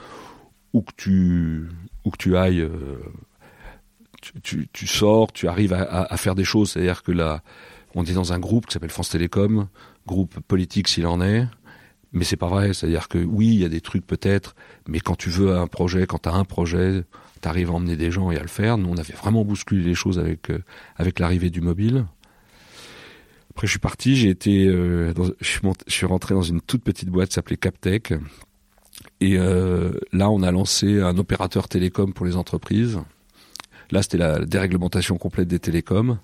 où 0.72 0.82
que 0.82 0.94
tu, 0.96 1.68
où 2.06 2.10
que 2.10 2.18
tu 2.18 2.38
ailles, 2.38 2.66
tu, 4.44 4.88
sors, 4.88 5.32
tu 5.32 5.48
arrives 5.48 5.74
à, 5.74 6.18
faire 6.18 6.36
des 6.36 6.44
choses. 6.44 6.72
C'est-à-dire 6.72 7.04
que 7.04 7.12
là, 7.12 7.42
on 7.96 8.04
est 8.04 8.14
dans 8.14 8.34
un 8.34 8.40
groupe 8.40 8.66
qui 8.66 8.74
s'appelle 8.74 8.90
France 8.90 9.10
Télécom, 9.10 9.68
groupe 10.06 10.40
politique 10.42 10.88
s'il 10.88 11.08
en 11.08 11.22
est, 11.22 11.46
mais 12.14 12.24
c'est 12.24 12.38
pas 12.38 12.48
vrai. 12.48 12.74
C'est-à-dire 12.74 13.08
que 13.08 13.20
oui, 13.20 13.48
il 13.48 13.60
y 13.60 13.66
a 13.66 13.70
des 13.70 13.82
trucs 13.82 14.06
peut-être, 14.06 14.56
mais 14.88 15.00
quand 15.00 15.16
tu 15.16 15.30
veux 15.30 15.56
un 15.56 15.68
projet, 15.68 16.06
quand 16.08 16.20
tu 16.24 16.30
as 16.30 16.34
un 16.34 16.46
projet, 16.46 17.04
tu 17.42 17.48
arrives 17.48 17.70
à 17.70 17.74
emmener 17.74 17.96
des 17.96 18.12
gens 18.12 18.32
et 18.32 18.38
à 18.38 18.42
le 18.42 18.48
faire. 18.48 18.78
Nous, 18.78 18.90
on 18.90 18.98
avait 18.98 19.14
vraiment 19.14 19.44
bousculé 19.44 19.84
les 19.84 19.96
choses 19.96 20.20
avec 20.20 20.50
euh, 20.50 20.64
l'arrivée 21.20 21.50
du 21.50 21.62
mobile. 21.62 22.06
Après, 23.52 23.66
je 23.66 23.72
suis 23.72 23.80
parti, 23.80 24.16
j'ai 24.16 24.30
été, 24.30 24.68
euh, 24.68 25.14
je, 25.42 25.48
suis 25.48 25.62
je, 25.88 25.94
suis 25.94 26.06
rentré 26.06 26.36
dans 26.36 26.44
une 26.44 26.62
toute 26.62 26.84
petite 26.84 27.10
boîte 27.10 27.30
qui 27.30 27.36
s'appelait 27.36 27.58
Captech. 27.58 28.14
Et 29.20 29.38
euh, 29.38 29.94
là, 30.12 30.30
on 30.30 30.44
a 30.44 30.52
lancé 30.52 31.02
un 31.02 31.18
opérateur 31.18 31.68
télécom 31.68 32.14
pour 32.14 32.26
les 32.26 32.36
entreprises 32.36 33.00
Là, 33.92 34.02
c'était 34.02 34.18
la 34.18 34.40
déréglementation 34.40 35.18
complète 35.18 35.48
des 35.48 35.60
télécoms. 35.60 36.20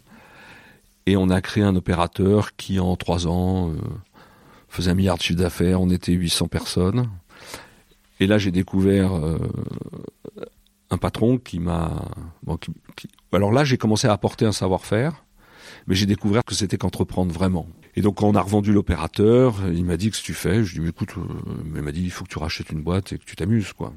Et 1.06 1.17
on 1.17 1.30
a 1.30 1.41
créé 1.41 1.63
un 1.63 1.76
opérateur 1.76 2.56
qui, 2.56 2.80
en 2.80 2.95
trois 2.95 3.28
ans, 3.28 3.71
euh, 3.71 3.76
faisait 4.69 4.91
un 4.91 4.95
milliard 4.95 5.17
de 5.17 5.21
chiffre 5.21 5.39
d'affaires. 5.39 5.82
On 5.82 5.89
était 5.89 6.13
800 6.13 6.47
personnes. 6.47 7.10
Et 8.19 8.28
là, 8.28 8.38
j'ai 8.38 8.52
découvert 8.52 9.13
euh, 9.13 9.38
un 10.89 10.97
patron 10.97 11.38
qui 11.38 11.60
m'a. 11.60 12.06
Alors 13.32 13.52
là, 13.52 13.63
j'ai 13.63 13.78
commencé 13.78 14.08
à 14.08 14.13
apporter 14.13 14.45
un 14.45 14.52
savoir-faire, 14.52 15.22
mais 15.88 15.96
j'ai 15.96 16.06
découvert 16.06 16.43
que 16.43 16.56
c'était 16.56 16.78
qu'entreprendre 16.78 17.32
vraiment. 17.34 17.67
Et 17.96 18.02
donc, 18.02 18.15
quand 18.15 18.28
on 18.28 18.36
a 18.36 18.41
revendu 18.41 18.74
l'opérateur, 18.74 19.56
il 19.72 19.86
m'a 19.86 19.98
dit 19.98 20.10
que 20.10 20.15
ce 20.15 20.22
que 20.22 20.26
tu 20.26 20.34
fais? 20.34 20.63
Je 20.63 20.74
lui 20.74 20.82
ai 20.82 20.84
dit, 20.86 20.89
écoute, 20.89 21.13
euh, 21.17 21.54
il 21.76 21.82
m'a 21.82 21.91
dit, 21.91 22.04
il 22.04 22.12
faut 22.12 22.24
que 22.24 22.30
tu 22.30 22.39
rachètes 22.39 22.72
une 22.72 22.82
boîte 22.82 23.13
et 23.13 23.17
que 23.17 23.24
tu 23.24 23.36
t'amuses, 23.36 23.74
quoi. 23.74 23.93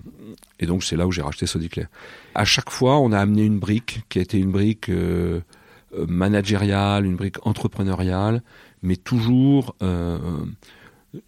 Et 0.60 0.66
donc, 0.66 0.84
c'est 0.84 0.96
là 0.96 1.06
où 1.06 1.12
j'ai 1.12 1.22
racheté 1.22 1.46
Sodiclair. 1.46 1.88
À 2.34 2.44
chaque 2.44 2.70
fois, 2.70 2.98
on 2.98 3.12
a 3.12 3.18
amené 3.18 3.44
une 3.44 3.58
brique 3.58 4.02
qui 4.08 4.18
a 4.18 4.22
été 4.22 4.38
une 4.38 4.52
brique 4.52 4.90
euh, 4.90 5.40
euh, 5.94 6.06
managériale, 6.06 7.06
une 7.06 7.16
brique 7.16 7.44
entrepreneuriale, 7.46 8.42
mais 8.82 8.96
toujours 8.96 9.74
euh, 9.82 10.18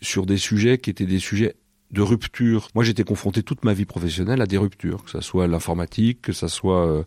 sur 0.02 0.26
des 0.26 0.36
sujets 0.36 0.78
qui 0.78 0.90
étaient 0.90 1.06
des 1.06 1.20
sujets 1.20 1.54
de 1.90 2.02
rupture. 2.02 2.68
Moi, 2.74 2.84
j'étais 2.84 3.04
confronté 3.04 3.42
toute 3.42 3.64
ma 3.64 3.72
vie 3.72 3.86
professionnelle 3.86 4.42
à 4.42 4.46
des 4.46 4.58
ruptures, 4.58 5.04
que 5.04 5.10
ce 5.10 5.20
soit 5.20 5.46
l'informatique, 5.46 6.22
que 6.22 6.32
ce 6.32 6.48
soit 6.48 6.86
euh, 6.86 7.02
euh, 7.02 7.04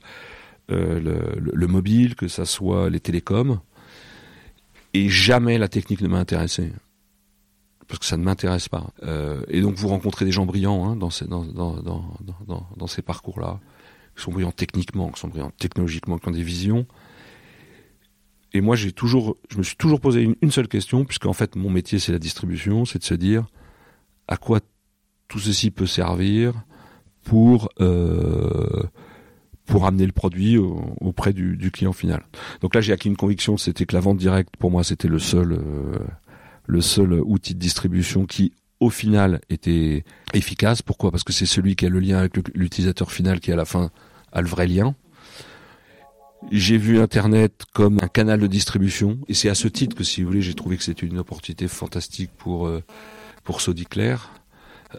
le, 0.72 1.40
le- 1.40 1.52
le 1.54 1.68
mobile, 1.68 2.16
que 2.16 2.28
ce 2.28 2.46
soit 2.46 2.90
les 2.90 3.00
télécoms. 3.00 3.60
Et 4.94 5.08
jamais 5.10 5.58
la 5.58 5.68
technique 5.68 6.02
ne 6.02 6.08
m'a 6.08 6.20
intéressé. 6.20 6.72
Parce 7.88 8.00
que 8.00 8.06
ça 8.06 8.18
ne 8.18 8.24
m'intéresse 8.24 8.70
pas. 8.70 8.92
Euh, 9.04 9.42
et 9.50 9.62
donc, 9.62 9.76
vous 9.76 9.88
rencontrez 9.90 10.26
des 10.26 10.32
gens 10.32 10.46
brillants 10.46 10.86
hein, 10.86 10.96
dans 10.96 11.10
ces, 11.10 11.26
dans, 11.28 11.44
dans, 11.46 11.76
dans, 12.78 12.88
ces 12.88 13.02
parcours-là, 13.02 13.60
qui 14.16 14.24
sont 14.24 14.32
brillants 14.32 14.52
techniquement, 14.52 15.10
qui 15.10 15.20
sont 15.20 15.28
brillants 15.28 15.52
technologiquement, 15.58 16.18
qui 16.18 16.28
ont 16.28 16.32
des 16.32 16.44
visions. 16.44 16.86
Et 18.54 18.62
moi, 18.62 18.76
j'ai 18.76 18.92
toujours, 18.92 19.38
je 19.50 19.58
me 19.58 19.64
suis 19.64 19.76
toujours 19.78 20.00
posé 20.02 20.22
une, 20.22 20.36
une 20.42 20.52
seule 20.52 20.68
question, 20.68 21.06
puisqu'en 21.06 21.34
fait, 21.34 21.56
mon 21.56 21.70
métier, 21.70 22.00
c'est 22.00 22.12
la 22.12 22.20
distribution, 22.20 22.86
c'est 22.86 23.00
de 23.00 23.04
se 23.04 23.14
dire 23.14 23.46
à 24.28 24.38
quoi 24.38 24.60
tout 25.28 25.40
ceci 25.40 25.72
peut 25.72 25.86
servir 25.86 26.54
pour 27.24 27.70
euh, 27.80 28.84
pour 29.66 29.86
amener 29.86 30.06
le 30.06 30.12
produit 30.12 30.58
au- 30.58 30.96
auprès 31.00 31.34
du, 31.34 31.56
du 31.58 31.72
client 31.72 31.94
final. 31.94 32.24
Donc 32.62 32.76
là, 32.76 32.82
j'ai 32.82 32.94
acquis 32.94 33.08
une 33.10 33.16
conviction, 33.18 33.58
c'était 33.58 33.86
que 33.86 33.96
la 33.96 34.02
vente 34.02 34.18
directe, 34.18 34.56
pour 34.58 34.72
moi, 34.72 34.84
c'était 34.84 35.08
le 35.08 35.20
seul 35.20 35.54
euh, 35.54 35.98
le 36.68 36.82
seul 36.82 37.14
outil 37.14 37.54
de 37.54 37.60
distribution 37.60 38.26
qui, 38.26 38.54
au 38.80 38.90
final, 38.90 39.42
était 39.50 40.04
efficace. 40.34 40.82
Pourquoi? 40.82 41.12
Parce 41.12 41.24
que 41.24 41.34
c'est 41.34 41.46
celui 41.46 41.76
qui 41.76 41.86
a 41.86 41.90
le 41.90 42.00
lien 42.00 42.18
avec 42.20 42.34
l'utilisateur 42.56 43.12
final 43.12 43.40
qui, 43.40 43.52
à 43.52 43.56
la 43.56 43.66
fin, 43.66 43.92
a 44.32 44.42
le 44.42 44.48
vrai 44.48 44.68
lien. 44.68 44.96
J'ai 46.52 46.78
vu 46.78 47.00
Internet 47.00 47.66
comme 47.74 48.00
un 48.02 48.08
canal 48.08 48.40
de 48.40 48.48
distribution, 48.48 49.20
et 49.28 49.34
c'est 49.36 49.50
à 49.50 49.56
ce 49.56 49.68
titre 49.68 49.96
que, 49.96 50.04
si 50.04 50.22
vous 50.22 50.28
voulez, 50.28 50.42
j'ai 50.42 50.56
trouvé 50.56 50.76
que 50.78 50.84
c'était 50.84 51.06
une 51.06 51.20
opportunité 51.20 51.68
fantastique 51.68 52.32
pour 52.38 52.66
euh, 52.68 52.82
pour 53.44 53.62
Sodiclair, 53.62 54.32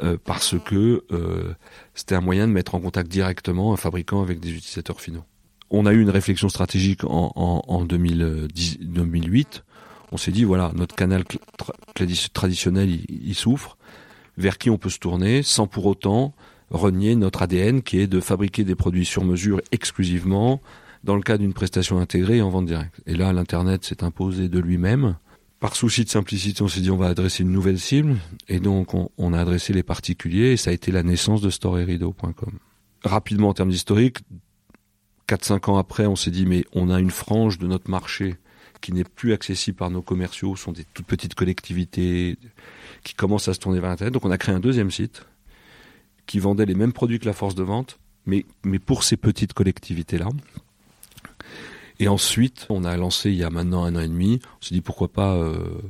euh, 0.03 0.17
parce 0.25 0.57
que 0.59 1.05
euh, 1.11 1.55
c'était 1.95 2.15
un 2.15 2.21
moyen 2.21 2.47
de 2.47 2.53
mettre 2.53 2.75
en 2.75 2.81
contact 2.81 3.11
directement 3.11 3.73
un 3.73 3.77
fabricant 3.77 4.23
avec 4.23 4.41
des 4.41 4.51
utilisateurs 4.51 5.01
finaux. 5.01 5.25
On 5.71 5.87
a 5.87 5.93
eu 5.93 6.01
une 6.01 6.11
réflexion 6.11 6.49
stratégique 6.49 7.05
en, 7.05 7.33
en, 7.35 7.63
en 7.67 7.85
2010, 7.85 8.79
2008. 8.81 9.65
On 10.13 10.19
s'est 10.19 10.31
dit 10.31 10.45
voilà, 10.45 10.73
notre 10.75 10.95
canal 10.95 11.25
traditionnel, 12.35 13.01
il, 13.09 13.35
souffre. 13.35 13.79
Vers 14.37 14.59
qui 14.59 14.71
on 14.71 14.79
peut 14.79 14.91
se 14.91 14.99
tourner 14.99 15.43
sans 15.43 15.67
pour 15.67 15.87
autant 15.87 16.35
renier 16.71 17.17
notre 17.17 17.43
ADN 17.43 17.83
qui 17.83 17.99
est 17.99 18.07
de 18.07 18.21
fabriquer 18.21 18.65
des 18.65 18.75
produits 18.75 19.05
sur 19.05 19.25
mesure 19.25 19.61
exclusivement 19.73 20.61
dans 21.05 21.17
le 21.17 21.23
cas 21.23 21.37
d'une 21.39 21.53
prestation 21.53 21.99
intégrée 21.99 22.41
en 22.41 22.51
vente 22.51 22.67
directe. 22.67 23.01
Et 23.07 23.15
là, 23.15 23.33
l'Internet 23.33 23.85
s'est 23.85 24.05
imposé 24.05 24.49
de 24.49 24.59
lui-même. 24.59 25.17
Par 25.63 25.77
souci 25.77 26.03
de 26.03 26.09
simplicité, 26.09 26.61
on 26.63 26.67
s'est 26.67 26.81
dit 26.81 26.91
on 26.91 26.97
va 26.97 27.07
adresser 27.07 27.45
une 27.45 27.53
nouvelle 27.53 27.79
cible. 27.79 28.17
Et 28.49 28.59
donc, 28.59 28.95
on, 28.95 29.33
a 29.33 29.41
adressé 29.41 29.73
les 29.73 29.85
particuliers 29.85 30.51
et 30.51 30.57
ça 30.57 30.71
a 30.71 30.73
été 30.73 30.91
la 30.91 31.05
naissance 31.05 31.41
de 31.41 31.51
storyrideau.com. 31.51 32.59
Rapidement, 33.05 33.51
en 33.51 33.55
termes 33.55 33.71
d'historique, 33.71 34.19
4-5 35.29 35.71
ans 35.71 35.79
après, 35.79 36.07
on 36.07 36.17
s'est 36.17 36.33
dit 36.33 36.47
mais 36.47 36.65
on 36.73 36.91
a 36.91 36.99
une 36.99 37.13
frange 37.13 37.61
de 37.61 37.69
notre 37.69 37.89
marché 37.89 38.35
qui 38.81 38.93
n'est 38.93 39.05
plus 39.05 39.33
accessible 39.33 39.77
par 39.77 39.89
nos 39.89 40.03
commerciaux, 40.03 40.57
sont 40.57 40.73
des 40.73 40.83
toutes 40.95 41.07
petites 41.07 41.37
collectivités 41.37 42.39
qui 43.05 43.15
commencent 43.15 43.47
à 43.47 43.55
se 43.55 43.61
tourner 43.61 43.79
vers 43.79 43.91
Internet. 43.91 44.15
Donc 44.15 44.25
on 44.25 44.33
a 44.33 44.39
créé 44.39 44.53
un 44.53 44.61
deuxième 44.61 44.91
site 44.91 45.27
qui 46.27 46.41
vendait 46.41 46.67
les 46.67 46.75
mêmes 46.75 46.93
produits 46.93 47.21
que 47.21 47.27
la 47.27 47.35
force 47.35 47.55
de 47.55 47.63
vente, 47.63 48.01
mais, 48.27 48.47
mais 48.65 48.81
pour 48.81 49.05
ces 49.05 49.17
petites 49.17 49.53
collectivités-là. 49.53 50.29
Et 52.03 52.09
ensuite, 52.09 52.67
on 52.69 52.83
a 52.83 52.97
lancé 52.97 53.31
il 53.31 53.37
y 53.37 53.45
a 53.45 53.51
maintenant 53.51 53.85
un 53.85 53.95
an 53.95 54.01
et 54.01 54.09
demi, 54.09 54.41
on 54.45 54.65
s'est 54.65 54.75
dit 54.75 54.81
pourquoi 54.81 55.07
pas 55.13 55.37
euh, 55.37 55.81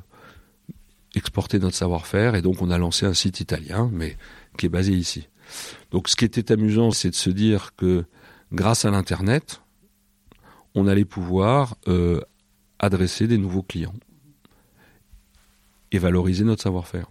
exporter 1.14 1.58
notre 1.58 1.74
savoir-faire, 1.74 2.34
et 2.34 2.42
donc 2.42 2.60
on 2.60 2.68
a 2.68 2.76
lancé 2.76 3.06
un 3.06 3.14
site 3.14 3.40
italien, 3.40 3.88
mais 3.94 4.18
qui 4.58 4.66
est 4.66 4.68
basé 4.68 4.92
ici. 4.92 5.30
Donc 5.90 6.10
ce 6.10 6.16
qui 6.16 6.26
était 6.26 6.52
amusant, 6.52 6.90
c'est 6.90 7.08
de 7.08 7.14
se 7.14 7.30
dire 7.30 7.74
que 7.76 8.04
grâce 8.52 8.84
à 8.84 8.90
l'Internet, 8.90 9.62
on 10.74 10.86
allait 10.86 11.06
pouvoir 11.06 11.76
euh, 11.88 12.20
adresser 12.78 13.26
des 13.26 13.38
nouveaux 13.38 13.62
clients 13.62 13.94
et 15.92 15.98
valoriser 15.98 16.44
notre 16.44 16.62
savoir-faire. 16.62 17.06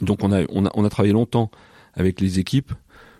Donc 0.00 0.24
on 0.24 0.32
a, 0.32 0.46
on, 0.48 0.64
a, 0.64 0.70
on 0.72 0.86
a 0.86 0.88
travaillé 0.88 1.12
longtemps 1.12 1.50
avec 1.92 2.22
les 2.22 2.38
équipes 2.38 2.72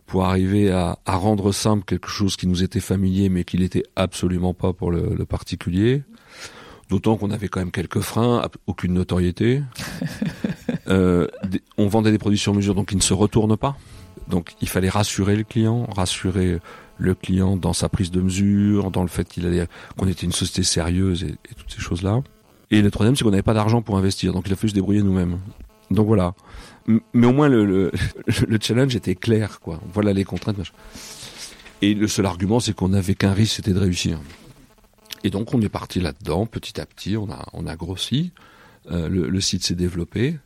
pour 0.09 0.25
arriver 0.25 0.71
à, 0.73 0.99
à, 1.05 1.17
rendre 1.17 1.53
simple 1.53 1.85
quelque 1.85 2.09
chose 2.09 2.37
qui 2.37 2.47
nous 2.47 2.65
était 2.65 2.81
familier 2.81 3.29
mais 3.29 3.45
qui 3.45 3.59
n'était 3.59 3.85
absolument 3.95 4.55
pas 4.55 4.73
pour 4.73 4.91
le, 4.91 5.15
le 5.15 5.25
particulier. 5.27 6.03
D'autant 6.89 7.19
qu'on 7.19 7.31
avait 7.31 7.49
quand 7.49 7.61
même 7.61 7.71
quelques 7.71 8.01
freins, 8.01 8.49
aucune 8.67 8.95
notoriété. 8.95 9.63
euh, 10.89 11.29
on 11.77 11.87
vendait 11.87 12.11
des 12.11 12.19
produits 12.19 12.39
sur 12.39 12.55
mesure 12.55 12.75
donc 12.75 12.89
qui 12.89 12.97
ne 12.97 13.03
se 13.03 13.13
retournent 13.13 13.59
pas. 13.59 13.77
Donc 14.29 14.55
il 14.63 14.69
fallait 14.69 14.89
rassurer 14.89 15.37
le 15.37 15.45
client, 15.45 15.87
rassurer 15.95 16.59
le 16.97 17.15
client 17.15 17.59
dans 17.59 17.75
sa 17.75 17.91
prise 17.91 18.11
de 18.11 18.23
mesure, 18.23 18.91
dans 18.91 19.03
le 19.03 19.09
fait 19.09 19.29
qu'il 19.29 19.47
allait 19.47 19.67
qu'on 19.99 20.09
était 20.09 20.25
une 20.25 20.33
société 20.33 20.63
sérieuse 20.63 21.23
et, 21.23 21.33
et 21.51 21.55
toutes 21.55 21.71
ces 21.71 21.81
choses-là. 21.81 22.23
Et 22.71 22.81
le 22.81 22.91
troisième, 22.91 23.15
c'est 23.15 23.25
qu'on 23.25 23.31
n'avait 23.31 23.43
pas 23.43 23.55
d'argent 23.55 23.83
pour 23.83 23.99
investir, 23.99 24.33
donc 24.33 24.47
il 24.47 24.53
a 24.55 24.57
fallu 24.57 24.71
se 24.71 24.75
débrouiller 24.75 25.03
nous-mêmes. 25.03 25.39
Donc 25.91 26.07
voilà. 26.07 26.35
Mais 27.13 27.27
au 27.27 27.33
moins 27.33 27.49
le, 27.49 27.65
le, 27.65 27.93
le, 28.49 28.59
challenge 28.61 28.97
était 28.97 29.15
clair, 29.15 29.61
quoi. 29.61 29.81
Voilà 29.93 30.13
les 30.13 30.25
contraintes. 30.25 30.57
Et 31.83 31.95
le 31.95 32.09
seul 32.09 32.27
argument, 32.27 32.61
c'est 32.61 32.75
qu'on 32.75 32.89
n'avait 32.89 33.15
qu'un 33.15 33.33
risque, 33.33 33.57
c'était 33.57 33.73
de 33.73 33.79
réussir. 33.79 34.19
Et 35.25 35.31
donc 35.31 35.53
on 35.55 35.61
est 35.61 35.69
parti 35.69 36.01
là-dedans, 36.01 36.47
petit 36.47 36.81
à 36.81 36.87
petit, 36.87 37.17
on 37.17 37.31
a, 37.31 37.45
on 37.53 37.67
a 37.67 37.77
grossi, 37.77 38.33
euh, 38.91 39.09
le, 39.09 39.41
site 39.41 39.65
s'est 39.65 39.75
développé, 39.75 40.39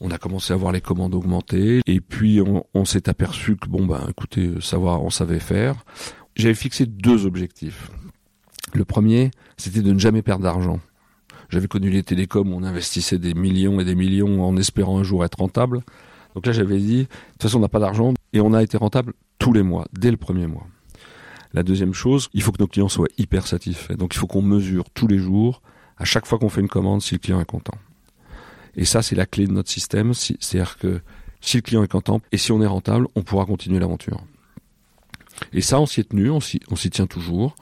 on 0.00 0.10
a 0.10 0.18
commencé 0.18 0.52
à 0.52 0.56
voir 0.56 0.72
les 0.72 0.80
commandes 0.80 1.14
augmenter, 1.14 1.80
et 1.86 2.00
puis 2.00 2.40
on, 2.40 2.64
on 2.74 2.84
s'est 2.84 3.08
aperçu 3.08 3.56
que 3.56 3.68
bon 3.68 3.84
ben 3.84 4.06
écoutez, 4.08 4.52
savoir, 4.60 5.02
on 5.02 5.10
savait 5.10 5.40
faire. 5.40 5.84
J'avais 6.36 6.54
fixé 6.54 6.86
deux 6.86 7.26
objectifs. 7.26 7.90
Le 8.74 8.84
premier, 8.84 9.30
c'était 9.56 9.82
de 9.82 9.92
ne 9.92 9.98
jamais 9.98 10.22
perdre 10.22 10.44
d'argent. 10.44 10.80
J'avais 11.52 11.68
connu 11.68 11.90
les 11.90 12.02
télécoms 12.02 12.50
où 12.50 12.56
on 12.56 12.62
investissait 12.62 13.18
des 13.18 13.34
millions 13.34 13.78
et 13.78 13.84
des 13.84 13.94
millions 13.94 14.42
en 14.42 14.56
espérant 14.56 14.98
un 14.98 15.02
jour 15.02 15.22
être 15.22 15.38
rentable. 15.38 15.82
Donc 16.34 16.46
là, 16.46 16.52
j'avais 16.52 16.78
dit, 16.78 17.00
de 17.00 17.04
toute 17.04 17.42
façon, 17.42 17.58
on 17.58 17.60
n'a 17.60 17.68
pas 17.68 17.78
d'argent 17.78 18.14
et 18.32 18.40
on 18.40 18.54
a 18.54 18.62
été 18.62 18.78
rentable 18.78 19.12
tous 19.38 19.52
les 19.52 19.62
mois, 19.62 19.86
dès 19.92 20.10
le 20.10 20.16
premier 20.16 20.46
mois. 20.46 20.66
La 21.52 21.62
deuxième 21.62 21.92
chose, 21.92 22.30
il 22.32 22.40
faut 22.42 22.52
que 22.52 22.62
nos 22.62 22.66
clients 22.66 22.88
soient 22.88 23.08
hyper 23.18 23.46
satisfaits. 23.46 23.96
Donc 23.96 24.14
il 24.14 24.18
faut 24.18 24.26
qu'on 24.26 24.40
mesure 24.40 24.88
tous 24.94 25.06
les 25.06 25.18
jours, 25.18 25.60
à 25.98 26.06
chaque 26.06 26.24
fois 26.24 26.38
qu'on 26.38 26.48
fait 26.48 26.62
une 26.62 26.68
commande, 26.68 27.02
si 27.02 27.14
le 27.14 27.18
client 27.18 27.38
est 27.38 27.44
content. 27.44 27.76
Et 28.74 28.86
ça, 28.86 29.02
c'est 29.02 29.14
la 29.14 29.26
clé 29.26 29.46
de 29.46 29.52
notre 29.52 29.70
système. 29.70 30.14
C'est-à-dire 30.14 30.78
que 30.78 31.02
si 31.42 31.58
le 31.58 31.62
client 31.62 31.82
est 31.82 31.92
content 31.92 32.22
et 32.32 32.38
si 32.38 32.50
on 32.52 32.62
est 32.62 32.66
rentable, 32.66 33.08
on 33.14 33.20
pourra 33.20 33.44
continuer 33.44 33.78
l'aventure. 33.78 34.22
Et 35.52 35.60
ça, 35.60 35.78
on 35.78 35.84
s'y 35.84 36.00
est 36.00 36.08
tenu, 36.08 36.30
on 36.30 36.40
s'y 36.40 36.90
tient 36.90 37.06
toujours. 37.06 37.56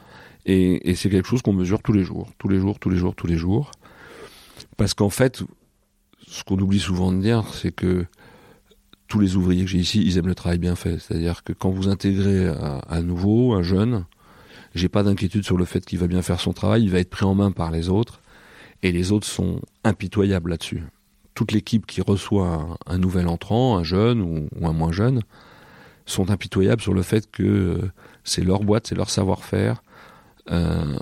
Et, 0.46 0.90
et 0.90 0.94
c'est 0.94 1.10
quelque 1.10 1.26
chose 1.26 1.42
qu'on 1.42 1.52
mesure 1.52 1.82
tous 1.82 1.92
les 1.92 2.04
jours, 2.04 2.28
tous 2.38 2.48
les 2.48 2.60
jours, 2.60 2.78
tous 2.78 2.88
les 2.88 2.96
jours, 2.96 3.16
tous 3.16 3.26
les 3.26 3.36
jours. 3.36 3.72
Parce 4.80 4.94
qu'en 4.94 5.10
fait, 5.10 5.42
ce 6.26 6.42
qu'on 6.42 6.58
oublie 6.58 6.80
souvent 6.80 7.12
de 7.12 7.20
dire, 7.20 7.44
c'est 7.52 7.70
que 7.70 8.06
tous 9.08 9.20
les 9.20 9.36
ouvriers 9.36 9.64
que 9.64 9.70
j'ai 9.70 9.78
ici, 9.78 10.02
ils 10.02 10.16
aiment 10.16 10.28
le 10.28 10.34
travail 10.34 10.56
bien 10.56 10.74
fait. 10.74 10.98
C'est-à-dire 10.98 11.44
que 11.44 11.52
quand 11.52 11.68
vous 11.68 11.88
intégrez 11.88 12.48
un, 12.88 13.02
nouveau, 13.02 13.52
un 13.52 13.60
jeune, 13.60 14.06
j'ai 14.74 14.88
pas 14.88 15.02
d'inquiétude 15.02 15.44
sur 15.44 15.58
le 15.58 15.66
fait 15.66 15.84
qu'il 15.84 15.98
va 15.98 16.06
bien 16.06 16.22
faire 16.22 16.40
son 16.40 16.54
travail, 16.54 16.82
il 16.82 16.88
va 16.88 16.98
être 16.98 17.10
pris 17.10 17.26
en 17.26 17.34
main 17.34 17.50
par 17.50 17.70
les 17.70 17.90
autres, 17.90 18.22
et 18.82 18.90
les 18.90 19.12
autres 19.12 19.26
sont 19.26 19.60
impitoyables 19.84 20.48
là-dessus. 20.48 20.82
Toute 21.34 21.52
l'équipe 21.52 21.84
qui 21.84 22.00
reçoit 22.00 22.78
un, 22.86 22.96
nouvel 22.96 23.28
entrant, 23.28 23.76
un 23.76 23.84
jeune 23.84 24.22
ou, 24.22 24.48
ou, 24.58 24.66
un 24.66 24.72
moins 24.72 24.92
jeune, 24.92 25.20
sont 26.06 26.30
impitoyables 26.30 26.80
sur 26.80 26.94
le 26.94 27.02
fait 27.02 27.30
que 27.30 27.42
euh, 27.42 27.92
c'est 28.24 28.44
leur 28.44 28.60
boîte, 28.64 28.86
c'est 28.86 28.94
leur 28.94 29.10
savoir-faire, 29.10 29.82
euh, 30.50 30.96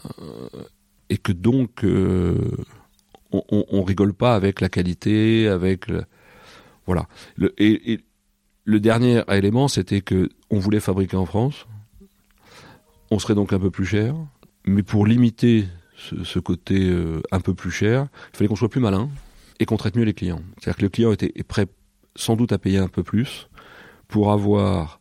et 1.10 1.16
que 1.16 1.30
donc 1.30 1.84
euh, 1.84 2.34
on, 3.32 3.42
on, 3.50 3.82
rigole 3.82 4.14
pas 4.14 4.34
avec 4.34 4.60
la 4.60 4.68
qualité, 4.68 5.48
avec 5.48 5.88
le, 5.88 6.04
voilà. 6.86 7.06
Le, 7.36 7.54
et, 7.58 7.92
et, 7.92 8.00
le 8.64 8.80
dernier 8.80 9.22
élément, 9.30 9.68
c'était 9.68 10.00
que 10.00 10.28
on 10.50 10.58
voulait 10.58 10.80
fabriquer 10.80 11.16
en 11.16 11.26
France. 11.26 11.66
On 13.10 13.18
serait 13.18 13.34
donc 13.34 13.52
un 13.52 13.58
peu 13.58 13.70
plus 13.70 13.86
cher, 13.86 14.14
mais 14.66 14.82
pour 14.82 15.06
limiter 15.06 15.66
ce, 15.96 16.38
côté 16.38 16.88
euh, 16.88 17.20
un 17.32 17.40
peu 17.40 17.54
plus 17.54 17.70
cher, 17.70 18.08
il 18.32 18.36
fallait 18.36 18.48
qu'on 18.48 18.56
soit 18.56 18.68
plus 18.68 18.80
malin 18.80 19.10
et 19.58 19.64
qu'on 19.64 19.76
traite 19.76 19.96
mieux 19.96 20.04
les 20.04 20.14
clients. 20.14 20.42
C'est-à-dire 20.58 20.76
que 20.76 20.82
le 20.82 20.88
client 20.88 21.12
était 21.12 21.32
prêt 21.42 21.66
sans 22.14 22.36
doute 22.36 22.52
à 22.52 22.58
payer 22.58 22.78
un 22.78 22.88
peu 22.88 23.02
plus 23.02 23.48
pour 24.06 24.32
avoir 24.32 24.97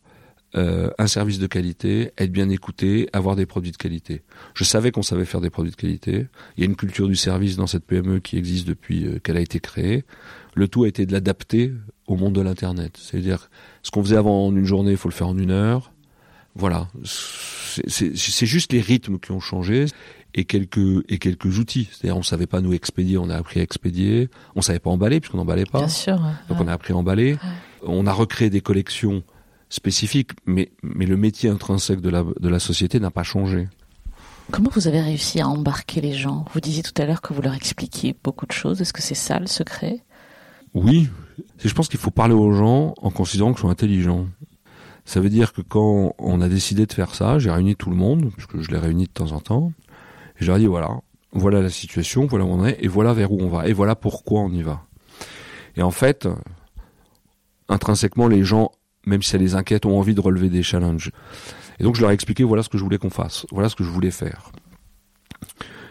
euh, 0.58 0.90
un 0.98 1.06
service 1.06 1.38
de 1.38 1.46
qualité, 1.46 2.12
être 2.18 2.32
bien 2.32 2.48
écouté, 2.48 3.08
avoir 3.12 3.36
des 3.36 3.46
produits 3.46 3.70
de 3.70 3.76
qualité. 3.76 4.22
Je 4.54 4.64
savais 4.64 4.90
qu'on 4.90 5.02
savait 5.02 5.24
faire 5.24 5.40
des 5.40 5.50
produits 5.50 5.70
de 5.70 5.76
qualité. 5.76 6.26
Il 6.56 6.60
y 6.60 6.62
a 6.64 6.66
une 6.66 6.76
culture 6.76 7.06
du 7.06 7.16
service 7.16 7.56
dans 7.56 7.68
cette 7.68 7.84
PME 7.84 8.18
qui 8.18 8.36
existe 8.36 8.66
depuis 8.66 9.06
euh, 9.06 9.18
qu'elle 9.20 9.36
a 9.36 9.40
été 9.40 9.60
créée. 9.60 10.04
Le 10.54 10.66
tout 10.66 10.84
a 10.84 10.88
été 10.88 11.06
de 11.06 11.12
l'adapter 11.12 11.72
au 12.06 12.16
monde 12.16 12.34
de 12.34 12.40
l'Internet. 12.40 12.98
C'est-à-dire, 13.00 13.50
ce 13.82 13.90
qu'on 13.90 14.02
faisait 14.02 14.16
avant 14.16 14.46
en 14.46 14.56
une 14.56 14.64
journée, 14.64 14.90
il 14.90 14.96
faut 14.96 15.08
le 15.08 15.14
faire 15.14 15.28
en 15.28 15.38
une 15.38 15.52
heure. 15.52 15.92
Voilà. 16.56 16.88
C'est 17.04 18.46
juste 18.46 18.72
les 18.72 18.80
rythmes 18.80 19.18
qui 19.20 19.30
ont 19.30 19.38
changé 19.38 19.86
et 20.34 20.44
quelques 20.44 21.04
et 21.08 21.18
quelques 21.18 21.58
outils. 21.58 21.88
C'est-à-dire, 21.92 22.16
on 22.16 22.24
savait 22.24 22.46
pas 22.48 22.60
nous 22.60 22.72
expédier, 22.72 23.18
on 23.18 23.30
a 23.30 23.36
appris 23.36 23.60
à 23.60 23.62
expédier. 23.62 24.28
On 24.56 24.62
savait 24.62 24.80
pas 24.80 24.90
emballer 24.90 25.20
puisqu'on 25.20 25.38
n'emballait 25.38 25.66
pas. 25.66 25.78
Bien 25.78 25.88
sûr. 25.88 26.20
Donc 26.48 26.60
on 26.60 26.66
a 26.66 26.72
appris 26.72 26.92
à 26.92 26.96
emballer. 26.96 27.36
On 27.82 28.06
a 28.06 28.12
recréé 28.12 28.50
des 28.50 28.60
collections 28.60 29.22
spécifique, 29.68 30.30
mais, 30.46 30.72
mais 30.82 31.06
le 31.06 31.16
métier 31.16 31.50
intrinsèque 31.50 32.00
de 32.00 32.10
la, 32.10 32.24
de 32.24 32.48
la 32.48 32.58
société 32.58 33.00
n'a 33.00 33.10
pas 33.10 33.22
changé. 33.22 33.68
Comment 34.50 34.70
vous 34.72 34.88
avez 34.88 35.00
réussi 35.00 35.40
à 35.40 35.48
embarquer 35.48 36.00
les 36.00 36.14
gens? 36.14 36.46
Vous 36.54 36.60
disiez 36.60 36.82
tout 36.82 37.02
à 37.02 37.04
l'heure 37.04 37.20
que 37.20 37.34
vous 37.34 37.42
leur 37.42 37.54
expliquiez 37.54 38.16
beaucoup 38.24 38.46
de 38.46 38.52
choses. 38.52 38.80
Est-ce 38.80 38.94
que 38.94 39.02
c'est 39.02 39.14
ça 39.14 39.38
le 39.38 39.46
secret? 39.46 40.00
Oui. 40.72 41.08
Je 41.58 41.72
pense 41.74 41.88
qu'il 41.88 42.00
faut 42.00 42.10
parler 42.10 42.34
aux 42.34 42.52
gens 42.52 42.94
en 43.02 43.10
considérant 43.10 43.52
qu'ils 43.52 43.60
sont 43.60 43.68
intelligents. 43.68 44.26
Ça 45.04 45.20
veut 45.20 45.30
dire 45.30 45.52
que 45.52 45.60
quand 45.60 46.14
on 46.18 46.40
a 46.40 46.48
décidé 46.48 46.86
de 46.86 46.92
faire 46.92 47.14
ça, 47.14 47.38
j'ai 47.38 47.50
réuni 47.50 47.76
tout 47.76 47.90
le 47.90 47.96
monde, 47.96 48.30
puisque 48.32 48.60
je 48.60 48.70
les 48.70 48.78
réunis 48.78 49.04
de 49.04 49.12
temps 49.12 49.32
en 49.32 49.40
temps, 49.40 49.72
et 50.38 50.44
je 50.44 50.46
leur 50.46 50.56
ai 50.56 50.60
dit 50.60 50.66
voilà, 50.66 51.00
voilà 51.32 51.60
la 51.62 51.70
situation, 51.70 52.26
voilà 52.26 52.44
où 52.44 52.48
on 52.48 52.64
est, 52.64 52.78
et 52.80 52.88
voilà 52.88 53.12
vers 53.12 53.32
où 53.32 53.40
on 53.40 53.48
va, 53.48 53.68
et 53.68 53.72
voilà 53.72 53.96
pourquoi 53.96 54.40
on 54.40 54.50
y 54.50 54.62
va. 54.62 54.82
Et 55.76 55.82
en 55.82 55.90
fait, 55.90 56.28
intrinsèquement, 57.68 58.28
les 58.28 58.44
gens 58.44 58.72
même 59.06 59.22
si 59.22 59.30
ça 59.30 59.38
les 59.38 59.54
inquiète, 59.54 59.86
ont 59.86 59.98
envie 59.98 60.14
de 60.14 60.20
relever 60.20 60.48
des 60.48 60.62
challenges. 60.62 61.10
Et 61.80 61.84
donc 61.84 61.94
je 61.96 62.00
leur 62.00 62.10
ai 62.10 62.14
expliqué 62.14 62.44
voilà 62.44 62.62
ce 62.62 62.68
que 62.68 62.78
je 62.78 62.82
voulais 62.82 62.98
qu'on 62.98 63.10
fasse, 63.10 63.46
voilà 63.50 63.68
ce 63.68 63.76
que 63.76 63.84
je 63.84 63.90
voulais 63.90 64.10
faire. 64.10 64.52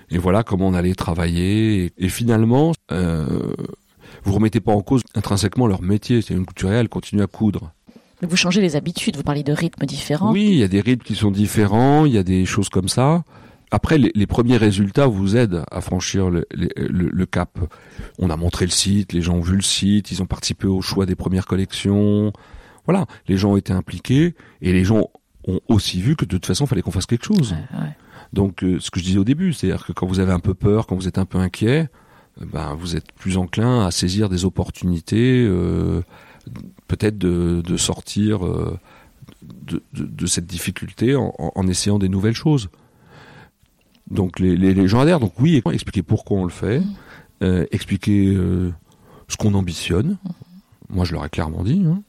Et 0.10 0.18
voilà 0.18 0.44
comment 0.44 0.68
on 0.68 0.74
allait 0.74 0.96
travailler. 0.96 1.92
Et, 1.98 2.10
finalement, 2.10 2.74
euh, 2.92 3.54
vous 4.24 4.34
remettez 4.34 4.62
pas 4.62 4.72
en 4.72 4.82
cause 4.82 5.02
intrinsèquement 5.16 5.68
leur 5.68 5.82
métier. 5.82 6.22
C'est 6.22 6.34
une 6.34 6.46
couturière, 6.46 6.80
elle 6.80 6.90
continue 6.90 7.22
à 7.22 7.28
coudre. 7.28 7.72
Mais 8.22 8.28
vous 8.28 8.38
changez 8.38 8.62
les 8.62 8.76
habitudes, 8.76 9.16
vous 9.16 9.24
parlez 9.24 9.44
de 9.44 9.54
rythmes 9.54 9.86
différents. 9.86 10.32
Oui, 10.32 10.48
il 10.48 10.58
y 10.58 10.64
a 10.64 10.68
des 10.68 10.82
rythmes 10.82 11.04
qui 11.04 11.16
sont 11.16 11.30
différents, 11.30 12.06
il 12.06 12.14
y 12.14 12.18
a 12.18 12.24
des 12.24 12.46
choses 12.46 12.70
comme 12.70 12.88
ça. 12.88 13.24
Après, 13.70 13.98
les, 13.98 14.28
premiers 14.28 14.56
résultats 14.56 15.08
vous 15.08 15.36
aident 15.36 15.64
à 15.70 15.82
franchir 15.82 16.30
le, 16.30 16.48
le, 16.54 17.26
cap. 17.26 17.60
On 18.18 18.30
a 18.30 18.38
montré 18.38 18.64
le 18.64 18.72
site, 18.72 19.12
les 19.12 19.22
gens 19.22 19.36
ont 19.36 19.42
vu 19.42 19.58
le 19.58 19.62
site, 19.62 20.10
ils 20.10 20.22
ont 20.22 20.26
participé 20.26 20.68
au 20.68 20.82
choix 20.82 21.06
des 21.06 21.16
premières 21.16 21.46
collections. 21.46 22.32
Voilà, 22.88 23.06
les 23.28 23.38
gens 23.38 23.52
ont 23.52 23.58
été 23.58 23.74
impliqués 23.74 24.34
et 24.62 24.72
les 24.72 24.84
gens 24.84 25.10
ont 25.48 25.60
aussi 25.68 26.02
vu 26.02 26.16
que 26.16 26.26
de 26.26 26.30
toute 26.30 26.46
façon, 26.46 26.66
il 26.66 26.68
fallait 26.68 26.82
qu'on 26.82 26.92
fasse 26.92 27.06
quelque 27.06 27.26
chose. 27.26 27.56
Donc, 28.34 28.64
euh, 28.64 28.80
ce 28.80 28.92
que 28.92 29.00
je 29.00 29.06
disais 29.06 29.18
au 29.18 29.24
début, 29.24 29.54
c'est-à-dire 29.54 29.86
que 29.86 29.94
quand 29.94 30.08
vous 30.08 30.20
avez 30.20 30.32
un 30.32 30.40
peu 30.40 30.54
peur, 30.54 30.88
quand 30.88 30.96
vous 30.96 31.08
êtes 31.08 31.18
un 31.18 31.26
peu 31.26 31.38
inquiet, 31.38 31.90
euh, 32.42 32.46
ben 32.52 32.76
vous 32.76 32.96
êtes 32.96 33.12
plus 33.14 33.38
enclin 33.38 33.86
à 33.86 33.92
saisir 33.92 34.30
des 34.30 34.46
opportunités, 34.46 35.46
euh, 35.48 36.02
peut-être 36.88 37.18
de, 37.18 37.62
de, 37.66 37.78
sortir 37.78 38.40
de, 38.46 39.82
de, 39.94 40.06
de, 40.06 40.26
cette 40.26 40.46
difficulté 40.46 41.16
en, 41.16 41.34
en, 41.38 41.68
essayant 41.68 42.00
des 42.00 42.10
nouvelles 42.10 42.36
choses. 42.36 42.70
Donc 44.10 44.40
les, 44.40 44.56
les, 44.56 44.74
les, 44.74 44.88
gens 44.88 45.00
adhèrent. 45.00 45.20
Donc 45.20 45.34
oui, 45.40 45.62
expliquer 45.72 46.04
pourquoi 46.04 46.40
on 46.40 46.46
le 46.46 46.50
fait, 46.50 46.82
mmh. 47.42 47.64
expliquer 47.72 48.38
ce 49.28 49.38
qu'on 49.38 49.54
ambitionne. 49.54 50.18
Mmh. 50.24 50.30
Moi, 50.90 51.06
je 51.06 51.14
leur 51.14 51.26
ai 51.26 51.30
clairement 51.30 51.64
dit. 51.64 51.84
Hein. 51.86 52.02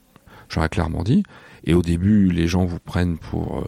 J'aurais 0.49 0.69
clairement 0.69 1.03
dit. 1.03 1.23
Et 1.65 1.75
au 1.75 1.83
début, 1.83 2.31
les 2.31 2.47
gens 2.47 2.65
vous 2.65 2.79
prennent 2.79 3.19
pour 3.19 3.59
euh, 3.59 3.65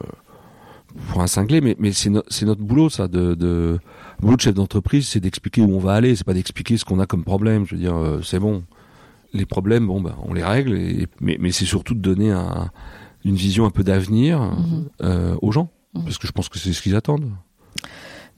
pour 1.08 1.22
un 1.22 1.26
cinglé, 1.26 1.60
mais, 1.60 1.76
mais 1.78 1.92
c'est, 1.92 2.10
c'est 2.28 2.46
notre 2.46 2.62
boulot, 2.62 2.88
ça, 2.90 3.08
de, 3.08 3.34
de 3.34 3.78
le 4.20 4.22
boulot 4.22 4.36
de 4.36 4.40
chef 4.40 4.54
d'entreprise, 4.54 5.08
c'est 5.08 5.20
d'expliquer 5.20 5.60
où 5.60 5.72
on 5.74 5.78
va 5.78 5.94
aller, 5.94 6.16
c'est 6.16 6.24
pas 6.24 6.34
d'expliquer 6.34 6.76
ce 6.76 6.84
qu'on 6.84 6.98
a 6.98 7.06
comme 7.06 7.24
problème. 7.24 7.64
Je 7.66 7.74
veux 7.74 7.80
dire, 7.80 7.96
euh, 7.96 8.20
c'est 8.22 8.38
bon. 8.38 8.64
Les 9.32 9.46
problèmes, 9.46 9.86
bon, 9.86 10.00
ben, 10.00 10.16
on 10.24 10.34
les 10.34 10.42
règle, 10.42 10.76
et, 10.76 11.06
mais, 11.20 11.36
mais 11.40 11.52
c'est 11.52 11.64
surtout 11.64 11.94
de 11.94 12.00
donner 12.00 12.32
un, 12.32 12.70
une 13.24 13.36
vision 13.36 13.64
un 13.64 13.70
peu 13.70 13.84
d'avenir 13.84 14.40
mhm. 14.40 14.88
euh, 15.02 15.36
aux 15.40 15.52
gens, 15.52 15.70
mhm. 15.94 16.04
parce 16.04 16.18
que 16.18 16.26
je 16.26 16.32
pense 16.32 16.48
que 16.48 16.58
c'est 16.58 16.72
ce 16.72 16.82
qu'ils 16.82 16.96
attendent. 16.96 17.30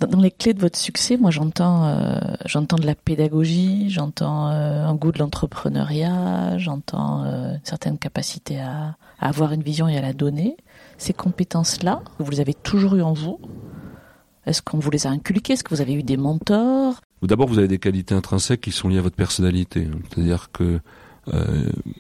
Dans, 0.07 0.21
les 0.21 0.31
clés 0.31 0.55
de 0.55 0.61
votre 0.61 0.79
succès, 0.79 1.17
moi 1.17 1.31
j'entends 1.31 1.87
euh, 1.87 2.19
j'entends 2.45 2.77
de 2.77 2.87
la 2.87 2.95
pédagogie, 2.95 3.89
j'entends 3.89 4.49
euh, 4.49 4.85
un 4.85 4.95
goût 4.95 5.13
de 5.13 5.19
l'entrepreneuriat, 5.19 6.59
j'entends 6.59 7.25
euh, 7.25 7.55
certaines 7.63 7.99
capacités 7.99 8.61
à, 8.61 8.97
à, 9.21 9.29
avoir 9.29 9.53
une 9.53 9.63
vision 9.63 9.89
et 9.89 9.97
à 9.97 10.01
la 10.01 10.13
donner. 10.13 10.57
Ces 10.99 11.13
compétences-là, 11.13 12.03
vous 12.19 12.31
les 12.31 12.41
avez 12.41 12.55
toujours 12.55 12.97
eues 12.97 13.03
en 13.03 13.13
vous? 13.13 13.39
Est-ce 14.47 14.61
qu'on 14.61 14.79
vous 14.79 14.91
les 14.91 15.07
a 15.07 15.11
inculquées? 15.11 15.53
Est-ce 15.53 15.63
que 15.63 15.75
vous 15.75 15.81
avez 15.81 15.95
eu 15.95 16.03
des 16.03 16.17
mentors? 16.17 17.01
D'abord, 17.23 17.47
vous 17.47 17.59
avez 17.59 17.69
des 17.69 17.79
qualités 17.79 18.15
intrinsèques 18.15 18.61
qui 18.61 18.73
sont 18.73 18.89
liées 18.89 18.99
à 18.99 19.03
votre 19.03 19.15
personnalité. 19.15 19.89
C'est-à-dire 20.11 20.51
que 20.53 20.81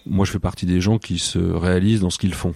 moi, 0.07 0.25
je 0.25 0.33
fais 0.33 0.41
partie 0.41 0.67
des 0.67 0.81
gens 0.81 0.99
qui 0.99 1.19
se 1.19 1.38
réalisent 1.38 2.01
dans 2.01 2.11
ce 2.11 2.19
qu'ils 2.19 2.35
font. 2.35 2.55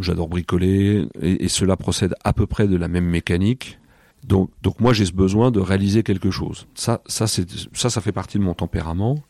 J'adore 0.00 0.28
bricoler 0.28 1.08
et, 1.20 1.48
cela 1.48 1.76
procède 1.76 2.14
à 2.22 2.32
peu 2.32 2.46
près 2.46 2.68
de 2.68 2.76
la 2.76 2.86
même 2.86 3.06
mécanique. 3.06 3.79
Donc, 4.24 4.50
donc 4.62 4.80
moi 4.80 4.92
j'ai 4.92 5.06
ce 5.06 5.12
besoin 5.12 5.50
de 5.50 5.60
réaliser 5.60 6.02
quelque 6.02 6.30
chose. 6.30 6.66
Ça, 6.74 7.00
ça, 7.06 7.26
c'est, 7.26 7.48
ça, 7.72 7.90
ça 7.90 8.00
fait 8.00 8.12
partie 8.12 8.38
de 8.38 8.42
mon 8.42 8.54
tempérament. 8.54 9.22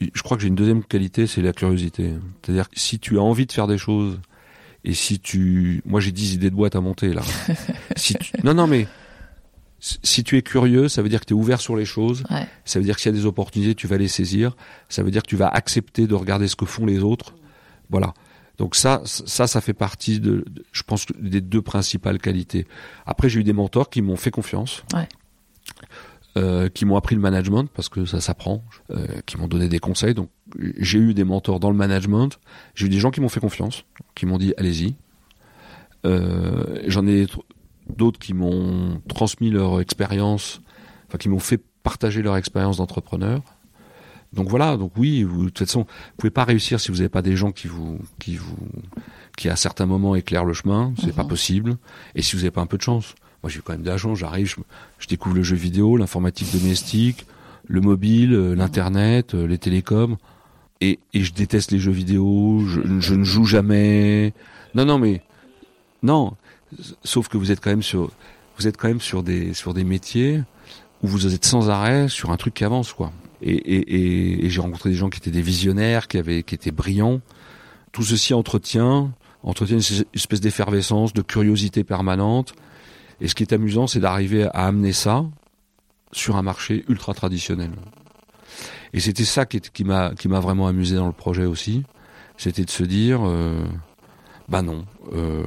Je 0.00 0.22
crois 0.22 0.36
que 0.36 0.42
j'ai 0.42 0.48
une 0.48 0.54
deuxième 0.56 0.84
qualité, 0.84 1.26
c'est 1.26 1.40
la 1.40 1.52
curiosité. 1.52 2.12
C'est-à-dire 2.42 2.66
si 2.74 2.98
tu 2.98 3.18
as 3.18 3.22
envie 3.22 3.46
de 3.46 3.52
faire 3.52 3.66
des 3.66 3.78
choses 3.78 4.20
et 4.84 4.92
si 4.92 5.18
tu, 5.18 5.82
moi 5.86 6.00
j'ai 6.00 6.12
10 6.12 6.34
idées 6.34 6.50
de 6.50 6.54
boîte 6.54 6.76
à 6.76 6.80
monter 6.80 7.14
là. 7.14 7.22
si 7.96 8.14
Non, 8.44 8.54
non, 8.54 8.66
mais 8.66 8.86
si 9.78 10.24
tu 10.24 10.36
es 10.36 10.42
curieux, 10.42 10.88
ça 10.88 11.02
veut 11.02 11.08
dire 11.08 11.20
que 11.20 11.26
tu 11.26 11.34
es 11.34 11.36
ouvert 11.36 11.60
sur 11.60 11.76
les 11.76 11.84
choses. 11.84 12.24
Ouais. 12.30 12.46
Ça 12.64 12.78
veut 12.78 12.84
dire 12.84 12.96
que 12.96 13.00
s'il 13.00 13.12
y 13.12 13.14
a 13.14 13.18
des 13.18 13.26
opportunités, 13.26 13.74
tu 13.74 13.86
vas 13.86 13.98
les 13.98 14.08
saisir. 14.08 14.56
Ça 14.88 15.02
veut 15.02 15.10
dire 15.10 15.22
que 15.22 15.28
tu 15.28 15.36
vas 15.36 15.48
accepter 15.48 16.06
de 16.06 16.14
regarder 16.14 16.48
ce 16.48 16.56
que 16.56 16.66
font 16.66 16.86
les 16.86 17.00
autres. 17.00 17.34
Voilà. 17.90 18.14
Donc 18.58 18.74
ça, 18.74 19.02
ça, 19.04 19.46
ça 19.46 19.60
fait 19.60 19.74
partie 19.74 20.20
de, 20.20 20.44
je 20.72 20.82
pense, 20.82 21.06
des 21.18 21.40
deux 21.40 21.62
principales 21.62 22.18
qualités. 22.18 22.66
Après, 23.04 23.28
j'ai 23.28 23.40
eu 23.40 23.44
des 23.44 23.52
mentors 23.52 23.90
qui 23.90 24.02
m'ont 24.02 24.16
fait 24.16 24.30
confiance. 24.30 24.82
Ouais. 24.94 25.08
Euh, 26.36 26.68
qui 26.68 26.84
m'ont 26.84 26.96
appris 26.96 27.14
le 27.14 27.20
management 27.22 27.66
parce 27.72 27.88
que 27.88 28.04
ça 28.04 28.20
s'apprend, 28.20 28.62
euh, 28.90 29.06
qui 29.24 29.38
m'ont 29.38 29.48
donné 29.48 29.68
des 29.68 29.78
conseils. 29.78 30.12
Donc 30.12 30.28
j'ai 30.78 30.98
eu 30.98 31.14
des 31.14 31.24
mentors 31.24 31.60
dans 31.60 31.70
le 31.70 31.76
management, 31.76 32.38
j'ai 32.74 32.86
eu 32.86 32.88
des 32.90 32.98
gens 32.98 33.10
qui 33.10 33.22
m'ont 33.22 33.30
fait 33.30 33.40
confiance, 33.40 33.84
qui 34.14 34.26
m'ont 34.26 34.36
dit 34.36 34.52
allez-y. 34.58 34.96
Euh, 36.04 36.82
J'en 36.88 37.06
ai 37.06 37.26
d'autres 37.88 38.18
qui 38.18 38.34
m'ont 38.34 39.00
transmis 39.08 39.50
leur 39.50 39.80
expérience, 39.80 40.60
enfin 41.08 41.16
qui 41.16 41.30
m'ont 41.30 41.38
fait 41.38 41.58
partager 41.82 42.20
leur 42.20 42.36
expérience 42.36 42.76
d'entrepreneur. 42.76 43.40
Donc 44.36 44.48
voilà, 44.48 44.76
donc 44.76 44.92
oui, 44.96 45.22
vous, 45.22 45.46
de 45.46 45.48
toute 45.48 45.66
façon, 45.66 45.80
vous 45.80 46.16
pouvez 46.18 46.30
pas 46.30 46.44
réussir 46.44 46.78
si 46.78 46.90
vous 46.90 46.98
n'avez 46.98 47.08
pas 47.08 47.22
des 47.22 47.36
gens 47.36 47.52
qui 47.52 47.68
vous, 47.68 47.98
qui 48.18 48.36
vous, 48.36 48.56
qui 49.36 49.48
à 49.48 49.56
certains 49.56 49.86
moments 49.86 50.14
éclairent 50.14 50.44
le 50.44 50.52
chemin, 50.52 50.92
c'est 51.02 51.14
pas 51.14 51.22
mhm. 51.22 51.28
possible. 51.28 51.76
Et 52.14 52.22
si 52.22 52.36
vous 52.36 52.42
n'avez 52.42 52.50
pas 52.50 52.60
un 52.60 52.66
peu 52.66 52.76
de 52.76 52.82
chance, 52.82 53.14
moi 53.42 53.50
j'ai 53.50 53.60
quand 53.60 53.72
même 53.72 53.82
de 53.82 53.90
la 53.90 53.96
chance, 53.96 54.18
j'arrive, 54.18 54.54
je, 54.98 55.06
découvre 55.08 55.34
le 55.34 55.42
jeu 55.42 55.56
vidéo, 55.56 55.96
l'informatique 55.96 56.52
domestique, 56.52 57.26
le 57.66 57.80
mobile, 57.80 58.34
euh, 58.34 58.54
l'internet, 58.54 59.34
euh, 59.34 59.46
les 59.46 59.58
télécoms, 59.58 60.18
et, 60.82 60.98
et 61.14 61.22
je 61.22 61.32
déteste 61.32 61.72
les 61.72 61.78
jeux 61.78 61.92
vidéo, 61.92 62.62
je, 62.66 63.00
je 63.00 63.14
ne 63.14 63.24
joue 63.24 63.46
jamais. 63.46 64.34
Non, 64.74 64.84
non, 64.84 64.98
mais 64.98 65.22
non, 66.02 66.34
sauf 67.04 67.28
que 67.28 67.38
vous 67.38 67.50
êtes 67.50 67.60
quand 67.60 67.70
même 67.70 67.82
sur, 67.82 68.10
vous 68.58 68.66
êtes 68.68 68.76
quand 68.76 68.88
même 68.88 69.00
sur 69.00 69.22
des, 69.22 69.54
sur 69.54 69.72
des 69.72 69.84
métiers 69.84 70.42
où 71.02 71.08
vous 71.08 71.32
êtes 71.34 71.44
sans 71.44 71.70
arrêt 71.70 72.08
sur 72.08 72.30
un 72.30 72.36
truc 72.36 72.54
qui 72.54 72.64
avance, 72.64 72.92
quoi. 72.92 73.12
Et, 73.42 73.52
et, 73.52 74.46
et, 74.46 74.50
j'ai 74.50 74.60
rencontré 74.60 74.90
des 74.90 74.96
gens 74.96 75.10
qui 75.10 75.18
étaient 75.18 75.30
des 75.30 75.42
visionnaires, 75.42 76.08
qui 76.08 76.18
avaient, 76.18 76.42
qui 76.42 76.54
étaient 76.54 76.70
brillants. 76.70 77.20
Tout 77.92 78.02
ceci 78.02 78.34
entretient, 78.34 79.12
entretient 79.42 79.78
une 79.78 80.04
espèce 80.14 80.40
d'effervescence, 80.40 81.12
de 81.12 81.22
curiosité 81.22 81.84
permanente. 81.84 82.54
Et 83.20 83.28
ce 83.28 83.34
qui 83.34 83.42
est 83.42 83.52
amusant, 83.52 83.86
c'est 83.86 84.00
d'arriver 84.00 84.44
à 84.44 84.66
amener 84.66 84.92
ça 84.92 85.24
sur 86.12 86.36
un 86.36 86.42
marché 86.42 86.84
ultra 86.88 87.14
traditionnel. 87.14 87.70
Et 88.92 89.00
c'était 89.00 89.24
ça 89.24 89.44
qui, 89.44 89.60
qui 89.60 89.84
m'a 89.84 90.40
vraiment 90.40 90.66
amusé 90.66 90.96
dans 90.96 91.06
le 91.06 91.12
projet 91.12 91.44
aussi. 91.44 91.82
C'était 92.38 92.64
de 92.64 92.70
se 92.70 92.84
dire, 92.84 93.20
euh, 93.24 93.64
bah 94.48 94.62
non, 94.62 94.84
euh, 95.12 95.44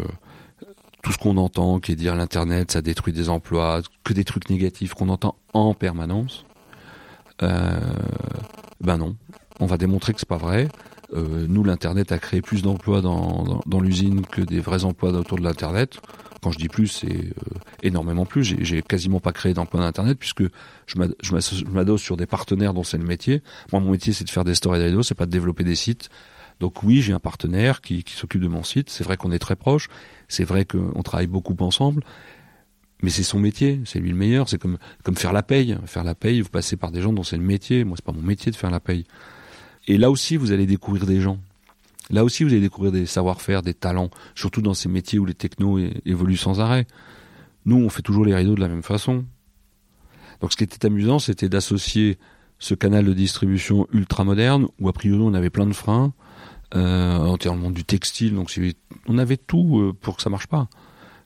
tout 1.04 1.12
ce 1.12 1.18
qu'on 1.18 1.38
entend, 1.38 1.80
qui 1.80 1.92
est 1.92 1.96
dire 1.96 2.16
l'internet, 2.16 2.72
ça 2.72 2.82
détruit 2.82 3.14
des 3.14 3.30
emplois, 3.30 3.82
que 4.04 4.14
des 4.14 4.24
trucs 4.24 4.50
négatifs 4.50 4.94
qu'on 4.94 5.10
entend 5.10 5.36
en 5.54 5.74
permanence. 5.74 6.46
Euh, 7.42 7.80
ben 8.82 8.98
non, 8.98 9.16
on 9.60 9.66
va 9.66 9.78
démontrer 9.78 10.14
que 10.14 10.20
c'est 10.20 10.28
pas 10.28 10.38
vrai. 10.38 10.68
Euh, 11.14 11.46
nous, 11.48 11.64
l'Internet 11.64 12.12
a 12.12 12.20
créé 12.20 12.42
plus 12.42 12.62
d'emplois 12.62 13.02
dans, 13.02 13.44
dans, 13.44 13.62
dans 13.66 13.80
l'usine 13.80 14.26
que 14.26 14.42
des 14.42 14.60
vrais 14.60 14.86
emplois 14.86 15.12
autour 15.12 15.38
de 15.38 15.44
l'Internet. 15.44 16.00
Quand 16.42 16.52
je 16.52 16.58
dis 16.58 16.70
plus, 16.70 16.88
c'est 16.88 17.08
euh, 17.08 17.60
énormément 17.84 18.26
plus. 18.26 18.44
J'ai, 18.44 18.82
quasiment 18.82 19.20
pas 19.20 19.32
créé 19.32 19.54
d'emplois 19.54 19.82
d'Internet 19.82 20.18
puisque 20.18 20.44
je, 20.86 20.98
m'adosse 21.72 22.02
sur 22.02 22.16
des 22.16 22.26
partenaires 22.26 22.74
dont 22.74 22.84
c'est 22.84 22.98
le 22.98 23.04
métier. 23.06 23.42
Moi, 23.72 23.82
mon 23.82 23.92
métier, 23.92 24.14
c'est 24.14 24.24
de 24.24 24.30
faire 24.30 24.46
des 24.46 24.56
stories 24.56 24.84
vidéo, 24.84 25.04
c'est 25.04 25.16
pas 25.16 25.26
de 25.26 25.32
développer 25.32 25.64
des 25.64 25.76
sites. 25.76 26.10
Donc 26.60 26.84
oui, 26.84 27.02
j'ai 27.02 27.14
un 27.14 27.20
partenaire 27.20 27.82
qui, 27.82 28.04
qui 28.04 28.14
s'occupe 28.14 28.42
de 28.42 28.48
mon 28.48 28.64
site. 28.64 28.90
C'est 28.90 29.04
vrai 29.04 29.18
qu'on 29.18 29.32
est 29.32 29.40
très 29.40 29.56
proches. 29.56 29.88
C'est 30.28 30.44
vrai 30.44 30.66
qu'on 30.66 31.02
travaille 31.04 31.28
beaucoup 31.28 31.56
ensemble. 31.60 32.04
Mais 33.02 33.10
c'est 33.10 33.24
son 33.24 33.40
métier, 33.40 33.82
c'est 33.86 34.00
lui 34.00 34.10
le 34.10 34.16
meilleur. 34.16 34.50
C'est 34.50 34.58
comme 34.58 34.78
comme 35.04 35.16
faire 35.16 35.34
la 35.34 35.44
paye. 35.44 35.78
Faire 35.86 36.04
la 36.04 36.16
paye, 36.16 36.42
vous 36.42 36.50
passez 36.50 36.76
par 36.76 36.92
des 36.92 37.02
gens 37.02 37.14
dont 37.14 37.24
c'est 37.24 37.38
le 37.38 37.44
métier. 37.44 37.84
Moi, 37.84 37.96
c'est 37.98 38.06
pas 38.06 38.12
mon 38.12 38.22
métier 38.22 38.52
de 38.52 38.58
faire 38.58 38.72
la 38.72 38.80
paye. 38.80 39.06
Et 39.88 39.98
là 39.98 40.12
aussi, 40.12 40.38
vous 40.38 40.52
allez 40.52 40.66
découvrir 40.66 41.06
des 41.06 41.22
gens. 41.22 41.40
Là 42.10 42.24
aussi, 42.24 42.44
vous 42.44 42.52
allez 42.52 42.62
découvrir 42.62 42.92
des 42.92 43.06
savoir-faire, 43.06 43.62
des 43.62 43.74
talents, 43.74 44.10
surtout 44.36 44.62
dans 44.62 44.74
ces 44.74 44.90
métiers 44.90 45.20
où 45.20 45.26
les 45.26 45.36
technos 45.36 45.80
évoluent 46.06 46.38
sans 46.38 46.60
arrêt. 46.60 46.88
Nous, 47.66 47.78
on 47.78 47.90
fait 47.90 48.02
toujours 48.02 48.26
les 48.26 48.36
rideaux 48.36 48.56
de 48.56 48.62
la 48.62 48.68
même 48.68 48.84
façon. 48.84 49.26
Donc, 50.42 50.52
ce 50.52 50.58
qui 50.58 50.64
était 50.64 50.86
amusant, 50.86 51.20
c'était 51.20 51.50
d'associer 51.50 52.18
ce 52.58 52.74
canal 52.74 53.06
de 53.06 53.14
distribution 53.14 53.88
ultra 53.94 54.24
moderne, 54.24 54.68
où 54.80 54.90
a 54.90 54.94
priori 54.94 55.22
on 55.22 55.34
avait 55.34 55.50
plein 55.50 55.68
de 55.68 55.74
freins, 55.74 56.14
euh, 56.76 57.18
en 57.18 57.38
termes 57.38 57.72
du 57.74 57.84
textile. 57.84 58.34
Donc, 58.34 58.54
on 59.08 59.18
avait 59.18 59.38
tout 59.38 59.80
euh, 59.80 59.94
pour 59.94 60.18
que 60.18 60.24
ça 60.24 60.30
marche 60.30 60.48
pas. 60.48 60.68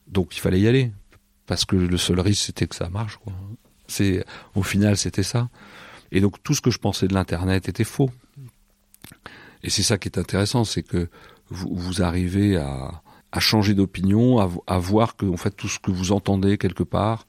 Donc, 0.06 0.36
il 0.36 0.40
fallait 0.40 0.60
y 0.60 0.68
aller, 0.68 0.92
parce 1.46 1.64
que 1.64 1.76
le 1.76 1.96
seul 1.96 2.20
risque, 2.20 2.44
c'était 2.44 2.66
que 2.66 2.74
ça 2.74 2.88
marche. 2.88 3.16
Quoi. 3.18 3.32
C'est, 3.86 4.24
au 4.54 4.62
final, 4.62 4.96
c'était 4.96 5.22
ça. 5.22 5.48
Et 6.12 6.20
donc, 6.20 6.42
tout 6.42 6.54
ce 6.54 6.60
que 6.60 6.70
je 6.70 6.78
pensais 6.78 7.08
de 7.08 7.14
l'internet 7.14 7.68
était 7.68 7.84
faux. 7.84 8.10
Et 9.62 9.70
c'est 9.70 9.82
ça 9.82 9.98
qui 9.98 10.08
est 10.08 10.18
intéressant, 10.18 10.64
c'est 10.64 10.82
que 10.82 11.08
vous, 11.50 11.74
vous 11.74 12.02
arrivez 12.02 12.56
à, 12.56 13.02
à 13.32 13.40
changer 13.40 13.74
d'opinion, 13.74 14.38
à, 14.38 14.48
à 14.66 14.78
voir 14.78 15.16
que 15.16 15.26
en 15.26 15.36
fait 15.36 15.50
tout 15.50 15.68
ce 15.68 15.80
que 15.80 15.90
vous 15.90 16.12
entendez 16.12 16.56
quelque 16.56 16.84
part, 16.84 17.26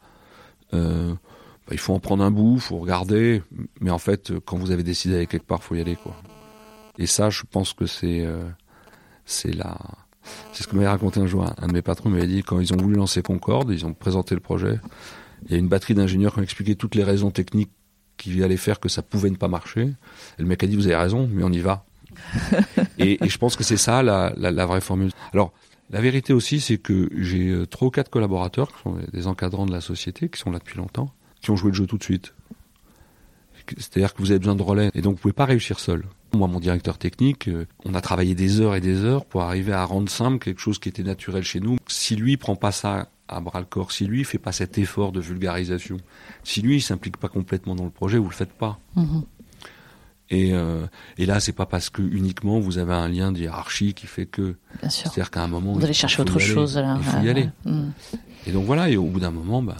euh, 0.74 1.14
bah, 1.14 1.72
il 1.72 1.80
faut 1.80 1.94
en 1.94 2.00
prendre 2.00 2.24
un 2.24 2.32
bout, 2.32 2.56
il 2.56 2.62
faut 2.62 2.78
regarder, 2.78 3.42
mais 3.82 3.90
en 3.90 3.98
fait 3.98 4.34
quand 4.46 4.58
vous 4.58 4.72
avez 4.72 4.84
décidé 4.84 5.16
d'aller 5.16 5.28
quelque 5.28 5.48
part, 5.48 5.64
faut 5.64 5.76
y 5.76 5.82
aller 5.82 5.96
quoi. 5.96 6.16
Et 6.98 7.08
ça, 7.08 7.30
je 7.30 7.44
pense 7.50 7.74
que 7.74 7.88
c'est 7.88 8.24
euh, 8.24 8.48
c'est 9.26 9.52
la 9.52 9.78
c'est 10.54 10.64
ce 10.64 10.68
que 10.68 10.76
m'avait 10.76 10.88
raconté 10.88 11.20
un 11.20 11.28
jour 11.28 11.46
un, 11.46 11.68
de 11.68 11.74
mes 11.74 11.82
patrons, 11.82 12.10
m'avait 12.10 12.28
dit 12.28 12.44
quand 12.44 12.60
ils 12.60 12.74
ont 12.74 12.78
voulu 12.78 12.96
lancer 12.96 13.22
Concorde, 13.22 13.72
ils 13.72 13.86
ont 13.86 13.94
présenté 13.94 14.36
le 14.36 14.42
projet, 14.42 14.80
il 15.46 15.52
y 15.52 15.56
a 15.56 15.58
une 15.58 15.68
batterie 15.68 15.94
d'ingénieurs 15.94 16.34
qui 16.34 16.40
ont 16.40 16.44
expliqué 16.44 16.76
toutes 16.76 16.96
les 16.96 17.04
raisons 17.04 17.32
techniques 17.32 17.72
qui 18.18 18.42
allaient 18.44 18.58
faire 18.58 18.80
que 18.80 18.90
ça 18.90 19.02
pouvait 19.02 19.30
ne 19.30 19.36
pas 19.36 19.48
marcher. 19.48 19.82
Et 20.40 20.42
le 20.42 20.46
mec 20.46 20.64
a 20.64 20.68
dit 20.68 20.76
vous 20.76 20.88
avez 20.88 20.96
raison, 20.96 21.30
mais 21.32 21.44
on 21.44 21.52
y 21.52 21.60
va. 21.60 21.86
et, 22.98 23.24
et 23.24 23.30
je 23.30 23.38
pense 23.38 23.56
que 23.56 23.64
c'est 23.64 23.78
ça 23.78 24.02
la, 24.04 24.34
la, 24.38 24.52
la 24.52 24.66
vraie 24.66 24.82
formule. 24.82 25.12
Alors, 25.34 25.52
la 25.92 26.02
vérité 26.02 26.34
aussi, 26.34 26.60
c'est 26.60 26.78
que 26.78 27.10
j'ai 27.16 27.50
euh, 27.50 27.66
trois 27.68 27.90
ou 27.90 27.92
quatre 27.92 28.10
collaborateurs 28.10 28.70
qui 28.74 28.82
sont 28.82 28.98
des 29.14 29.28
encadrants 29.28 29.66
de 29.66 29.72
la 29.72 29.82
société, 29.82 30.30
qui 30.30 30.40
sont 30.40 30.52
là 30.52 30.60
depuis 30.60 30.78
longtemps, 30.78 31.14
qui 31.42 31.52
ont 31.52 31.56
joué 31.56 31.72
le 31.72 31.76
jeu 31.76 31.86
tout 31.86 31.98
de 31.98 32.04
suite. 32.04 32.34
C'est-à-dire 33.78 34.14
que 34.14 34.22
vous 34.22 34.32
avez 34.32 34.40
besoin 34.40 34.56
de 34.56 34.62
relais, 34.62 34.92
et 34.94 35.02
donc 35.02 35.16
vous 35.16 35.22
pouvez 35.22 35.34
pas 35.34 35.46
réussir 35.46 35.80
seul. 35.80 36.04
Moi, 36.36 36.48
mon 36.48 36.60
directeur 36.60 36.98
technique, 36.98 37.48
euh, 37.48 37.66
on 37.86 37.94
a 37.96 38.02
travaillé 38.02 38.36
des 38.36 38.60
heures 38.62 38.76
et 38.76 38.82
des 38.82 39.04
heures 39.04 39.26
pour 39.26 39.42
arriver 39.44 39.74
à 39.74 39.84
rendre 39.86 40.10
simple 40.10 40.38
quelque 40.40 40.60
chose 40.62 40.78
qui 40.80 40.90
était 40.90 41.04
naturel 41.04 41.44
chez 41.44 41.60
nous. 41.60 41.78
Si 41.88 42.16
lui 42.16 42.38
prend 42.38 42.56
pas 42.56 42.72
ça 42.72 43.10
à 43.28 43.40
bras 43.40 43.60
le 43.60 43.66
corps, 43.66 43.92
si 43.92 44.06
lui 44.06 44.24
fait 44.24 44.38
pas 44.38 44.52
cet 44.52 44.78
effort 44.78 45.12
de 45.12 45.20
vulgarisation, 45.20 45.98
si 46.44 46.62
lui 46.62 46.76
il 46.76 46.82
s'implique 46.82 47.18
pas 47.18 47.28
complètement 47.30 47.74
dans 47.76 47.86
le 47.86 47.90
projet, 47.90 48.18
vous 48.20 48.30
le 48.30 48.36
faites 48.36 48.54
pas. 48.54 48.80
Mhm. 48.96 49.24
Et, 50.32 50.54
euh, 50.54 50.86
et 51.20 51.26
là, 51.28 51.40
c'est 51.40 51.52
pas 51.54 51.66
parce 51.68 51.90
que 51.92 52.02
uniquement 52.02 52.60
vous 52.60 52.78
avez 52.80 52.94
un 52.94 53.08
lien 53.08 53.32
de 53.32 53.40
hiérarchie 53.40 53.94
qui 53.94 54.08
fait 54.08 54.26
que. 54.26 54.56
Bien 54.82 54.90
sûr. 54.90 55.04
C'est-à-dire 55.12 55.30
qu'à 55.32 55.44
un 55.44 55.48
moment, 55.48 55.74
Vous 55.74 55.84
allez 55.84 55.94
chercher 55.94 56.22
autre 56.22 56.38
aller. 56.38 56.46
chose. 56.46 56.78
là. 56.78 56.96
Il 56.98 57.04
faut 57.04 57.20
y 57.24 57.30
aller. 57.30 57.44
ouais. 57.66 57.72
Mhm. 57.72 57.92
Et 58.48 58.52
donc 58.52 58.66
voilà, 58.66 58.90
et 58.90 58.98
au 58.98 59.06
bout 59.06 59.20
d'un 59.20 59.32
moment, 59.32 59.62
ben, 59.64 59.76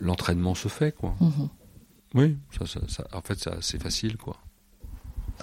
l'entraînement 0.00 0.54
se 0.54 0.68
fait, 0.68 0.92
quoi. 0.96 1.14
Mhm. 1.20 1.48
Oui, 2.14 2.36
ça, 2.58 2.66
ça, 2.66 2.80
ça- 2.88 3.06
en 3.12 3.20
fait, 3.20 3.38
ça, 3.38 3.56
c'est 3.60 3.80
facile, 3.80 4.16
quoi. 4.16 4.36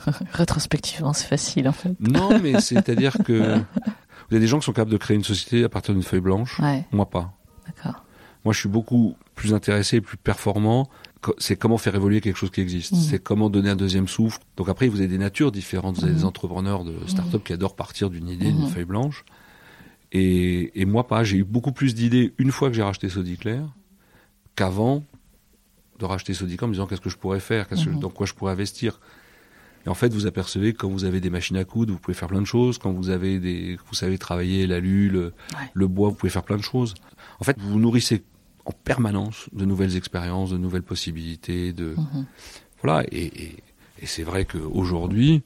Rétrospectivement, 0.34 1.14
c'est 1.14 1.28
facile 1.28 1.68
en 1.68 1.74
fait. 1.74 1.94
Non, 2.00 2.40
mais 2.40 2.60
c'est-à-dire 2.62 3.18
que 3.26 3.58
vous 3.58 4.36
avez 4.36 4.40
des 4.40 4.48
gens 4.48 4.60
qui 4.60 4.66
sont 4.66 4.74
capables 4.74 4.92
de 4.92 4.98
créer 4.98 5.16
une 5.18 5.24
société 5.24 5.64
à 5.64 5.70
partir 5.70 5.94
d'une 5.94 6.04
feuille 6.04 6.22
blanche. 6.22 6.60
Ouais, 6.60 6.86
Moi, 6.92 7.10
pas. 7.10 7.34
d'accord. 7.66 8.04
Moi, 8.46 8.54
je 8.54 8.60
suis 8.60 8.70
beaucoup 8.70 9.16
plus 9.36 9.54
intéressé, 9.54 10.00
plus 10.00 10.18
performant. 10.18 10.90
C'est 11.40 11.58
comment 11.58 11.78
faire 11.78 11.96
évoluer 11.96 12.22
quelque 12.22 12.38
chose 12.38 12.52
qui 12.52 12.62
existe. 12.62 12.94
Mhm. 12.94 13.00
C'est 13.00 13.20
comment 13.20 13.50
donner 13.50 13.70
un 13.72 13.76
deuxième 13.76 14.08
souffle. 14.08 14.40
Donc 14.56 14.70
après, 14.70 14.88
vous 14.88 15.00
avez 15.00 15.08
des 15.10 15.18
natures 15.18 15.52
différentes. 15.52 15.98
Vous 15.98 16.04
avez 16.04 16.14
Mhm. 16.14 16.20
des 16.20 16.26
entrepreneurs 16.26 16.84
de 16.86 16.96
start-up 17.08 17.44
qui 17.44 17.52
adorent 17.54 17.76
partir 17.76 18.10
d'une 18.10 18.30
idée, 18.30 18.52
d'une 18.52 18.62
Mhm. 18.66 18.70
feuille 18.70 18.86
blanche. 18.86 19.26
Et, 20.14 20.80
et 20.80 20.86
moi, 20.86 21.08
pas. 21.08 21.24
J'ai 21.26 21.38
eu 21.38 21.44
beaucoup 21.44 21.74
plus 21.74 21.94
d'idées 21.96 22.34
une 22.38 22.52
fois 22.52 22.70
que 22.70 22.76
j'ai 22.76 22.84
racheté 22.84 23.10
Sodiclair 23.10 23.64
qu'avant 24.56 25.04
de 26.00 26.06
racheter 26.06 26.34
Sodicom 26.34 26.68
en 26.68 26.70
me 26.70 26.74
disant 26.76 26.86
qu'est-ce 26.88 27.02
que 27.02 27.10
je 27.10 27.18
pourrais 27.18 27.40
faire, 27.42 27.68
que- 27.68 27.76
Mhm. 27.76 28.00
dans 28.00 28.10
quoi 28.10 28.26
je 28.26 28.34
pourrais 28.34 28.54
investir. 28.54 29.00
Et 29.86 29.90
en 29.90 29.94
fait, 29.94 30.14
vous 30.14 30.26
apercevez 30.26 30.74
que 30.74 30.80
quand 30.80 30.90
vous 30.90 31.06
avez 31.06 31.20
des 31.22 31.30
machines 31.30 31.56
à 31.58 31.64
coudre, 31.64 31.94
vous 31.94 32.00
pouvez 32.00 32.16
faire 32.16 32.28
plein 32.28 32.42
de 32.42 32.46
choses. 32.48 32.78
Quand 32.78 32.92
vous 32.92 33.10
avez 33.10 33.40
des, 33.40 33.78
vous 33.88 33.94
savez 33.96 34.18
travailler 34.18 34.68
l'alu, 34.68 35.10
le, 35.10 35.24
Ouais. 35.54 35.70
le 35.74 35.88
bois, 35.88 36.10
vous 36.10 36.16
pouvez 36.16 36.30
faire 36.30 36.44
plein 36.44 36.58
de 36.58 36.62
choses. 36.64 36.94
En 37.40 37.44
fait, 37.44 37.58
vous 37.60 37.70
vous 37.72 37.80
nourrissez 37.80 38.24
en 38.66 38.72
permanence 38.72 39.48
de 39.54 39.64
nouvelles 39.64 39.96
expériences, 39.96 40.50
de 40.50 40.58
nouvelles 40.58 40.84
possibilités, 40.84 41.72
de 41.72 41.96
Mhm. 41.98 42.26
voilà. 42.84 43.06
Et, 43.12 43.26
et, 43.26 43.56
et 44.02 44.06
c'est 44.06 44.24
vrai 44.24 44.44
qu'aujourd'hui, 44.46 45.44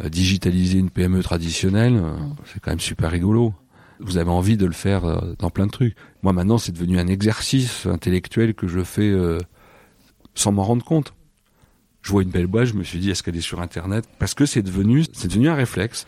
euh, 0.00 0.08
digitaliser 0.08 0.78
une 0.78 0.90
PME 0.90 1.22
traditionnelle, 1.22 1.94
euh, 1.96 2.16
Mm. 2.16 2.34
c'est 2.46 2.60
quand 2.60 2.70
même 2.72 2.80
super 2.80 3.10
rigolo. 3.12 3.54
Vous 4.00 4.16
avez 4.16 4.30
envie 4.30 4.56
de 4.56 4.66
le 4.66 4.72
faire 4.72 5.04
euh, 5.04 5.34
dans 5.38 5.50
plein 5.50 5.66
de 5.66 5.72
trucs. 5.72 5.96
Moi, 6.22 6.32
maintenant, 6.32 6.58
c'est 6.58 6.72
devenu 6.72 6.98
un 6.98 7.06
exercice 7.08 7.86
intellectuel 7.86 8.54
que 8.54 8.66
je 8.68 8.82
fais 8.82 9.08
euh, 9.10 9.38
sans 10.34 10.52
m'en 10.52 10.62
rendre 10.64 10.84
compte. 10.84 11.14
Je 12.02 12.10
vois 12.12 12.22
une 12.22 12.30
belle 12.30 12.46
boîte, 12.46 12.66
je 12.66 12.74
me 12.74 12.84
suis 12.84 12.98
dit, 13.00 13.10
est-ce 13.10 13.22
qu'elle 13.22 13.36
est 13.36 13.40
sur 13.40 13.60
Internet? 13.60 14.04
Parce 14.18 14.34
que 14.34 14.46
c'est 14.46 14.62
devenu, 14.62 15.04
c'est 15.12 15.28
devenu 15.28 15.48
un 15.48 15.54
réflexe. 15.54 16.06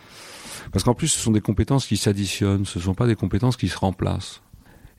Parce 0.72 0.84
qu'en 0.84 0.94
plus, 0.94 1.08
ce 1.08 1.18
sont 1.18 1.32
des 1.32 1.40
compétences 1.40 1.86
qui 1.86 1.96
s'additionnent, 1.96 2.64
ce 2.64 2.78
ne 2.78 2.84
sont 2.84 2.94
pas 2.94 3.06
des 3.06 3.16
compétences 3.16 3.56
qui 3.56 3.68
se 3.68 3.76
remplacent. 3.78 4.40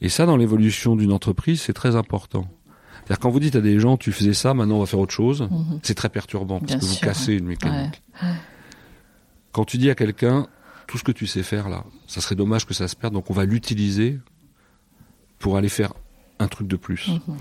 Et 0.01 0.10
ça, 0.10 0.25
dans 0.25 0.36
l'évolution 0.38 0.95
d'une 0.95 1.12
entreprise, 1.12 1.62
c'est 1.62 1.73
très 1.73 1.95
important. 1.95 2.47
C'est-à-dire 2.97 3.19
quand 3.19 3.30
vous 3.30 3.39
dites 3.39 3.56
à 3.56 3.62
des 3.62 3.80
gens, 3.80 3.97
tu 3.97 4.12
faisais 4.12 4.34
ça, 4.34 4.54
maintenant 4.54 4.75
on 4.77 4.80
va 4.82 4.86
faire 4.86 4.99
autre 4.99 5.13
chose, 5.13 5.47
Mhm. 5.49 5.80
c'est 5.82 5.95
très 5.95 6.10
perturbant 6.10 6.60
parce 6.60 6.71
Bien 6.73 6.80
que 6.80 6.86
vous 6.86 6.95
cassez 6.99 7.34
une 7.34 7.45
mécanique. 7.45 8.01
Quand 9.51 9.65
tu 9.65 9.77
dis 9.77 9.89
à 9.89 9.95
quelqu'un, 9.95 10.47
tout 10.88 10.97
ce 10.97 11.04
que 11.04 11.12
tu 11.12 11.25
sais 11.27 11.43
faire 11.43 11.69
là, 11.69 11.84
ça 12.08 12.21
serait 12.21 12.36
dommage 12.36 12.65
que 12.65 12.73
ça 12.73 12.88
se 12.88 12.95
perde, 12.95 13.13
donc 13.13 13.30
on 13.30 13.34
va 13.34 13.45
l'utiliser 13.45 14.19
pour 15.39 15.58
aller 15.58 15.69
faire 15.69 15.93
un 16.39 16.47
truc 16.47 16.67
de 16.67 16.75
plus. 16.75 17.08
Mhm. 17.08 17.38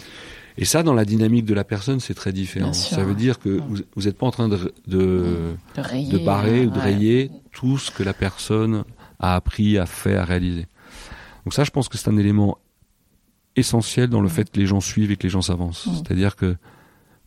Et 0.58 0.64
ça, 0.64 0.82
dans 0.82 0.94
la 0.94 1.04
dynamique 1.04 1.44
de 1.46 1.54
la 1.54 1.64
personne, 1.64 2.00
c'est 2.00 2.14
très 2.14 2.32
différent. 2.32 2.72
Ça 2.72 3.02
veut 3.04 3.14
dire 3.14 3.38
que 3.38 3.60
vous 3.96 4.02
n'êtes 4.02 4.18
pas 4.18 4.26
en 4.26 4.30
train 4.30 4.48
de, 4.48 4.72
de, 4.86 5.54
De 5.76 5.80
rayer. 5.80 6.12
de 6.12 6.18
barrer 6.18 6.66
ou 6.66 6.70
de 6.70 6.76
ouais. 6.76 6.82
rayer 6.82 7.30
tout 7.52 7.78
ce 7.78 7.90
que 7.90 8.02
la 8.02 8.12
personne 8.12 8.84
a 9.18 9.34
appris, 9.36 9.78
a 9.78 9.86
fait, 9.86 10.16
a 10.16 10.24
réalisé. 10.24 10.66
Donc 11.44 11.54
ça, 11.54 11.64
je 11.64 11.70
pense 11.70 11.88
que 11.88 11.96
c'est 11.98 12.08
un 12.10 12.16
élément 12.16 12.58
essentiel 13.56 14.08
dans 14.08 14.20
le 14.20 14.28
fait 14.28 14.50
que 14.50 14.58
les 14.58 14.66
gens 14.66 14.80
suivent 14.80 15.10
et 15.10 15.16
que 15.16 15.24
les 15.24 15.28
gens 15.30 15.42
s'avancent. 15.42 15.86
Mm. 15.86 15.94
C'est-à-dire 15.94 16.36
que 16.36 16.56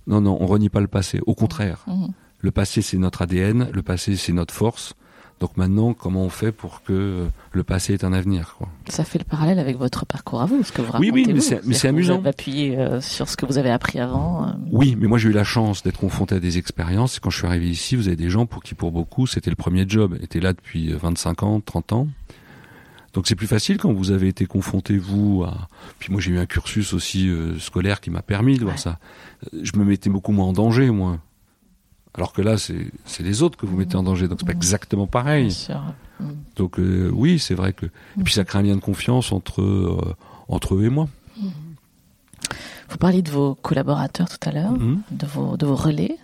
non, 0.07 0.21
non, 0.21 0.37
on 0.39 0.45
renie 0.45 0.69
pas 0.69 0.81
le 0.81 0.87
passé. 0.87 1.19
Au 1.25 1.33
contraire, 1.35 1.83
Mhm. 1.87 2.09
le 2.39 2.51
passé 2.51 2.81
c'est 2.81 2.97
notre 2.97 3.21
ADN, 3.21 3.69
le 3.71 3.81
passé 3.83 4.15
c'est 4.15 4.33
notre 4.33 4.53
force. 4.53 4.93
Donc 5.43 5.57
maintenant, 5.57 5.93
comment 5.93 6.21
on 6.23 6.29
fait 6.29 6.53
pour 6.53 6.83
que 6.83 6.93
euh, 6.93 7.27
le 7.51 7.63
passé 7.63 7.91
est 7.93 8.05
un 8.05 8.13
avenir 8.13 8.55
quoi? 8.57 8.69
Ça 8.87 9.03
fait 9.03 9.19
le 9.19 9.25
parallèle 9.25 9.59
avec 9.59 9.77
votre 9.77 10.05
parcours 10.05 10.41
à 10.41 10.45
vous, 10.45 10.63
ce 10.63 10.71
que 10.71 10.81
vous 10.81 10.87
Oui, 10.97 11.09
racontez. 11.09 11.11
oui, 11.11 11.33
mais 11.33 11.41
c'est- 11.41 11.61
mais 11.65 11.85
amusant. 11.85 12.21
Vous 12.21 12.27
appuyé 12.29 12.79
euh, 12.79 13.01
sur 13.01 13.27
ce 13.27 13.35
que 13.35 13.45
vous 13.45 13.57
avez 13.57 13.69
appris 13.69 13.99
avant. 13.99 14.47
euh, 14.47 14.51
Oui, 14.71 14.95
mais 14.97 15.05
moi 15.07 15.17
j'ai 15.17 15.27
eu 15.27 15.33
la 15.33 15.43
chance 15.43 15.83
d'être 15.83 15.99
confronté 15.99 16.35
à 16.35 16.39
des 16.39 16.57
expériences. 16.57 17.17
Et 17.17 17.19
quand 17.19 17.29
je 17.29 17.39
suis 17.39 17.45
arrivé 17.45 17.69
ici, 17.69 17.97
vous 17.97 18.07
avez 18.07 18.15
des 18.15 18.29
gens 18.29 18.45
pour 18.45 18.63
qui, 18.63 18.73
pour 18.73 18.93
beaucoup, 18.93 19.27
c'était 19.27 19.49
le 19.49 19.57
premier 19.57 19.83
job. 19.85 20.17
Étaient 20.21 20.39
là 20.39 20.53
depuis 20.53 20.93
euh, 20.93 20.97
25 20.97 21.43
ans, 21.43 21.59
30 21.59 21.91
ans. 21.91 22.07
Donc 23.13 23.27
c'est 23.27 23.35
plus 23.35 23.47
facile 23.47 23.77
quand 23.79 23.91
vous 23.91 24.11
avez 24.11 24.29
été 24.29 24.45
confronté, 24.45 24.97
vous, 24.97 25.43
à... 25.45 25.67
Puis 25.99 26.09
moi 26.13 26.21
j'ai 26.21 26.31
eu 26.31 26.39
un 26.39 26.45
cursus 26.45 26.93
aussi 26.93 27.27
euh, 27.27 27.59
scolaire 27.59 27.99
qui 27.99 28.11
m'a 28.11 28.21
permis 28.21 28.55
de 28.57 28.63
voir 28.63 28.75
Ouais. 28.75 28.81
ça. 28.81 28.97
Euh, 29.53 29.59
Je 29.61 29.77
me 29.77 29.83
mettais 29.83 30.09
beaucoup 30.09 30.31
moins 30.31 30.45
en 30.47 30.53
danger, 30.53 30.89
moi. 30.89 31.19
Alors 32.15 32.31
que 32.33 32.41
là, 32.41 32.57
c'est 32.57 33.23
les 33.23 33.41
autres 33.41 33.57
que 33.57 33.65
vous 33.65 33.75
mettez 33.75 33.95
en 33.95 34.03
danger. 34.03 34.27
Donc 34.27 34.39
c'est 34.39 34.45
pas 34.45 34.51
exactement 34.53 35.07
pareil. 35.07 35.51
sûr. 35.51 35.81
Mhm. 36.19 36.35
Donc 36.57 36.79
euh, 36.79 37.09
oui, 37.13 37.39
c'est 37.39 37.55
vrai 37.55 37.73
que... 37.73 37.87
Et 37.87 38.23
puis 38.23 38.33
ça 38.33 38.43
crée 38.45 38.59
un 38.59 38.61
lien 38.63 38.75
de 38.75 38.81
confiance 38.81 39.31
entre, 39.31 39.61
euh, 39.61 40.15
entre 40.47 40.75
eux 40.75 40.83
et 40.85 40.89
moi. 40.89 41.07
Vous 42.89 42.97
parliez 42.97 43.21
de 43.23 43.31
vos 43.31 43.55
collaborateurs 43.55 44.27
tout 44.29 44.47
à 44.47 44.51
l'heure, 44.51 44.71
Mhm. 44.73 45.01
de, 45.11 45.25
vos, 45.25 45.57
de 45.57 45.65
vos 45.65 45.75
relais. 45.75 46.17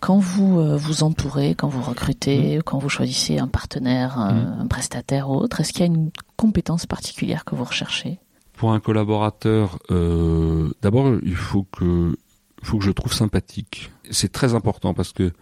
Quand 0.00 0.18
vous 0.18 0.58
euh, 0.58 0.76
vous 0.76 1.04
entourez, 1.04 1.54
quand 1.54 1.68
vous 1.68 1.80
recrutez, 1.80 2.58
quand 2.64 2.78
vous 2.78 2.88
choisissez 2.88 3.38
un 3.38 3.46
partenaire, 3.46 4.18
un, 4.18 4.58
un 4.62 4.66
prestataire 4.66 5.30
ou 5.30 5.36
autre, 5.36 5.60
est-ce 5.60 5.72
qu'il 5.72 5.80
y 5.82 5.84
a 5.84 5.86
une 5.86 6.10
compétence 6.36 6.86
particulière 6.86 7.44
que 7.44 7.54
vous 7.54 7.62
recherchez? 7.62 8.18
Pour 8.54 8.72
un 8.72 8.80
collaborateur, 8.80 9.78
d'abord, 10.82 11.14
il 11.22 11.36
faut 11.36 11.66
que, 11.70 12.16
faut 12.64 12.78
que 12.78 12.84
je 12.84 12.88
le 12.88 12.94
trouve 12.94 13.12
sympathique. 13.12 13.92
C'est 14.10 14.32
très 14.32 14.54
important 14.54 14.94
parce 14.94 15.12
que 15.12 15.32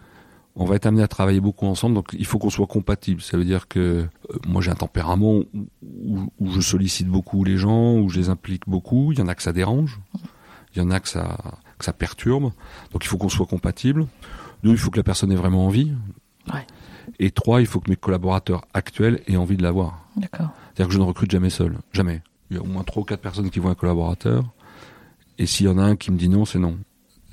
on 0.55 0.65
va 0.65 0.75
être 0.75 0.85
amené 0.85 1.01
à 1.01 1.07
travailler 1.07 1.39
beaucoup 1.39 1.65
ensemble, 1.65 1.95
donc 1.95 2.09
il 2.13 2.25
faut 2.25 2.37
qu'on 2.37 2.51
soit 2.51 2.67
compatible. 2.67 3.21
Ça 3.21 3.37
veut 3.37 3.45
dire 3.45 3.67
que 3.67 3.79
euh, 3.79 4.07
moi 4.45 4.61
j'ai 4.61 4.69
un 4.69 4.75
tempérament 4.75 5.41
où, 5.81 6.31
où, 6.39 6.51
je 6.51 6.61
sollicite 6.61 7.07
beaucoup 7.07 7.43
les 7.43 7.57
gens, 7.57 7.97
où 7.97 8.09
je 8.09 8.19
les 8.19 8.29
implique 8.29 8.67
beaucoup. 8.67 9.11
Il 9.11 9.19
y 9.19 9.21
en 9.21 9.27
a 9.27 9.35
que 9.35 9.41
ça 9.41 9.51
dérange, 9.51 9.99
il 10.75 10.79
y 10.79 10.81
en 10.81 10.91
a 10.91 10.99
que 10.99 11.09
ça, 11.09 11.37
que 11.79 11.85
ça 11.85 11.93
perturbe. 11.93 12.51
Donc 12.91 13.03
il 13.03 13.07
faut 13.07 13.17
qu'on 13.17 13.29
soit 13.29 13.47
compatible. 13.47 14.05
Deux, 14.63 14.71
il 14.71 14.77
faut 14.77 14.91
que 14.91 14.97
la 14.97 15.03
personne 15.03 15.31
ait 15.31 15.35
vraiment 15.35 15.65
envie. 15.65 15.91
Ouais. 16.53 16.65
Et 17.19 17.31
trois, 17.31 17.61
il 17.61 17.67
faut 17.67 17.79
que 17.79 17.89
mes 17.89 17.95
collaborateurs 17.95 18.63
actuels 18.73 19.21
aient 19.27 19.37
envie 19.37 19.57
de 19.57 19.63
l'avoir. 19.63 20.05
D'accord. 20.15 20.49
C'est-à-dire 20.65 20.87
que 20.87 20.93
je 20.93 20.99
ne 20.99 21.03
recrute 21.03 21.31
jamais 21.31 21.49
seul, 21.49 21.77
jamais. 21.91 22.21
Il 22.49 22.57
y 22.57 22.59
a 22.59 22.63
au 22.63 22.67
moins 22.67 22.83
trois 22.83 23.01
ou 23.01 23.05
quatre 23.05 23.21
personnes 23.21 23.49
qui 23.49 23.59
vont 23.59 23.69
un 23.69 23.75
collaborateur. 23.75 24.45
Et 25.39 25.47
s'il 25.47 25.65
y 25.65 25.69
en 25.69 25.79
a 25.79 25.83
un 25.83 25.95
qui 25.95 26.11
me 26.11 26.17
dit 26.17 26.29
non, 26.29 26.45
c'est 26.45 26.59
non. 26.59 26.77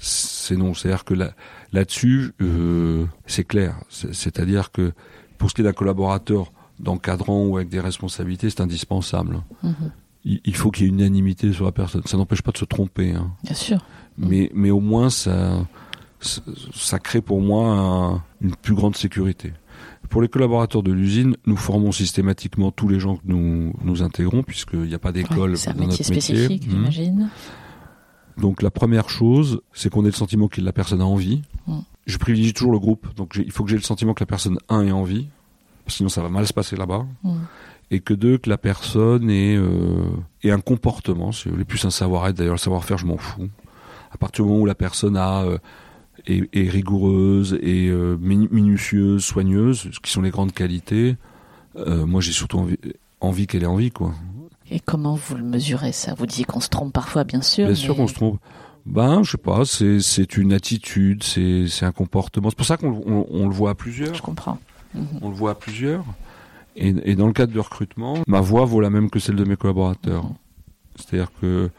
C'est 0.02 0.56
non. 0.56 0.72
C'est-à-dire 0.74 1.04
que 1.04 1.14
là, 1.14 1.32
là-dessus, 1.72 2.32
euh, 2.40 3.04
c'est 3.26 3.44
clair. 3.44 3.76
C'est-à-dire 3.90 4.72
que 4.72 4.92
pour 5.38 5.50
ce 5.50 5.54
qui 5.54 5.60
est 5.60 5.64
d'un 5.64 5.72
collaborateur 5.72 6.52
d'encadrant 6.78 7.44
ou 7.44 7.56
avec 7.58 7.68
des 7.68 7.80
responsabilités, 7.80 8.48
c'est 8.50 8.60
indispensable. 8.62 9.42
Mhm. 9.62 9.74
Il, 10.24 10.40
il 10.44 10.56
faut 10.56 10.70
qu'il 10.70 10.84
y 10.84 10.86
ait 10.86 10.88
une 10.90 11.00
unanimité 11.00 11.52
sur 11.52 11.64
la 11.66 11.72
personne. 11.72 12.02
Ça 12.06 12.16
n'empêche 12.16 12.42
pas 12.42 12.52
de 12.52 12.58
se 12.58 12.64
tromper. 12.64 13.12
Hein. 13.12 13.30
Bien 13.44 13.54
sûr. 13.54 13.78
Mais, 14.18 14.50
mais 14.54 14.70
au 14.70 14.80
moins, 14.80 15.10
ça, 15.10 15.66
ça 16.20 16.98
crée 16.98 17.20
pour 17.20 17.40
moi 17.40 17.68
un- 17.70 18.22
une 18.40 18.54
plus 18.56 18.74
grande 18.74 18.96
sécurité. 18.96 19.52
Pour 20.08 20.22
les 20.22 20.28
collaborateurs 20.28 20.82
de 20.82 20.92
l'usine, 20.92 21.36
nous 21.46 21.56
formons 21.56 21.92
systématiquement 21.92 22.70
tous 22.72 22.88
les 22.88 22.98
gens 22.98 23.16
que 23.16 23.22
nous, 23.26 23.72
nous 23.84 24.02
intégrons, 24.02 24.42
puisqu'il 24.42 24.80
n'y 24.80 24.94
a 24.94 24.98
pas 24.98 25.12
d'école 25.12 25.50
Ouais, 25.50 25.56
c'est 25.56 25.70
un 25.70 25.74
dans 25.74 25.86
métier 25.86 26.04
spécifique, 26.04 26.66
Mhm. 26.66 26.72
j'imagine. 26.72 27.28
Donc 28.40 28.62
la 28.62 28.70
première 28.70 29.08
chose, 29.10 29.60
c'est 29.72 29.90
qu'on 29.90 30.02
ait 30.02 30.06
le 30.08 30.12
sentiment 30.12 30.48
que 30.48 30.60
la 30.60 30.72
personne 30.72 31.00
a 31.00 31.06
envie. 31.06 31.42
Mm. 31.66 31.78
Je 32.06 32.16
privilégie 32.18 32.52
toujours 32.54 32.72
le 32.72 32.78
groupe, 32.78 33.14
donc 33.14 33.34
il 33.36 33.50
faut 33.52 33.62
que 33.64 33.70
j'ai 33.70 33.76
le 33.76 33.82
sentiment 33.82 34.14
que 34.14 34.22
la 34.22 34.26
personne, 34.26 34.58
un, 34.68 34.84
ait 34.86 34.92
envie, 34.92 35.28
sinon 35.86 36.08
ça 36.08 36.22
va 36.22 36.28
mal 36.28 36.46
se 36.46 36.52
passer 36.52 36.76
là-bas. 36.76 37.06
Mm. 37.22 37.34
Et 37.92 38.00
que 38.00 38.14
deux, 38.14 38.38
que 38.38 38.48
la 38.48 38.56
personne 38.58 39.28
ait, 39.30 39.56
euh, 39.56 40.04
ait 40.44 40.52
un 40.52 40.60
comportement, 40.60 41.32
si 41.32 41.48
vous 41.48 41.54
voulez, 41.54 41.64
plus 41.64 41.84
un 41.84 41.90
savoir-être, 41.90 42.36
d'ailleurs 42.36 42.54
le 42.54 42.58
savoir-faire, 42.58 42.98
je 42.98 43.06
m'en 43.06 43.16
fous. 43.16 43.48
À 44.12 44.16
partir 44.16 44.44
du 44.44 44.50
moment 44.50 44.62
où 44.62 44.66
la 44.66 44.74
personne 44.76 45.16
a, 45.16 45.42
euh, 45.42 45.58
est, 46.26 46.48
est 46.52 46.68
rigoureuse 46.68 47.58
et 47.60 47.88
euh, 47.88 48.16
minu- 48.16 48.48
minutieuse, 48.52 49.24
soigneuse, 49.24 49.88
ce 49.92 50.00
qui 50.00 50.10
sont 50.10 50.22
les 50.22 50.30
grandes 50.30 50.52
qualités, 50.52 51.16
euh, 51.76 52.06
moi 52.06 52.20
j'ai 52.20 52.32
surtout 52.32 52.58
envie, 52.58 52.78
envie 53.20 53.46
qu'elle 53.46 53.64
ait 53.64 53.66
envie, 53.66 53.90
quoi. 53.90 54.14
Et 54.70 54.80
comment 54.80 55.14
vous 55.16 55.36
le 55.36 55.42
mesurez? 55.42 55.92
Ça 55.92 56.14
Vous 56.14 56.26
disiez 56.26 56.44
qu'on 56.44 56.60
se 56.60 56.68
trompe 56.68 56.92
parfois, 56.92 57.24
bien 57.24 57.42
sûr. 57.42 57.66
Bien 57.66 57.74
sûr 57.74 57.96
qu'on 57.96 58.06
se 58.06 58.14
trompe. 58.14 58.40
Ben, 58.86 59.22
je 59.22 59.32
sais 59.32 59.38
pas, 59.38 59.64
c'est 59.64 60.00
c'est 60.00 60.36
une 60.36 60.52
attitude, 60.52 61.22
c'est 61.22 61.66
c'est 61.68 61.84
un 61.84 61.92
comportement. 61.92 62.48
C'est 62.50 62.56
pour 62.56 62.66
ça 62.66 62.76
qu'on 62.76 63.02
on, 63.06 63.26
on 63.28 63.48
le 63.48 63.54
voit 63.54 63.70
à 63.70 63.74
plusieurs. 63.74 64.14
Je 64.14 64.22
comprends. 64.22 64.58
Mhm. 64.94 65.06
On 65.22 65.28
le 65.28 65.34
voit 65.34 65.50
à 65.50 65.54
plusieurs. 65.54 66.04
Et, 66.76 66.94
et 67.04 67.14
dans 67.14 67.26
le 67.26 67.32
cadre 67.32 67.52
du 67.52 67.60
recrutement, 67.60 68.18
ma 68.26 68.40
voix 68.40 68.64
vaut 68.64 68.80
la 68.80 68.90
même 68.90 69.10
que 69.10 69.18
celle 69.18 69.36
de 69.36 69.44
mes 69.44 69.56
collaborateurs. 69.56 70.24
Mhm. 70.24 70.34
C'est-à-dire 70.96 71.30
que 71.40 71.70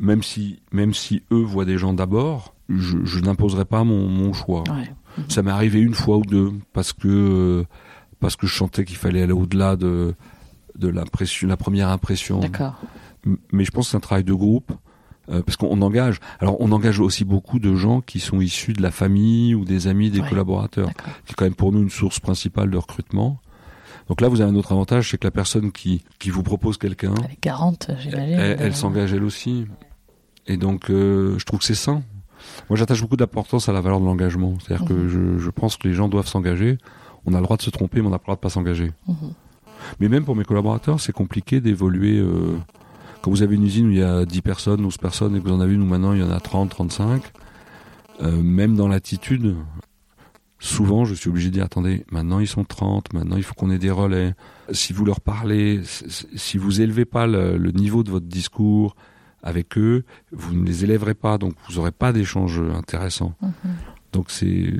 même 0.00 0.22
si 0.22 0.60
même 0.72 0.94
si 0.94 1.22
eux 1.32 1.42
voient 1.42 1.64
des 1.64 1.78
gens 1.78 1.92
d'abord, 1.92 2.54
je, 2.68 2.98
je 3.04 3.20
n'imposerai 3.20 3.64
pas 3.64 3.84
mon, 3.84 4.08
mon 4.08 4.32
choix. 4.32 4.64
Ouais. 4.68 4.90
Ça 5.28 5.42
m'est 5.42 5.50
arrivé 5.50 5.80
une 5.80 5.94
fois 5.94 6.16
ou 6.16 6.22
deux 6.22 6.52
parce 6.72 6.92
que 6.92 7.64
parce 8.18 8.36
que 8.36 8.46
je 8.46 8.56
sentais 8.56 8.84
qu'il 8.84 8.96
fallait 8.96 9.22
aller 9.22 9.32
au-delà 9.32 9.76
de 9.76 10.14
de 10.78 10.88
la 10.88 11.56
première 11.56 11.88
impression. 11.88 12.40
D'accord. 12.40 12.74
Mais 13.52 13.64
je 13.64 13.70
pense 13.70 13.86
que 13.86 13.90
c'est 13.92 13.96
un 13.96 14.00
travail 14.00 14.24
de 14.24 14.32
groupe 14.34 14.72
euh, 15.30 15.42
parce 15.42 15.56
qu'on 15.56 15.80
engage. 15.82 16.18
Alors 16.40 16.56
on 16.60 16.72
engage 16.72 16.98
aussi 17.00 17.24
beaucoup 17.24 17.58
de 17.60 17.74
gens 17.76 18.00
qui 18.00 18.18
sont 18.20 18.40
issus 18.40 18.72
de 18.72 18.82
la 18.82 18.90
famille 18.90 19.54
ou 19.54 19.64
des 19.64 19.86
amis 19.86 20.10
des 20.10 20.20
Ouais. 20.20 20.28
collaborateurs, 20.28 20.88
D'accord. 20.88 21.12
qui 21.26 21.32
est 21.32 21.34
quand 21.34 21.44
même 21.44 21.54
pour 21.54 21.72
nous 21.72 21.82
une 21.82 21.90
source 21.90 22.18
principale 22.20 22.70
de 22.70 22.76
recrutement. 22.78 23.38
Donc 24.08 24.20
là, 24.20 24.28
vous 24.28 24.40
avez 24.40 24.50
un 24.50 24.56
autre 24.56 24.72
avantage, 24.72 25.10
c'est 25.10 25.18
que 25.18 25.26
la 25.26 25.30
personne 25.30 25.70
qui 25.70 26.02
qui 26.18 26.30
vous 26.30 26.42
propose 26.42 26.76
quelqu'un, 26.76 27.14
Elle 27.24 27.30
est 27.32 27.42
garante, 27.42 27.90
j'imagine. 28.00 28.34
elle, 28.38 28.56
elle 28.60 28.70
de- 28.72 28.76
s'engage 28.76 29.12
elle 29.12 29.22
aussi. 29.22 29.66
Et 30.48 30.56
donc, 30.56 30.90
euh, 30.90 31.38
je 31.38 31.44
trouve 31.44 31.60
que 31.60 31.64
c'est 31.64 31.74
sain. 31.76 32.02
Moi, 32.68 32.76
j'attache 32.76 33.00
beaucoup 33.00 33.16
d'importance 33.16 33.68
à 33.68 33.72
la 33.72 33.80
valeur 33.80 34.00
de 34.00 34.04
l'engagement. 34.04 34.54
C'est-à-dire 34.58 34.84
que 34.86 35.08
je, 35.08 35.38
je 35.38 35.50
pense 35.50 35.76
que 35.76 35.86
les 35.86 35.94
gens 35.94 36.08
doivent 36.08 36.26
s'engager. 36.26 36.78
On 37.24 37.34
a 37.34 37.36
le 37.36 37.44
droit 37.44 37.56
de 37.56 37.62
se 37.62 37.70
tromper, 37.70 38.00
mais 38.00 38.08
on 38.08 38.10
n'a 38.10 38.18
pas 38.18 38.24
le 38.24 38.26
droit 38.32 38.36
de 38.36 38.40
pas 38.40 38.50
s'engager. 38.50 38.90
Mhm. 39.06 39.32
Mais 40.00 40.08
même 40.08 40.24
pour 40.24 40.36
mes 40.36 40.44
collaborateurs, 40.44 41.00
c'est 41.00 41.12
compliqué 41.12 41.60
d'évoluer. 41.60 42.18
euh, 42.18 42.56
quand 43.22 43.30
vous 43.30 43.42
avez 43.42 43.54
une 43.54 43.64
usine 43.64 43.86
où 43.86 43.90
il 43.90 43.98
y 43.98 44.02
a 44.02 44.24
10 44.24 44.42
personnes, 44.42 44.82
12 44.82 44.98
personnes, 44.98 45.36
et 45.36 45.40
que 45.40 45.48
vous 45.48 45.54
en 45.54 45.60
avez 45.60 45.72
une 45.72 45.82
où 45.82 45.86
maintenant 45.86 46.12
il 46.12 46.20
y 46.20 46.24
en 46.24 46.30
a 46.30 46.40
30, 46.40 46.70
35, 46.70 47.22
euh, 48.20 48.42
même 48.42 48.74
dans 48.74 48.88
l'attitude, 48.88 49.54
souvent 50.58 51.04
je 51.04 51.14
suis 51.14 51.30
obligé 51.30 51.48
de 51.48 51.54
dire, 51.54 51.64
attendez, 51.64 52.04
maintenant 52.10 52.40
ils 52.40 52.48
sont 52.48 52.64
30, 52.64 53.12
maintenant 53.12 53.36
il 53.36 53.44
faut 53.44 53.54
qu'on 53.54 53.70
ait 53.70 53.78
des 53.78 53.90
relais. 53.92 54.34
Si 54.72 54.92
vous 54.92 55.04
leur 55.04 55.20
parlez, 55.20 55.82
si 55.84 56.58
vous 56.58 56.80
élevez 56.80 57.04
pas 57.04 57.26
le, 57.26 57.58
niveau 57.70 58.02
de 58.02 58.10
votre 58.10 58.26
discours 58.26 58.96
avec 59.42 59.78
eux, 59.78 60.04
vous 60.32 60.54
ne 60.54 60.64
les 60.66 60.84
élèverez 60.84 61.14
pas, 61.14 61.38
donc 61.38 61.54
vous 61.68 61.76
n'aurez 61.76 61.92
pas 61.92 62.12
d'échange 62.12 62.60
intéressant. 62.74 63.34
Mhm. 63.40 63.52
Donc 64.12 64.30
c'est 64.30 64.70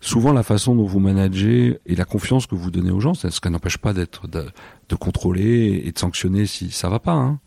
souvent 0.00 0.32
la 0.32 0.42
façon 0.42 0.74
dont 0.74 0.86
vous 0.86 1.00
managez 1.00 1.78
et 1.86 1.94
la 1.94 2.04
confiance 2.06 2.46
que 2.46 2.54
vous 2.54 2.70
donnez 2.70 2.90
aux 2.90 3.00
gens, 3.00 3.12
ce 3.14 3.28
qui 3.40 3.50
n'empêche 3.50 3.76
pas 3.78 3.92
d'être 3.92 4.26
de, 4.26 4.46
de 4.88 4.94
contrôler 4.94 5.82
et 5.84 5.92
de 5.92 5.98
sanctionner 5.98 6.46
si 6.46 6.70
ça 6.70 6.88
va 6.88 6.98
pas. 6.98 7.12
hein. 7.12 7.40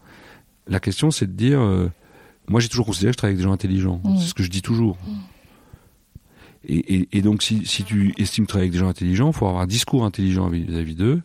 La 0.68 0.80
question 0.80 1.10
c'est 1.12 1.26
de 1.26 1.32
dire, 1.34 1.60
euh, 1.60 1.90
moi 2.48 2.60
j'ai 2.60 2.70
toujours 2.70 2.86
considéré 2.86 3.12
que 3.12 3.14
je 3.14 3.18
travaille 3.18 3.34
avec 3.34 3.38
des 3.40 3.44
gens 3.50 3.54
intelligents, 3.54 4.00
Mhm. 4.04 4.18
c'est 4.20 4.28
ce 4.28 4.34
que 4.36 4.44
je 4.44 4.50
dis 4.52 4.62
toujours. 4.62 4.98
Et, 6.66 6.78
et- 6.96 7.10
et 7.18 7.22
donc 7.22 7.44
si, 7.44 7.66
si 7.66 7.84
tu 7.84 8.14
estimes 8.18 8.46
travailler 8.46 8.68
avec 8.68 8.74
des 8.74 8.80
gens 8.80 8.88
intelligents, 8.88 9.28
il 9.32 9.34
faut 9.34 9.48
avoir 9.48 9.62
un 9.64 9.68
discours 9.68 10.06
intelligent 10.06 10.48
vis-à-vis 10.50 10.96
d'eux, 10.96 11.22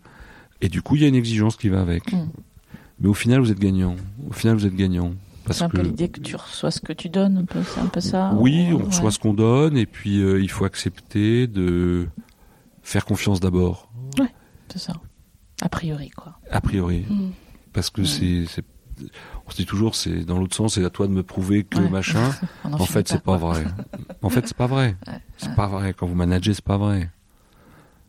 et 0.60 0.68
du 0.68 0.82
coup 0.82 0.96
il 0.96 1.02
y 1.02 1.04
a 1.04 1.08
une 1.08 1.14
exigence 1.14 1.56
qui 1.56 1.68
va 1.68 1.80
avec. 1.80 2.12
Mhm. 2.12 2.28
Mais 3.00 3.08
au 3.08 3.14
final 3.14 3.40
vous 3.40 3.52
êtes 3.52 3.60
gagnant. 3.60 3.94
Au 4.28 4.32
final 4.32 4.56
vous 4.56 4.66
êtes 4.66 4.74
gagnant. 4.74 5.12
C'est 5.52 5.64
un 5.64 5.68
peu 5.68 5.82
l'idée 5.82 6.08
que 6.08 6.20
tu 6.20 6.36
reçois 6.36 6.70
ce 6.70 6.80
que 6.80 6.92
tu 6.92 7.08
donnes, 7.08 7.38
un 7.38 7.44
peu, 7.44 7.62
c'est 7.62 7.80
un 7.80 7.86
peu 7.86 8.00
ça 8.00 8.32
oui, 8.36 8.68
on 8.72 8.76
Ouais. 8.78 8.84
reçoit 8.84 9.10
ce 9.10 9.18
qu'on 9.18 9.34
donne 9.34 9.76
et 9.76 9.86
puis 9.86 10.20
euh, 10.20 10.40
il 10.40 10.50
faut 10.50 10.64
accepter 10.64 11.46
de 11.46 12.08
faire 12.82 13.04
confiance 13.04 13.40
d'abord, 13.40 13.90
C'est 14.68 14.78
ça. 14.78 14.92
A 15.62 15.68
priori, 15.68 16.10
quoi. 16.10 16.38
a 16.50 16.60
priori, 16.60 17.04
Mhm. 17.08 17.32
parce 17.72 17.90
que 17.90 18.02
Mm. 18.02 18.44
c'est, 18.46 18.62
on 19.46 19.50
se 19.50 19.56
dit 19.56 19.66
toujours 19.66 19.94
c'est 19.94 20.24
dans 20.24 20.38
l'autre 20.38 20.54
sens, 20.56 20.74
c'est 20.74 20.84
à 20.84 20.90
toi 20.90 21.06
de 21.06 21.12
me 21.12 21.22
prouver 21.22 21.64
que 21.64 21.78
Ouais. 21.78 21.88
machin. 21.88 22.30
En 22.64 22.84
fait, 22.86 23.08
c'est 23.08 23.22
pas 23.22 23.36
vrai. 23.38 23.64
En 24.22 24.28
fait, 24.30 24.46
c'est 24.46 24.56
pas 24.56 24.66
vrai. 24.66 24.96
Ouais, 25.06 25.20
C'est 25.38 25.48
ouais. 25.48 25.54
pas 25.54 25.66
vrai. 25.66 25.94
Quand 25.94 26.06
vous 26.06 26.14
managez, 26.14 26.52
c'est 26.54 26.64
pas 26.64 26.76
vrai. 26.78 27.10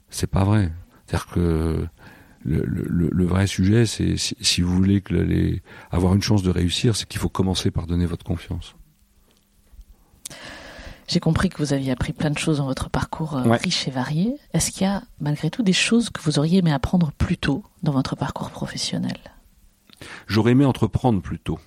C'est 0.09 0.27
pas 0.29 0.43
vrai. 0.43 0.71
C'est-à-dire 1.05 1.27
que 1.27 1.87
le, 2.45 2.63
le- 2.65 3.09
le 3.11 3.25
vrai 3.25 3.47
sujet, 3.47 3.85
c'est 3.85 4.15
si, 4.17 4.35
si 4.39 4.61
vous 4.61 4.73
voulez 4.73 5.01
que 5.01 5.13
les, 5.13 5.61
avoir 5.91 6.13
une 6.13 6.21
chance 6.21 6.41
de 6.43 6.49
réussir, 6.51 6.95
c'est 6.95 7.07
qu'il 7.07 7.19
faut 7.19 7.29
commencer 7.29 7.69
par 7.71 7.85
donner 7.87 8.05
votre 8.05 8.23
confiance. 8.23 8.75
J'ai 11.07 11.19
compris 11.19 11.49
que 11.49 11.57
vous 11.57 11.73
aviez 11.73 11.91
appris 11.91 12.13
plein 12.13 12.29
de 12.29 12.37
choses 12.37 12.57
dans 12.57 12.65
votre 12.65 12.89
parcours 12.89 13.35
euh, 13.37 13.43
Ouais. 13.43 13.57
riche 13.57 13.87
et 13.87 13.91
varié. 13.91 14.35
Est-ce 14.53 14.71
qu'il 14.71 14.83
y 14.83 14.85
a 14.85 15.01
malgré 15.19 15.49
tout 15.49 15.63
des 15.63 15.73
choses 15.73 16.11
que 16.11 16.21
vous 16.21 16.37
auriez 16.37 16.59
aimé 16.59 16.71
apprendre 16.71 17.11
plus 17.17 17.37
tôt 17.37 17.63
dans 17.81 17.91
votre 17.91 18.15
parcours 18.15 18.51
professionnel? 18.51 19.17
J'aurais 20.27 20.51
aimé 20.51 20.65
entreprendre 20.65 21.21
plus 21.21 21.39
tôt. 21.39 21.59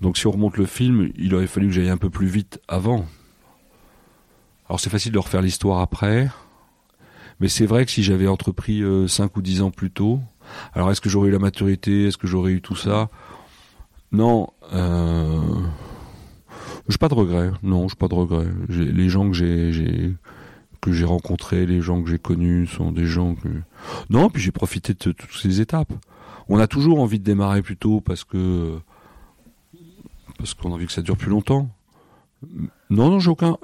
Donc 0.00 0.16
si 0.18 0.26
on 0.26 0.30
remonte 0.30 0.56
le 0.56 0.66
film, 0.66 1.10
il 1.16 1.34
aurait 1.34 1.46
fallu 1.46 1.66
que 1.68 1.72
j'aille 1.72 1.88
un 1.90 1.96
peu 1.96 2.10
plus 2.10 2.26
vite 2.26 2.60
avant. 2.68 3.06
Alors 4.68 4.78
c'est 4.80 4.90
facile 4.90 5.12
de 5.12 5.18
refaire 5.18 5.42
l'histoire 5.42 5.80
après, 5.80 6.28
mais 7.40 7.48
c'est 7.48 7.66
vrai 7.66 7.84
que 7.84 7.90
si 7.90 8.02
j'avais 8.02 8.26
entrepris 8.26 8.82
5 9.06 9.36
ou 9.36 9.42
10 9.42 9.62
ans 9.62 9.70
plus 9.70 9.90
tôt, 9.90 10.20
alors 10.74 10.90
est-ce 10.90 11.00
que 11.00 11.08
j'aurais 11.08 11.28
eu 11.28 11.32
la 11.32 11.38
maturité, 11.38 12.06
est-ce 12.06 12.18
que 12.18 12.26
j'aurais 12.26 12.52
eu 12.52 12.60
tout 12.60 12.76
ça? 12.76 13.08
Non, 14.12 14.48
euh... 14.72 15.40
j'ai 16.88 16.98
pas 16.98 17.08
de 17.08 17.14
regrets. 17.14 17.50
Non, 17.62 17.88
j'ai 17.88 17.96
pas 17.96 18.08
de 18.08 18.14
regrets. 18.14 18.46
Les 18.68 19.08
gens 19.08 19.28
que 19.28 19.34
j'ai, 19.34 20.14
que 20.80 20.92
j'ai 20.92 21.04
rencontrés, 21.04 21.66
les 21.66 21.80
gens 21.80 22.02
que 22.02 22.10
j'ai 22.10 22.18
connus 22.18 22.66
sont 22.66 22.92
des 22.92 23.06
gens 23.06 23.34
que 23.34 23.48
non. 24.10 24.30
Puis 24.30 24.42
j'ai 24.42 24.52
profité 24.52 24.94
de 24.94 24.98
toutes 24.98 25.32
ces 25.32 25.60
étapes. 25.60 25.92
On 26.48 26.58
a 26.58 26.66
toujours 26.66 27.00
envie 27.00 27.18
de 27.18 27.24
démarrer 27.24 27.62
plus 27.62 27.76
tôt 27.76 28.00
parce 28.00 28.22
que 28.22 28.78
parce 30.38 30.54
qu'on 30.54 30.70
a 30.70 30.74
envie 30.74 30.86
que 30.86 30.92
ça 30.92 31.02
dure 31.02 31.16
plus 31.16 31.30
longtemps. 31.30 31.70
Non, 32.90 33.10
non, 33.10 33.18
j'ai 33.18 33.30
aucun, 33.30 33.56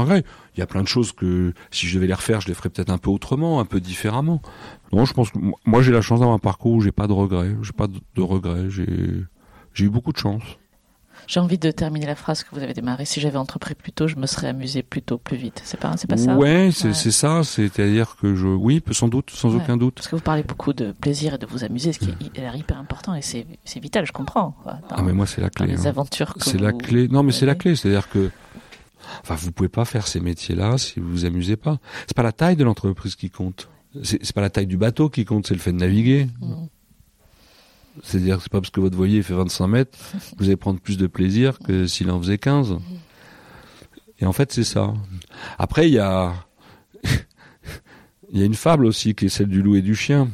regret. 0.00 0.24
Il 0.54 0.60
y 0.60 0.62
a 0.62 0.66
plein 0.66 0.82
de 0.82 0.88
choses 0.88 1.12
que 1.12 1.52
si 1.70 1.86
je 1.86 1.94
devais 1.94 2.06
les 2.06 2.14
refaire, 2.14 2.40
je 2.40 2.48
les 2.48 2.54
ferais 2.54 2.68
peut-être 2.68 2.90
un 2.90 2.98
peu 2.98 3.10
autrement, 3.10 3.60
un 3.60 3.64
peu 3.64 3.80
différemment. 3.80 4.42
Non, 4.92 5.04
je 5.04 5.12
pense 5.14 5.30
que 5.30 5.38
moi- 5.38 5.82
j'ai 5.82 5.92
la 5.92 6.02
chance 6.02 6.20
d'avoir 6.20 6.34
un 6.36 6.40
parcours 6.40 6.72
où 6.72 6.80
j'ai 6.80 6.92
pas 6.92 7.06
de 7.06 7.12
regrets, 7.12 7.56
j'ai 7.62 7.72
pas 7.72 7.86
de, 7.86 7.98
de 8.14 8.22
regrets, 8.22 8.68
j'ai 8.70 9.84
eu 9.84 9.88
beaucoup 9.90 10.12
de 10.12 10.18
chance. 10.18 10.42
J'ai 11.26 11.40
envie 11.40 11.58
de 11.58 11.70
terminer 11.70 12.06
la 12.06 12.14
phrase 12.14 12.42
que 12.44 12.54
vous 12.54 12.62
avez 12.62 12.74
démarrée. 12.74 13.04
Si 13.04 13.20
j'avais 13.20 13.36
entrepris 13.38 13.74
plus 13.74 13.92
tôt, 13.92 14.06
je 14.08 14.16
me 14.16 14.26
serais 14.26 14.48
amusé 14.48 14.82
plus 14.82 15.02
tôt, 15.02 15.18
plus 15.18 15.36
vite. 15.36 15.60
C'est 15.64 15.78
pas, 15.80 15.96
c'est 15.96 16.06
pas 16.08 16.16
ça? 16.16 16.36
Ouais, 16.36 16.70
c'est 16.72 16.88
Ouais. 16.88 16.94
ça, 17.10 17.42
c'est-à-dire 17.44 18.16
que 18.20 18.34
je, 18.34 18.46
oui, 18.46 18.82
sans 18.92 19.08
doute, 19.08 19.30
sans 19.30 19.50
Ouais. 19.54 19.62
aucun 19.62 19.76
doute. 19.76 19.94
Parce 19.94 20.08
que 20.08 20.16
vous 20.16 20.22
parlez 20.22 20.42
beaucoup 20.42 20.72
de 20.72 20.92
plaisir 20.92 21.34
et 21.34 21.38
de 21.38 21.46
vous 21.46 21.64
amuser, 21.64 21.92
ce 21.92 21.98
qui 21.98 22.10
est 22.10 22.22
hy- 22.22 22.30
est 22.40 22.58
hyper 22.58 22.78
important 22.78 23.14
et 23.14 23.22
c'est 23.22 23.46
vital, 23.80 24.06
je 24.06 24.12
comprends. 24.12 24.54
quoi, 24.62 24.74
dans- 24.88 24.96
Ah 24.96 25.02
mais 25.02 25.12
moi 25.12 25.26
c'est 25.26 25.40
la 25.40 25.50
clé. 25.50 25.66
les 25.66 25.86
hein. 25.86 25.90
aventures 25.90 26.34
que 26.34 26.44
C'est 26.44 26.58
la 26.60 26.72
clé. 26.72 27.08
Non, 27.08 27.22
mais 27.22 27.32
c'est 27.32 27.46
la 27.46 27.54
clé. 27.54 27.74
C'est-à-dire 27.76 28.08
que 28.08 28.30
Enfin, 29.22 29.34
vous 29.34 29.52
pouvez 29.52 29.68
pas 29.68 29.84
faire 29.84 30.06
ces 30.06 30.18
métiers-là 30.18 30.78
si 30.78 30.98
vous 30.98 31.10
vous 31.10 31.24
amusez 31.26 31.56
pas. 31.56 31.78
C'est 32.06 32.16
pas 32.16 32.22
la 32.22 32.32
taille 32.32 32.56
de 32.56 32.64
l'entreprise 32.64 33.16
qui 33.16 33.28
compte. 33.28 33.68
C'est 34.02 34.32
pas 34.32 34.40
la 34.40 34.48
taille 34.50 34.66
du 34.66 34.78
bateau 34.78 35.08
qui 35.10 35.24
compte, 35.26 35.46
c'est 35.46 35.54
le 35.54 35.60
fait 35.60 35.72
de 35.72 35.76
naviguer. 35.78 36.26
Mmh. 36.40 36.54
C'est-à-dire 38.02 38.36
que 38.36 38.42
c'est 38.42 38.52
pas 38.52 38.60
parce 38.60 38.70
que 38.70 38.80
votre 38.80 38.96
voilier 38.96 39.22
fait 39.22 39.34
25 39.34 39.66
mètres 39.68 39.98
que 39.98 40.36
vous 40.38 40.44
allez 40.46 40.56
prendre 40.56 40.80
plus 40.80 40.98
de 40.98 41.06
plaisir 41.06 41.58
que 41.58 41.86
s'il 41.86 42.10
en 42.10 42.20
faisait 42.20 42.38
15. 42.38 42.76
Et 44.20 44.26
en 44.26 44.32
fait, 44.32 44.52
c'est 44.52 44.64
ça. 44.64 44.92
Après, 45.58 45.88
il 45.88 45.94
y 45.94 45.98
a, 45.98 46.34
il 48.32 48.38
y 48.38 48.42
a 48.42 48.44
une 48.44 48.54
fable 48.54 48.86
aussi 48.86 49.14
qui 49.14 49.26
est 49.26 49.28
celle 49.28 49.48
du 49.48 49.62
loup 49.62 49.76
et 49.76 49.82
du 49.82 49.94
chien. 49.94 50.28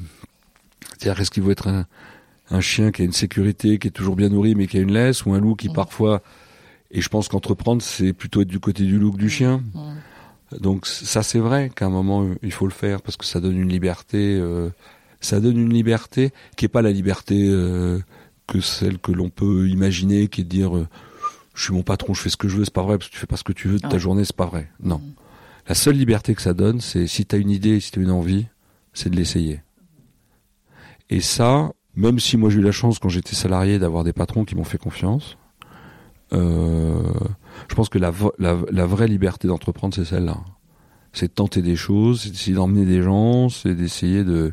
C'est-à-dire, 0.99 1.21
est-ce 1.21 1.31
qu'il 1.31 1.43
vaut 1.43 1.51
être 1.51 1.69
un, 1.69 1.87
un, 2.51 2.61
chien 2.61 2.93
qui 2.93 3.03
a 3.03 3.05
une 3.05 3.13
sécurité, 3.13 3.79
qui 3.79 3.89
est 3.89 3.93
toujours 3.93 4.17
bien 4.17 4.29
nourri, 4.29 4.55
mais 4.55 4.67
qui 4.67 4.79
a 4.79 4.81
une 4.81 4.93
laisse, 4.93 5.25
ou 5.25 5.33
un 5.33 5.41
loup 5.41 5.55
qui 5.55 5.69
parfois, 5.71 6.23
et 6.91 7.01
je 7.01 7.09
pense 7.09 7.29
qu'entreprendre, 7.29 7.83
c'est 7.83 8.13
plutôt 8.13 8.43
être 8.43 8.49
du 8.49 8.61
côté 8.61 8.85
du 8.85 8.99
loup 8.99 9.13
que 9.13 9.19
du 9.19 9.31
chien. 9.31 9.63
Donc 10.59 10.87
ça, 10.87 11.23
c'est 11.23 11.39
vrai 11.39 11.71
qu'à 11.75 11.87
un 11.87 11.91
moment, 11.91 12.27
il 12.43 12.53
faut 12.53 12.67
le 12.67 12.73
faire 12.73 13.01
parce 13.03 13.17
que 13.17 13.25
ça 13.25 13.41
donne 13.41 13.57
une 13.57 13.69
liberté. 13.69 14.37
Euh, 14.41 14.71
ça 15.21 15.41
donne 15.41 15.59
une 15.59 15.73
liberté 15.73 16.33
qui 16.57 16.65
est 16.65 16.69
pas 16.69 16.83
la 16.83 16.93
liberté 16.93 17.47
euh, 17.49 18.01
que 18.47 18.61
celle 18.61 18.99
que 18.99 19.13
l'on 19.13 19.31
peut 19.31 19.69
imaginer, 19.69 20.29
qui 20.29 20.41
est 20.41 20.45
de 20.45 20.49
dire 20.49 20.77
euh, 20.77 20.89
je 21.55 21.65
suis 21.65 21.73
mon 21.73 21.83
patron, 21.83 22.15
je 22.15 22.23
fais 22.23 22.31
ce 22.31 22.37
que 22.37 22.49
je 22.49 22.57
veux, 22.57 22.65
c'est 22.65 22.73
pas 22.73 22.83
vrai 22.83 22.99
parce 22.99 23.09
que 23.09 23.15
tu 23.15 23.21
fais 23.21 23.27
pas 23.27 23.37
ce 23.37 23.45
que 23.45 23.53
tu 23.53 23.69
veux 23.69 23.79
de 23.79 23.89
ta 23.89 23.99
journée, 23.99 24.25
c'est 24.25 24.37
pas 24.37 24.47
vrai. 24.47 24.71
Non. 24.83 24.99
Mm. 24.99 25.13
La 25.69 25.75
seule 25.75 25.97
liberté 25.97 26.35
que 26.35 26.43
ça 26.43 26.55
donne, 26.55 26.81
c'est 26.81 27.07
si 27.07 27.27
tu 27.27 27.37
as 27.37 27.39
une 27.39 27.51
idée, 27.51 27.81
si 27.81 27.93
tu 27.93 28.01
as 28.01 28.03
une 28.03 28.11
envie, 28.11 28.47
c'est 28.93 29.11
de 29.11 29.17
l'essayer. 29.17 29.61
Et 31.11 31.21
ça, 31.21 31.73
même 31.95 32.19
si 32.19 32.37
moi 32.37 32.51
j'ai 32.51 32.59
eu 32.59 32.63
la 32.63 32.73
chance 32.73 32.99
quand 32.99 33.09
j'étais 33.09 33.37
salarié 33.37 33.79
d'avoir 33.79 34.05
des 34.05 34.13
patrons 34.13 34.45
qui 34.45 34.55
m'ont 34.57 34.65
fait 34.65 34.79
confiance, 34.79 35.37
euh, 36.33 37.03
je 37.69 37.75
pense 37.75 37.89
que 37.89 37.99
la, 37.99 38.13
la, 38.39 38.57
la 38.71 38.87
vraie 38.87 39.09
liberté 39.09 39.49
d'entreprendre, 39.49 39.95
c'est 39.95 40.05
celle-là. 40.05 40.39
C'est 41.13 41.29
de 41.29 41.33
tenter 41.33 41.61
des 41.61 41.77
choses, 41.77 42.23
c'est 42.23 42.31
d'essayer 42.31 42.55
d'emmener 42.55 42.87
des 42.87 43.03
gens, 43.03 43.49
c'est 43.49 43.75
d'essayer 43.75 44.25
de 44.25 44.53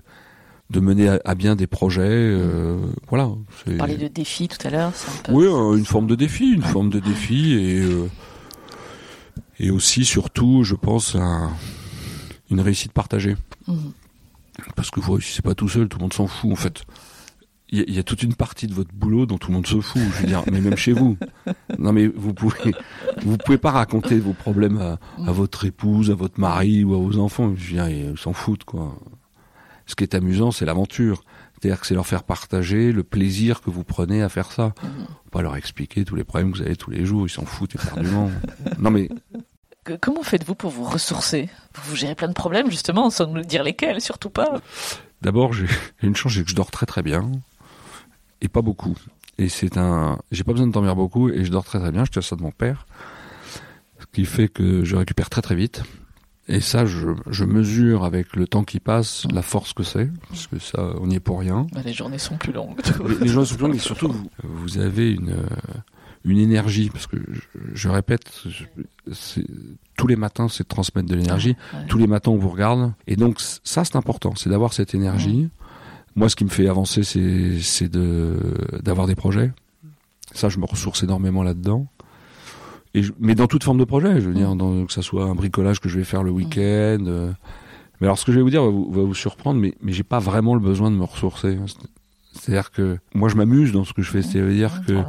de 0.70 0.80
mener 0.80 1.18
à, 1.24 1.36
bien 1.36 1.56
des 1.56 1.68
projets. 1.68 2.02
Euh, 2.04 2.78
voilà. 3.08 3.26
Vous 3.66 3.78
parliez 3.78 3.98
de 3.98 4.08
défis 4.08 4.48
tout 4.48 4.68
à 4.68 4.70
l'heure. 4.70 4.92
Oui, 5.30 5.46
une 5.46 5.86
forme 5.86 6.08
de 6.08 6.16
défi, 6.16 6.52
une 6.52 6.64
forme 6.64 6.90
de 6.90 7.00
défi 7.00 7.54
et 7.54 7.80
euh, 7.80 8.10
et 9.60 9.72
aussi 9.72 10.06
surtout, 10.06 10.64
je 10.64 10.76
pense, 10.76 11.16
une 12.52 12.60
réussite 12.62 12.92
partagée. 12.92 13.36
Mhm. 13.68 13.92
Parce 14.76 14.92
que 14.92 15.00
vous 15.00 15.14
réussissez 15.14 15.42
pas 15.42 15.56
tout 15.56 15.70
seul, 15.70 15.88
tout 15.88 15.98
le 15.98 16.04
monde 16.04 16.14
s'en 16.14 16.28
fout 16.28 16.52
en 16.52 16.56
fait. 16.56 16.84
Il 17.70 17.94
y, 17.94 18.00
a 18.00 18.04
toute 18.04 18.24
une 18.24 18.34
partie 18.34 18.66
de 18.66 18.74
votre 18.74 18.94
boulot 18.94 19.26
dont 19.26 19.38
tout 19.38 19.50
le 19.50 19.56
monde 19.56 19.68
se 19.68 19.82
fout, 19.82 20.02
je 20.02 20.22
veux 20.22 20.28
dire, 20.28 20.42
mais 20.50 20.62
même 20.62 20.78
chez 20.78 20.94
vous. 20.94 21.18
Non 21.78 21.92
mais 21.92 22.08
vous 22.08 22.34
pouvez, 22.34 22.74
vous 23.24 23.38
pouvez 23.38 23.58
pas 23.58 23.72
raconter 23.72 24.20
vos 24.20 24.32
problèmes 24.32 24.78
à, 24.78 25.00
à 25.28 25.34
votre 25.34 25.66
épouse, 25.66 26.10
à 26.10 26.16
votre 26.16 26.40
mari 26.40 26.86
ou 26.86 26.96
à 26.96 26.98
vos 26.98 27.20
enfants. 27.20 27.54
Je 27.58 27.68
veux 27.68 27.74
dire, 27.74 27.90
ils 27.90 28.18
s'en 28.18 28.32
foutent 28.32 28.64
quoi. 28.64 28.98
Ce 29.88 29.96
qui 29.96 30.04
est 30.04 30.14
amusant, 30.14 30.52
c'est 30.52 30.66
l'aventure. 30.66 31.24
C'est-à-dire 31.54 31.80
que 31.80 31.88
c'est 31.88 31.96
leur 31.96 32.06
faire 32.06 32.24
partager 32.24 32.92
le 32.92 33.04
plaisir 33.04 33.62
que 33.62 33.72
vous 33.72 33.84
prenez 33.84 34.22
à 34.22 34.30
faire 34.30 34.52
ça. 34.52 34.68
Mmh. 34.68 34.88
Pas 35.32 35.42
leur 35.42 35.56
expliquer 35.56 36.06
tous 36.06 36.16
les 36.16 36.24
problèmes 36.24 36.52
que 36.52 36.58
vous 36.58 36.64
avez 36.64 36.76
tous 36.76 36.92
les 36.92 37.06
jours, 37.06 37.26
ils 37.26 37.32
s'en 37.32 37.46
foutent 37.46 37.76
éperdument. 37.76 38.30
non 38.80 38.92
mais 38.92 39.10
Comment 40.02 40.22
faites-vous 40.24 40.56
pour 40.56 40.70
vous 40.70 40.84
ressourcer? 40.84 41.50
Vous 41.86 41.96
gérez 41.96 42.16
plein 42.16 42.28
de 42.28 42.34
problèmes 42.34 42.70
justement, 42.70 43.10
sans 43.10 43.28
nous 43.28 43.42
dire 43.42 43.64
lesquels, 43.64 44.02
surtout 44.02 44.30
pas. 44.30 44.60
D'abord, 45.22 45.54
j'ai 45.54 45.68
une 46.04 46.16
chance, 46.16 46.34
c'est 46.34 46.44
que 46.44 46.50
je 46.50 46.56
dors 46.56 46.72
très 46.72 46.86
très 46.86 47.02
bien 47.02 47.32
et 48.42 48.50
pas 48.50 48.62
beaucoup. 48.62 48.96
Et 49.38 49.50
c'est 49.50 49.78
un, 49.78 50.20
j'ai 50.32 50.44
pas 50.44 50.52
besoin 50.52 50.68
de 50.68 50.74
dormir 50.74 50.96
beaucoup 50.96 51.30
et 51.30 51.46
je 51.46 51.52
dors 51.52 51.64
très 51.64 51.80
très 51.80 51.92
bien. 51.92 52.06
Je 52.06 52.12
tiens 52.12 52.22
ça 52.22 52.36
de 52.36 52.42
mon 52.42 52.52
père, 52.52 52.86
ce 54.00 54.06
qui 54.12 54.26
fait 54.26 54.48
que 54.48 54.84
je 54.84 54.96
récupère 54.96 55.30
très 55.30 55.42
très 55.42 55.56
vite. 55.56 55.84
Et 56.50 56.62
ça, 56.62 56.86
je, 56.86 57.10
je, 57.30 57.44
mesure 57.44 58.06
avec 58.06 58.36
le 58.36 58.48
temps 58.48 58.64
qui 58.64 58.80
passe 58.80 59.26
la 59.34 59.42
force 59.42 59.74
que 59.74 59.84
c'est, 59.84 60.10
parce 60.30 60.48
que 60.48 60.60
ça, 60.60 60.94
on 61.02 61.08
n'y 61.08 61.16
est 61.16 61.20
pour 61.20 61.40
rien. 61.40 61.68
Bah, 61.74 61.82
les 61.84 61.92
journées 61.92 62.18
sont 62.18 62.38
plus 62.38 62.54
longues. 62.54 62.80
les, 63.22 63.28
journées 63.28 63.48
sont 63.48 63.56
plus 63.56 63.68
longues, 63.68 63.76
et 63.76 63.80
surtout, 63.80 64.08
vous, 64.08 64.30
vous 64.44 64.78
avez 64.78 65.12
une, 65.12 65.36
une 66.24 66.38
énergie, 66.38 66.90
parce 66.90 67.06
que 67.06 67.18
je, 67.30 67.42
je 67.74 67.90
répète, 67.90 68.32
tous 69.98 70.08
les 70.08 70.16
matins, 70.16 70.48
c'est 70.48 70.64
de 70.64 70.70
transmettre 70.70 71.10
de 71.10 71.16
l'énergie. 71.16 71.58
Tous 71.90 71.98
les 71.98 72.08
matins, 72.08 72.32
on 72.32 72.38
vous 72.38 72.50
regarde. 72.50 72.94
Et 73.08 73.18
donc, 73.18 73.42
ça, 73.64 73.84
c'est 73.84 73.98
important, 73.98 74.34
c'est 74.36 74.50
d'avoir 74.50 74.72
cette 74.72 74.96
énergie. 74.96 75.50
Moi, 76.16 76.30
ce 76.30 76.36
qui 76.36 76.46
me 76.46 76.50
fait 76.50 76.70
avancer, 76.70 77.04
c'est 77.04 77.90
d'avoir 77.92 79.08
des 79.08 79.16
projets. 79.16 79.52
Ça, 80.34 80.48
je 80.50 80.60
me 80.60 80.66
ressource 80.66 81.04
énormément 81.04 81.44
là-dedans 81.44 81.88
mais 83.20 83.36
dans 83.36 83.48
toute 83.48 83.64
forme 83.64 83.78
de 83.78 83.86
projet, 83.86 84.22
je 84.22 84.28
veux 84.28 84.34
dire, 84.34 84.56
dans, 84.56 84.86
que 84.86 84.94
ça 84.94 85.02
soit 85.02 85.26
un 85.26 85.36
bricolage 85.36 85.80
que 85.80 85.90
je 85.90 85.98
vais 85.98 86.04
faire 86.04 86.24
le 86.24 86.32
week-end. 86.32 87.04
Euh. 87.08 87.32
mais 88.00 88.08
alors, 88.08 88.18
ce 88.18 88.26
que 88.26 88.32
je 88.32 88.38
vais 88.38 88.44
vous 88.44 88.50
dire 88.50 88.64
va 88.64 88.70
vous, 88.70 88.92
va 88.92 89.04
vous 89.04 89.16
surprendre, 89.16 89.60
mais, 89.60 89.74
mais 89.82 89.94
j'ai 89.94 90.04
pas 90.04 90.20
vraiment 90.20 90.54
le 90.56 90.62
besoin 90.62 90.92
de 90.92 90.96
me 90.96 91.04
ressourcer. 91.04 91.58
C'est-à-dire 92.34 92.72
que 92.72 92.98
moi, 93.14 93.30
je 93.30 93.36
m'amuse 93.36 93.72
dans 93.72 93.84
ce 93.84 93.94
que 93.94 94.02
je 94.02 94.12
fais. 94.12 94.22
C'est-à-dire 94.22 94.82
que 94.86 95.04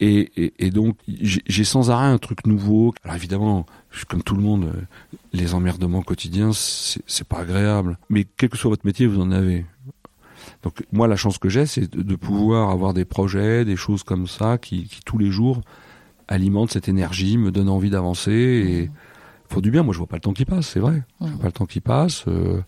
et, 0.00 0.30
et, 0.36 0.54
et, 0.58 0.70
donc 0.70 0.96
j'ai 1.06 1.64
sans 1.64 1.90
arrêt 1.90 2.06
un 2.06 2.18
truc 2.18 2.46
nouveau. 2.46 2.94
Alors 3.04 3.16
évidemment, 3.16 3.66
comme 4.08 4.22
tout 4.22 4.34
le 4.34 4.42
monde, 4.42 4.64
euh, 4.64 4.80
les 5.32 5.54
emmerdements 5.54 6.02
quotidiens, 6.02 6.50
c'est 6.52 7.28
pas 7.28 7.40
agréable. 7.40 7.98
Mais 8.08 8.26
quel 8.36 8.48
que 8.48 8.56
soit 8.56 8.70
votre 8.70 8.86
métier, 8.86 9.06
vous 9.06 9.20
en 9.20 9.30
avez. 9.30 9.66
Donc 10.62 10.84
moi, 10.92 11.06
la 11.06 11.16
chance 11.16 11.38
que 11.38 11.48
j'ai, 11.48 11.66
c'est 11.66 11.90
de, 11.94 12.02
de, 12.02 12.16
pouvoir 12.16 12.70
avoir 12.70 12.94
des 12.94 13.04
projets, 13.04 13.64
des 13.64 13.76
choses 13.76 14.02
comme 14.02 14.26
ça, 14.26 14.58
qui, 14.58 14.84
qui 14.84 15.00
tous 15.04 15.18
les 15.18 15.30
jours 15.30 15.60
alimente 16.28 16.72
cette 16.72 16.88
énergie, 16.88 17.38
me 17.38 17.50
donne 17.50 17.68
envie 17.68 17.90
d'avancer 17.90 18.32
et 18.32 18.90
faut 19.48 19.60
du 19.60 19.70
bien. 19.70 19.82
Moi, 19.82 19.92
je 19.92 19.98
vois 19.98 20.06
pas 20.06 20.16
le 20.16 20.22
temps 20.22 20.32
qui 20.32 20.44
passe, 20.44 20.68
c'est 20.68 20.80
vrai. 20.80 21.02
Je 21.20 21.26
vois 21.26 21.38
pas 21.38 21.46
le 21.46 21.52
temps 21.52 21.66
qui 21.66 21.80
passe. 21.80 22.24
Euh, 22.28 22.60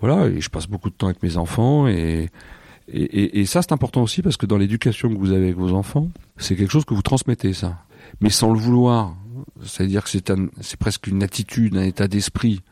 voilà, 0.00 0.26
et 0.28 0.40
je 0.40 0.48
passe 0.48 0.66
beaucoup 0.66 0.90
de 0.90 0.94
temps 0.94 1.06
avec 1.06 1.22
mes 1.22 1.36
enfants 1.36 1.86
et 1.86 2.30
et, 2.92 3.40
et, 3.40 3.46
ça 3.46 3.62
c'est 3.62 3.70
important 3.70 4.02
aussi 4.02 4.20
parce 4.20 4.36
que 4.36 4.46
dans 4.46 4.56
l'éducation 4.56 5.10
que 5.10 5.18
vous 5.18 5.30
avez 5.30 5.44
avec 5.44 5.56
vos 5.56 5.74
enfants, 5.74 6.08
c'est 6.38 6.56
quelque 6.56 6.72
chose 6.72 6.84
que 6.84 6.92
vous 6.92 7.02
transmettez 7.02 7.52
ça, 7.52 7.84
mais 8.20 8.30
sans 8.30 8.52
le 8.52 8.58
vouloir. 8.58 9.14
C'est-à-dire 9.62 10.02
que 10.02 10.10
c'est 10.10 10.32
c'est 10.60 10.76
presque 10.78 11.06
une 11.06 11.22
attitude, 11.22 11.76
un 11.76 11.84
état 11.84 12.08
d'esprit. 12.08 12.62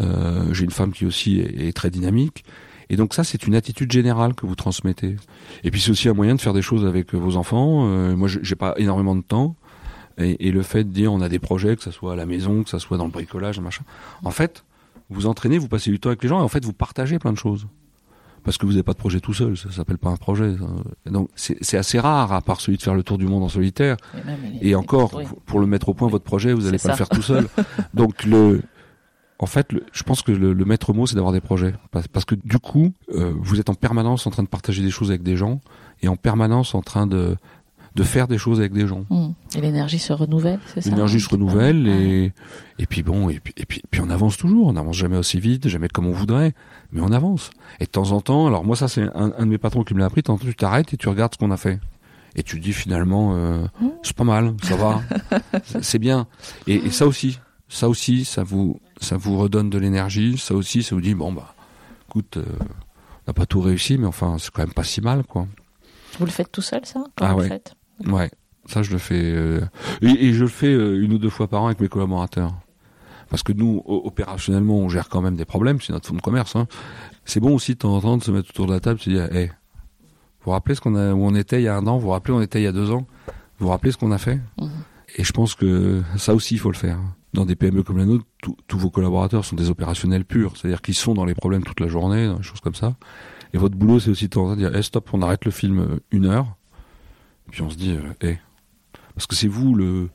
Euh, 0.00 0.54
J'ai 0.54 0.64
une 0.64 0.70
femme 0.70 0.92
qui 0.92 1.04
aussi 1.04 1.38
est 1.40 1.76
très 1.76 1.90
dynamique 1.90 2.44
et 2.92 2.96
donc 2.96 3.14
ça, 3.14 3.24
c'est 3.24 3.46
une 3.46 3.54
attitude 3.54 3.90
générale 3.90 4.34
que 4.34 4.44
vous 4.44 4.54
transmettez. 4.54 5.16
Et 5.64 5.70
puis 5.70 5.80
c'est 5.80 5.90
aussi 5.90 6.10
un 6.10 6.12
moyen 6.12 6.34
de 6.34 6.40
faire 6.42 6.52
des 6.52 6.60
choses 6.60 6.84
avec 6.84 7.14
vos 7.14 7.38
enfants. 7.38 7.86
Euh, 7.86 8.14
moi, 8.14 8.28
j'ai 8.28 8.54
pas 8.54 8.74
énormément 8.76 9.16
de 9.16 9.22
temps. 9.22 9.56
Et, 10.18 10.50
le 10.50 10.62
fait 10.62 10.84
de 10.84 10.90
dire 10.90 11.10
on 11.10 11.22
a 11.22 11.30
des 11.30 11.38
projets, 11.38 11.74
que 11.74 11.82
ça 11.82 11.90
soit 11.90 12.12
à 12.12 12.16
la 12.16 12.26
maison, 12.26 12.62
que 12.62 12.68
ça 12.68 12.78
soit 12.78 12.98
dans 12.98 13.06
le 13.06 13.10
bricolage, 13.10 13.58
machin. 13.60 13.82
En 14.24 14.30
fait, 14.30 14.66
vous 15.08 15.24
entraînez, 15.24 15.56
vous 15.56 15.68
passez 15.68 15.90
du 15.90 15.98
temps 15.98 16.10
avec 16.10 16.22
les 16.22 16.28
gens 16.28 16.40
et 16.40 16.42
en 16.42 16.48
fait, 16.48 16.66
vous 16.66 16.74
partagez 16.74 17.18
plein 17.18 17.32
de 17.32 17.38
choses. 17.38 17.66
Parce 18.44 18.58
que 18.58 18.66
vous 18.66 18.72
n'avez 18.72 18.82
pas 18.82 18.92
de 18.92 18.98
projet 18.98 19.20
tout 19.20 19.32
seul, 19.32 19.56
ça 19.56 19.70
s'appelle 19.70 19.96
pas 19.96 20.10
un 20.10 20.16
projet. 20.16 20.52
Donc 21.06 21.30
c'est 21.34 21.78
assez 21.78 21.98
rare, 21.98 22.30
à 22.32 22.42
part 22.42 22.60
celui 22.60 22.76
de 22.76 22.82
faire 22.82 22.94
le 22.94 23.02
tour 23.02 23.16
du 23.16 23.24
monde 23.24 23.42
en 23.42 23.48
solitaire. 23.48 23.96
Et, 24.60 24.74
encore, 24.74 25.18
pour 25.46 25.60
le 25.60 25.66
mettre 25.66 25.88
au 25.88 25.94
point, 25.94 26.08
votre 26.08 26.24
projet, 26.24 26.52
vous 26.52 26.62
n'allez 26.62 26.78
pas 26.78 26.90
le 26.90 26.96
faire 26.96 27.08
tout 27.08 27.22
seul. 27.22 27.48
Donc 27.94 28.24
le, 28.24 28.60
en 29.42 29.46
fait, 29.46 29.70
je 29.92 30.02
pense 30.04 30.22
que 30.22 30.30
le, 30.30 30.64
maître 30.64 30.92
mot, 30.92 31.04
c'est 31.04 31.16
d'avoir 31.16 31.32
des 31.32 31.40
projets. 31.40 31.74
Parce, 31.90 32.24
que 32.24 32.36
du 32.36 32.60
coup, 32.60 32.92
euh, 33.12 33.34
vous 33.36 33.58
êtes 33.58 33.70
en 33.70 33.74
permanence 33.74 34.24
en 34.28 34.30
train 34.30 34.44
de 34.44 34.48
partager 34.48 34.82
des 34.82 34.90
choses 34.90 35.10
avec 35.10 35.24
des 35.24 35.36
gens 35.36 35.60
et 36.00 36.06
en 36.06 36.14
permanence 36.14 36.76
en 36.76 36.80
train 36.80 37.08
de, 37.08 37.36
de 37.96 38.02
faire 38.04 38.28
des 38.28 38.38
choses 38.38 38.60
avec 38.60 38.72
des 38.72 38.86
gens. 38.86 39.04
Mmh. 39.10 39.30
Et 39.56 39.60
l'énergie 39.60 39.98
se 39.98 40.12
renouvelle, 40.12 40.60
c'est 40.72 40.82
ça 40.82 40.90
L'énergie 40.90 41.18
se 41.18 41.28
renouvelle 41.28 41.88
et, 41.88 42.32
et 42.78 42.86
puis 42.86 43.02
bon, 43.02 43.30
et 43.30 43.40
puis, 43.40 43.52
et 43.56 43.66
puis, 43.66 43.82
puis 43.90 44.00
on 44.00 44.10
avance 44.10 44.36
toujours. 44.36 44.68
On 44.68 44.74
n'avance 44.74 44.94
jamais 44.94 45.16
aussi 45.16 45.40
vite, 45.40 45.66
jamais 45.66 45.88
comme 45.88 46.06
on 46.06 46.12
voudrait, 46.12 46.54
mais 46.92 47.00
on 47.00 47.10
avance. 47.10 47.50
Et 47.80 47.86
de 47.86 47.90
temps 47.90 48.12
en 48.12 48.20
temps, 48.20 48.46
alors 48.46 48.62
moi 48.62 48.76
ça 48.76 48.86
c'est 48.86 49.08
un, 49.12 49.30
de 49.30 49.44
mes 49.44 49.58
patrons 49.58 49.82
qui 49.82 49.94
me 49.94 49.98
l'a 49.98 50.06
appris, 50.06 50.22
temps 50.22 50.38
tu 50.38 50.54
t'arrêtes 50.54 50.94
et 50.94 50.96
tu 50.96 51.08
regardes 51.08 51.34
ce 51.34 51.38
qu'on 51.38 51.50
a 51.50 51.56
fait. 51.56 51.80
Et 52.36 52.44
tu 52.44 52.60
te 52.60 52.62
dis 52.62 52.72
finalement, 52.72 53.34
euh, 53.34 53.64
mmh. 53.80 53.88
c'est 54.04 54.16
pas 54.16 54.22
mal, 54.22 54.54
ça 54.62 54.76
va, 54.76 55.02
c'est 55.82 55.98
bien. 55.98 56.28
Et, 56.68 56.76
et 56.76 56.90
ça 56.92 57.08
aussi, 57.08 57.40
ça 57.68 57.88
aussi, 57.88 58.24
ça 58.24 58.44
vous, 58.44 58.78
ça 59.02 59.16
vous 59.16 59.36
redonne 59.36 59.68
de 59.70 59.78
l'énergie. 59.78 60.38
Ça 60.38 60.54
aussi, 60.54 60.82
ça 60.82 60.94
vous 60.94 61.00
dit 61.00 61.14
bon 61.14 61.32
bah, 61.32 61.54
écoute, 62.08 62.36
euh, 62.38 62.44
on 62.60 63.28
n'a 63.28 63.32
pas 63.34 63.46
tout 63.46 63.60
réussi, 63.60 63.98
mais 63.98 64.06
enfin, 64.06 64.36
c'est 64.38 64.50
quand 64.50 64.62
même 64.62 64.72
pas 64.72 64.84
si 64.84 65.00
mal, 65.00 65.24
quoi. 65.24 65.46
Vous 66.18 66.24
le 66.24 66.30
faites 66.30 66.52
tout 66.52 66.62
seul, 66.62 66.84
ça 66.84 67.02
quand 67.16 67.26
Ah 67.26 67.34
ouais. 67.34 67.48
faites 67.48 67.74
ouais. 68.06 68.30
Ça, 68.66 68.82
je 68.82 68.92
le 68.92 68.98
fais 68.98 69.20
euh, 69.20 69.60
et, 70.02 70.32
je 70.32 70.42
le 70.42 70.48
fais 70.48 70.72
euh, 70.72 71.02
une 71.02 71.14
ou 71.14 71.18
deux 71.18 71.30
fois 71.30 71.48
par 71.48 71.62
an 71.62 71.66
avec 71.66 71.80
mes 71.80 71.88
collaborateurs. 71.88 72.54
Parce 73.28 73.42
que 73.42 73.52
nous, 73.52 73.82
opérationnellement, 73.86 74.76
on 74.76 74.88
gère 74.88 75.08
quand 75.08 75.22
même 75.22 75.36
des 75.36 75.46
problèmes. 75.46 75.80
C'est 75.80 75.92
notre 75.92 76.06
fonds 76.06 76.14
de 76.14 76.20
commerce. 76.20 76.54
Hein. 76.54 76.66
C'est 77.24 77.40
bon 77.40 77.54
aussi 77.54 77.72
de 77.72 77.78
temps 77.78 77.94
en 77.94 78.00
temps 78.00 78.16
de 78.18 78.22
se 78.22 78.30
mettre 78.30 78.50
autour 78.50 78.66
de 78.66 78.72
la 78.72 78.80
table, 78.80 79.00
et 79.00 79.04
se 79.04 79.10
dire, 79.10 79.34
hey, 79.34 79.46
vous 79.46 79.54
vous 80.46 80.50
rappelez 80.50 80.74
ce 80.74 80.80
qu'on 80.82 80.94
a, 80.94 81.12
où 81.12 81.24
on 81.24 81.34
était 81.34 81.60
il 81.60 81.64
y 81.64 81.68
a 81.68 81.74
un 81.74 81.86
an, 81.86 81.96
vous 81.96 82.02
vous 82.06 82.10
rappelez 82.10 82.34
où 82.34 82.36
on 82.36 82.42
était 82.42 82.60
il 82.60 82.64
y 82.64 82.68
a 82.68 82.72
deux 82.72 82.90
ans, 82.90 83.06
vous 83.58 83.66
vous 83.66 83.68
rappelez 83.68 83.90
ce 83.90 83.96
qu'on 83.96 84.12
a 84.12 84.18
fait. 84.18 84.38
Mhm. 84.60 84.70
Et 85.16 85.24
je 85.24 85.32
pense 85.32 85.54
que 85.54 86.02
ça 86.16 86.34
aussi, 86.34 86.54
il 86.54 86.58
faut 86.58 86.70
le 86.70 86.76
faire 86.76 86.98
dans 87.32 87.46
des 87.46 87.56
PME 87.56 87.82
comme 87.82 87.98
la 87.98 88.04
nôtre, 88.04 88.24
tous 88.66 88.78
vos 88.78 88.90
collaborateurs 88.90 89.44
sont 89.44 89.56
des 89.56 89.70
opérationnels 89.70 90.24
purs, 90.24 90.56
c'est-à-dire 90.56 90.82
qu'ils 90.82 90.94
sont 90.94 91.14
dans 91.14 91.24
les 91.24 91.34
problèmes 91.34 91.64
toute 91.64 91.80
la 91.80 91.88
journée, 91.88 92.34
des 92.34 92.42
choses 92.42 92.60
comme 92.60 92.74
ça. 92.74 92.96
Et 93.54 93.58
votre 93.58 93.76
boulot, 93.76 94.00
c'est 94.00 94.10
aussi 94.10 94.24
de 94.24 94.30
temps 94.30 94.46
en 94.46 94.50
temps 94.50 94.56
dire, 94.56 94.74
hey, 94.74 94.82
stop, 94.82 95.08
on 95.12 95.22
arrête 95.22 95.44
le 95.44 95.50
film 95.50 95.80
euh, 95.80 96.00
une 96.10 96.26
heure, 96.26 96.56
puis 97.50 97.62
on 97.62 97.70
se 97.70 97.76
dit, 97.76 97.96
eh, 98.22 98.38
parce 99.14 99.26
que 99.26 99.34
c'est 99.34 99.48
vous 99.48 99.74
le, 99.74 100.08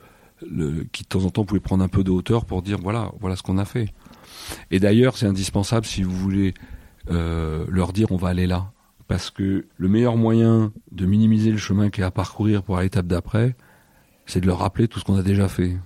le, 0.46 0.86
qui 0.92 1.04
de 1.04 1.08
temps 1.08 1.24
en 1.26 1.30
temps 1.30 1.46
pouvait 1.46 1.60
prendre 1.60 1.84
un 1.84 1.88
peu 1.88 2.04
de 2.04 2.12
hauteur 2.12 2.46
pour 2.46 2.62
dire 2.62 2.78
voilà, 2.82 3.12
voilà 3.20 3.36
ce 3.36 3.44
qu'on 3.44 3.58
a 3.58 3.66
fait. 3.66 3.94
Et 4.72 4.80
d'ailleurs, 4.80 5.18
c'est 5.18 5.26
indispensable 5.26 5.86
si 5.86 6.04
vous 6.04 6.16
voulez 6.16 6.54
euh, 7.10 7.66
leur 7.70 7.94
dire 7.94 8.12
on 8.12 8.18
va 8.18 8.30
aller 8.30 8.48
là. 8.48 8.72
Parce 9.08 9.30
que 9.30 9.66
le 9.78 9.88
meilleur 9.88 10.18
moyen 10.18 10.74
de 10.92 11.06
minimiser 11.06 11.52
le 11.52 11.58
chemin 11.58 11.90
qu'il 11.90 12.02
y 12.02 12.04
a 12.04 12.08
à 12.08 12.12
parcourir 12.12 12.62
pour 12.62 12.78
l'étape 12.78 13.08
d'après, 13.08 13.56
c'est 14.26 14.42
de 14.42 14.48
leur 14.48 14.60
rappeler 14.60 14.88
tout 14.88 15.00
ce 15.00 15.06
qu'on 15.06 15.16
a 15.16 15.24
déjà 15.24 15.48
fait. 15.48 15.78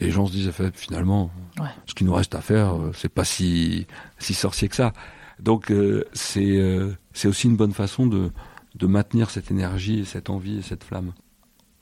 Et 0.00 0.06
les 0.06 0.10
gens 0.10 0.26
se 0.26 0.32
disent 0.32 0.50
finalement, 0.74 1.30
Ouais. 1.58 1.68
ce 1.86 1.94
qui 1.94 2.04
nous 2.04 2.14
reste 2.14 2.34
à 2.34 2.40
faire, 2.40 2.74
euh, 2.76 2.92
c'est 2.96 3.08
pas 3.10 3.24
si, 3.24 3.86
si 4.18 4.32
sorcier 4.34 4.68
que 4.68 4.76
ça. 4.76 4.92
Donc 5.38 5.70
euh, 5.70 6.04
c'est 6.12 6.56
euh, 6.56 6.94
c'est 7.12 7.28
aussi 7.28 7.46
une 7.46 7.56
bonne 7.56 7.72
façon 7.72 8.06
de, 8.06 8.30
de 8.74 8.86
maintenir 8.86 9.30
cette 9.30 9.50
énergie 9.50 10.00
et 10.00 10.04
cette 10.04 10.30
envie 10.30 10.58
et 10.58 10.62
cette 10.62 10.84
flamme. 10.84 11.12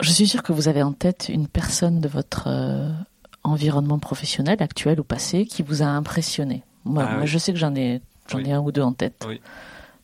Je 0.01 0.11
suis 0.11 0.27
sûr 0.27 0.43
que 0.43 0.53
vous 0.53 0.67
avez 0.67 0.81
en 0.83 0.93
tête 0.93 1.29
une 1.29 1.47
personne 1.47 1.99
de 1.99 2.07
votre 2.07 2.45
euh, 2.47 2.89
environnement 3.43 3.99
professionnel, 3.99 4.57
actuel 4.61 4.99
ou 4.99 5.03
passé, 5.03 5.45
qui 5.45 5.61
vous 5.63 5.81
a 5.81 5.85
impressionné. 5.87 6.63
Moi, 6.85 7.03
Ah 7.07 7.11
moi, 7.13 7.21
oui. 7.21 7.27
je 7.27 7.37
sais 7.37 7.51
que 7.53 7.59
j'en 7.59 7.75
ai, 7.75 8.01
j'en 8.29 8.39
ai 8.39 8.43
Oui. 8.45 8.51
un 8.53 8.59
ou 8.61 8.71
deux 8.71 8.81
en 8.81 8.93
tête. 8.93 9.25
Oui. 9.27 9.41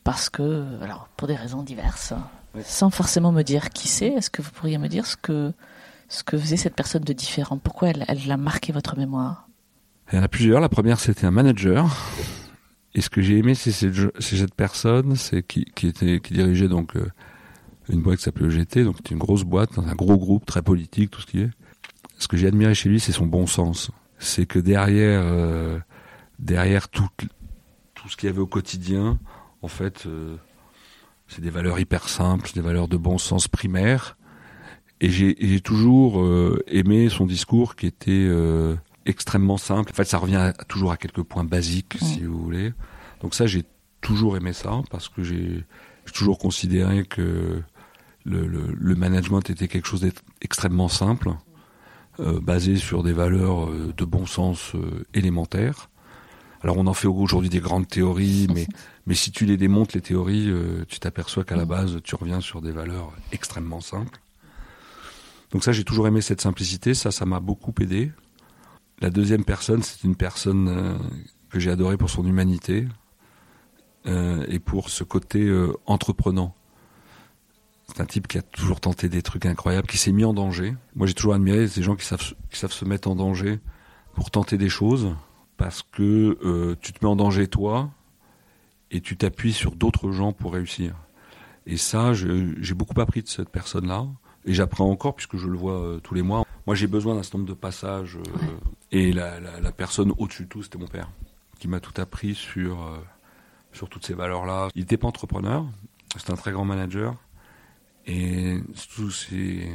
Parce 0.04 0.28
que, 0.30 0.64
alors, 0.82 1.08
pour 1.16 1.26
des 1.28 1.34
raisons 1.34 1.62
diverses, 1.62 2.12
Oui. 2.54 2.62
sans 2.64 2.90
forcément 2.90 3.32
me 3.32 3.42
dire 3.42 3.70
qui 3.70 3.88
c'est, 3.88 4.08
est-ce 4.08 4.28
que 4.30 4.42
vous 4.42 4.50
pourriez 4.50 4.78
me 4.78 4.88
dire 4.88 5.06
ce 5.06 5.16
que, 5.16 5.52
ce 6.08 6.24
que 6.24 6.38
faisait 6.38 6.56
cette 6.56 6.74
personne 6.74 7.02
de 7.02 7.12
différent? 7.12 7.58
Pourquoi 7.58 7.88
elle, 7.88 8.04
elle 8.08 8.30
a 8.30 8.36
marqué 8.36 8.72
votre 8.72 8.96
mémoire? 8.96 9.48
Il 10.12 10.16
y 10.16 10.18
en 10.18 10.22
a 10.22 10.28
plusieurs. 10.28 10.60
La 10.60 10.68
première, 10.68 11.00
c'était 11.00 11.26
un 11.26 11.30
manager. 11.30 11.88
Et 12.94 13.00
ce 13.00 13.10
que 13.10 13.20
j'ai 13.20 13.36
aimé, 13.36 13.54
c'est 13.54 13.72
cette, 13.72 14.54
personne, 14.54 15.16
c'est 15.16 15.42
qui, 15.42 15.66
dirigeait 16.30 16.68
donc 16.68 16.96
euh, 16.96 17.10
une 17.90 18.00
boîte 18.00 18.18
qui 18.18 18.24
s'appelait 18.24 18.46
EGT, 18.46 18.84
donc 18.84 18.96
c'était 18.96 19.14
une 19.14 19.20
grosse 19.20 19.44
boîte, 19.44 19.78
un 19.78 19.94
gros 19.94 20.16
groupe 20.16 20.46
très 20.46 20.62
politique, 20.62 21.10
tout 21.10 21.20
ce 21.20 21.26
qui 21.26 21.40
est. 21.40 21.50
Ce 22.18 22.26
que 22.26 22.38
j'ai 22.38 22.46
admiré 22.46 22.74
chez 22.74 22.88
lui, 22.88 22.98
c'est 22.98 23.12
son 23.12 23.26
bon 23.26 23.46
sens. 23.46 23.90
C'est 24.18 24.46
que 24.46 24.58
derrière, 24.58 25.20
euh, 25.24 25.78
derrière 26.38 26.88
tout, 26.88 27.08
tout 27.94 28.08
ce 28.08 28.16
qu'il 28.16 28.28
y 28.28 28.32
avait 28.32 28.40
au 28.40 28.46
quotidien, 28.46 29.18
en 29.60 29.68
fait, 29.68 30.06
euh, 30.06 30.36
c'est 31.28 31.42
des 31.42 31.50
valeurs 31.50 31.78
hyper 31.78 32.08
simples, 32.08 32.50
des 32.54 32.62
valeurs 32.62 32.88
de 32.88 32.96
bon 32.96 33.18
sens 33.18 33.46
primaire. 33.46 34.16
Et 35.00 35.10
j'ai 35.10 35.36
j'ai 35.40 35.60
toujours 35.60 36.22
euh, 36.22 36.62
aimé 36.68 37.08
son 37.10 37.26
discours 37.26 37.76
qui 37.76 37.86
était 37.86 38.10
euh, 38.12 38.74
extrêmement 39.04 39.58
simple. 39.58 39.90
En 39.92 39.94
fait, 39.94 40.04
ça 40.04 40.18
revient 40.18 40.36
à- 40.36 40.52
toujours 40.52 40.90
à 40.92 40.96
quelques 40.96 41.22
points 41.22 41.44
basiques, 41.44 41.96
si 42.00 42.22
vous 42.22 42.38
voulez. 42.42 42.72
Donc 43.20 43.34
ça, 43.34 43.46
j'ai 43.46 43.64
toujours 44.00 44.36
aimé 44.36 44.52
ça 44.52 44.80
parce 44.90 45.08
que 45.08 45.22
j'ai 45.22 45.64
j'ai 46.06 46.12
toujours 46.12 46.38
considéré 46.38 47.04
que 47.04 47.62
le, 48.24 48.46
le, 48.46 48.72
le 48.72 48.94
management 48.94 49.50
était 49.50 49.68
quelque 49.68 49.86
chose 49.86 50.00
d'extrêmement 50.40 50.88
simple, 50.88 51.30
euh, 52.20 52.40
basé 52.40 52.76
sur 52.76 53.02
des 53.02 53.12
valeurs 53.12 53.68
euh, 53.68 53.92
de 53.96 54.04
bon 54.04 54.24
sens 54.24 54.74
euh, 54.76 55.04
élémentaires. 55.14 55.90
Alors 56.62 56.78
on 56.78 56.86
en 56.86 56.94
fait 56.94 57.06
aujourd'hui 57.08 57.50
des 57.50 57.60
grandes 57.60 57.86
théories, 57.86 58.46
mais, 58.54 58.66
mais 59.06 59.14
si 59.14 59.30
tu 59.30 59.44
les 59.46 59.56
démontes, 59.56 59.92
les 59.92 60.00
théories, 60.00 60.48
euh, 60.48 60.84
tu 60.88 60.98
t'aperçois 61.00 61.44
qu'à 61.44 61.54
la 61.56 61.64
base, 61.66 61.98
tu 62.02 62.14
reviens 62.14 62.40
sur 62.40 62.62
des 62.62 62.72
valeurs 62.72 63.12
extrêmement 63.32 63.80
simples. 63.82 64.18
Donc 65.56 65.64
ça, 65.64 65.72
j'ai 65.72 65.84
toujours 65.84 66.06
aimé 66.06 66.20
cette 66.20 66.42
simplicité, 66.42 66.92
ça, 66.92 67.10
ça 67.10 67.24
m'a 67.24 67.40
beaucoup 67.40 67.72
aidé. 67.80 68.12
La 69.00 69.08
deuxième 69.08 69.42
personne, 69.42 69.82
c'est 69.82 70.04
une 70.04 70.14
personne 70.14 70.68
euh, 70.68 70.98
que 71.48 71.58
j'ai 71.58 71.70
adorée 71.70 71.96
pour 71.96 72.10
son 72.10 72.26
humanité 72.26 72.86
euh, 74.04 74.44
et 74.48 74.58
pour 74.58 74.90
ce 74.90 75.02
côté 75.02 75.40
euh, 75.40 75.72
entreprenant. 75.86 76.54
C'est 77.88 78.02
un 78.02 78.04
type 78.04 78.28
qui 78.28 78.36
a 78.36 78.42
toujours 78.42 78.80
tenté 78.80 79.08
des 79.08 79.22
trucs 79.22 79.46
incroyables, 79.46 79.88
qui 79.88 79.96
s'est 79.96 80.12
mis 80.12 80.26
en 80.26 80.34
danger. 80.34 80.76
Moi, 80.94 81.06
j'ai 81.06 81.14
toujours 81.14 81.32
admiré 81.32 81.66
ces 81.68 81.82
gens 81.82 81.96
qui 81.96 82.04
savent, 82.04 82.20
se- 82.20 82.84
mettre 82.84 83.08
en 83.08 83.16
danger 83.16 83.58
pour 84.12 84.30
tenter 84.30 84.58
des 84.58 84.68
choses, 84.68 85.16
parce 85.56 85.82
que 85.82 86.76
tu 86.82 86.92
te 86.92 87.02
mets 87.02 87.10
en 87.10 87.16
danger 87.16 87.48
toi, 87.48 87.88
et 88.90 89.00
tu 89.00 89.16
t'appuies 89.16 89.54
sur 89.54 89.74
d'autres 89.74 90.12
gens 90.12 90.34
pour 90.34 90.52
réussir. 90.52 90.94
Et 91.64 91.78
ça, 91.78 92.12
j'ai 92.12 92.74
beaucoup 92.74 93.00
appris 93.00 93.22
de 93.22 93.28
cette 93.28 93.48
personne-là, 93.48 94.06
et 94.46 94.54
j'apprends 94.54 94.90
encore 94.90 95.14
puisque 95.14 95.36
je 95.36 95.48
le 95.48 95.56
vois 95.56 95.80
euh, 95.80 96.00
tous 96.00 96.14
les 96.14 96.22
mois. 96.22 96.44
Moi, 96.66 96.74
j'ai 96.74 96.86
besoin 96.86 97.14
d'un 97.14 97.22
certain 97.22 97.38
nombre 97.38 97.50
de 97.50 97.54
passages, 97.54 98.16
euh, 98.16 98.38
et 98.92 99.12
la, 99.12 99.38
la- 99.40 99.60
la 99.60 99.72
personne 99.72 100.12
au-dessus 100.18 100.44
de 100.44 100.48
tout, 100.48 100.62
c'était 100.62 100.78
mon 100.78 100.88
père, 100.88 101.10
qui 101.58 101.68
m'a 101.68 101.78
tout 101.80 102.00
appris 102.00 102.34
sur, 102.34 102.82
euh, 102.82 102.96
sur 103.72 103.88
toutes 103.88 104.04
ces 104.06 104.14
valeurs-là. 104.14 104.68
Il 104.74 104.80
n'était 104.80 104.96
pas 104.96 105.06
entrepreneur, 105.08 105.64
c'était 106.16 106.32
un 106.32 106.36
très 106.36 106.52
grand 106.52 106.64
manager, 106.64 107.14
et 108.06 108.58
c'est 109.10 109.68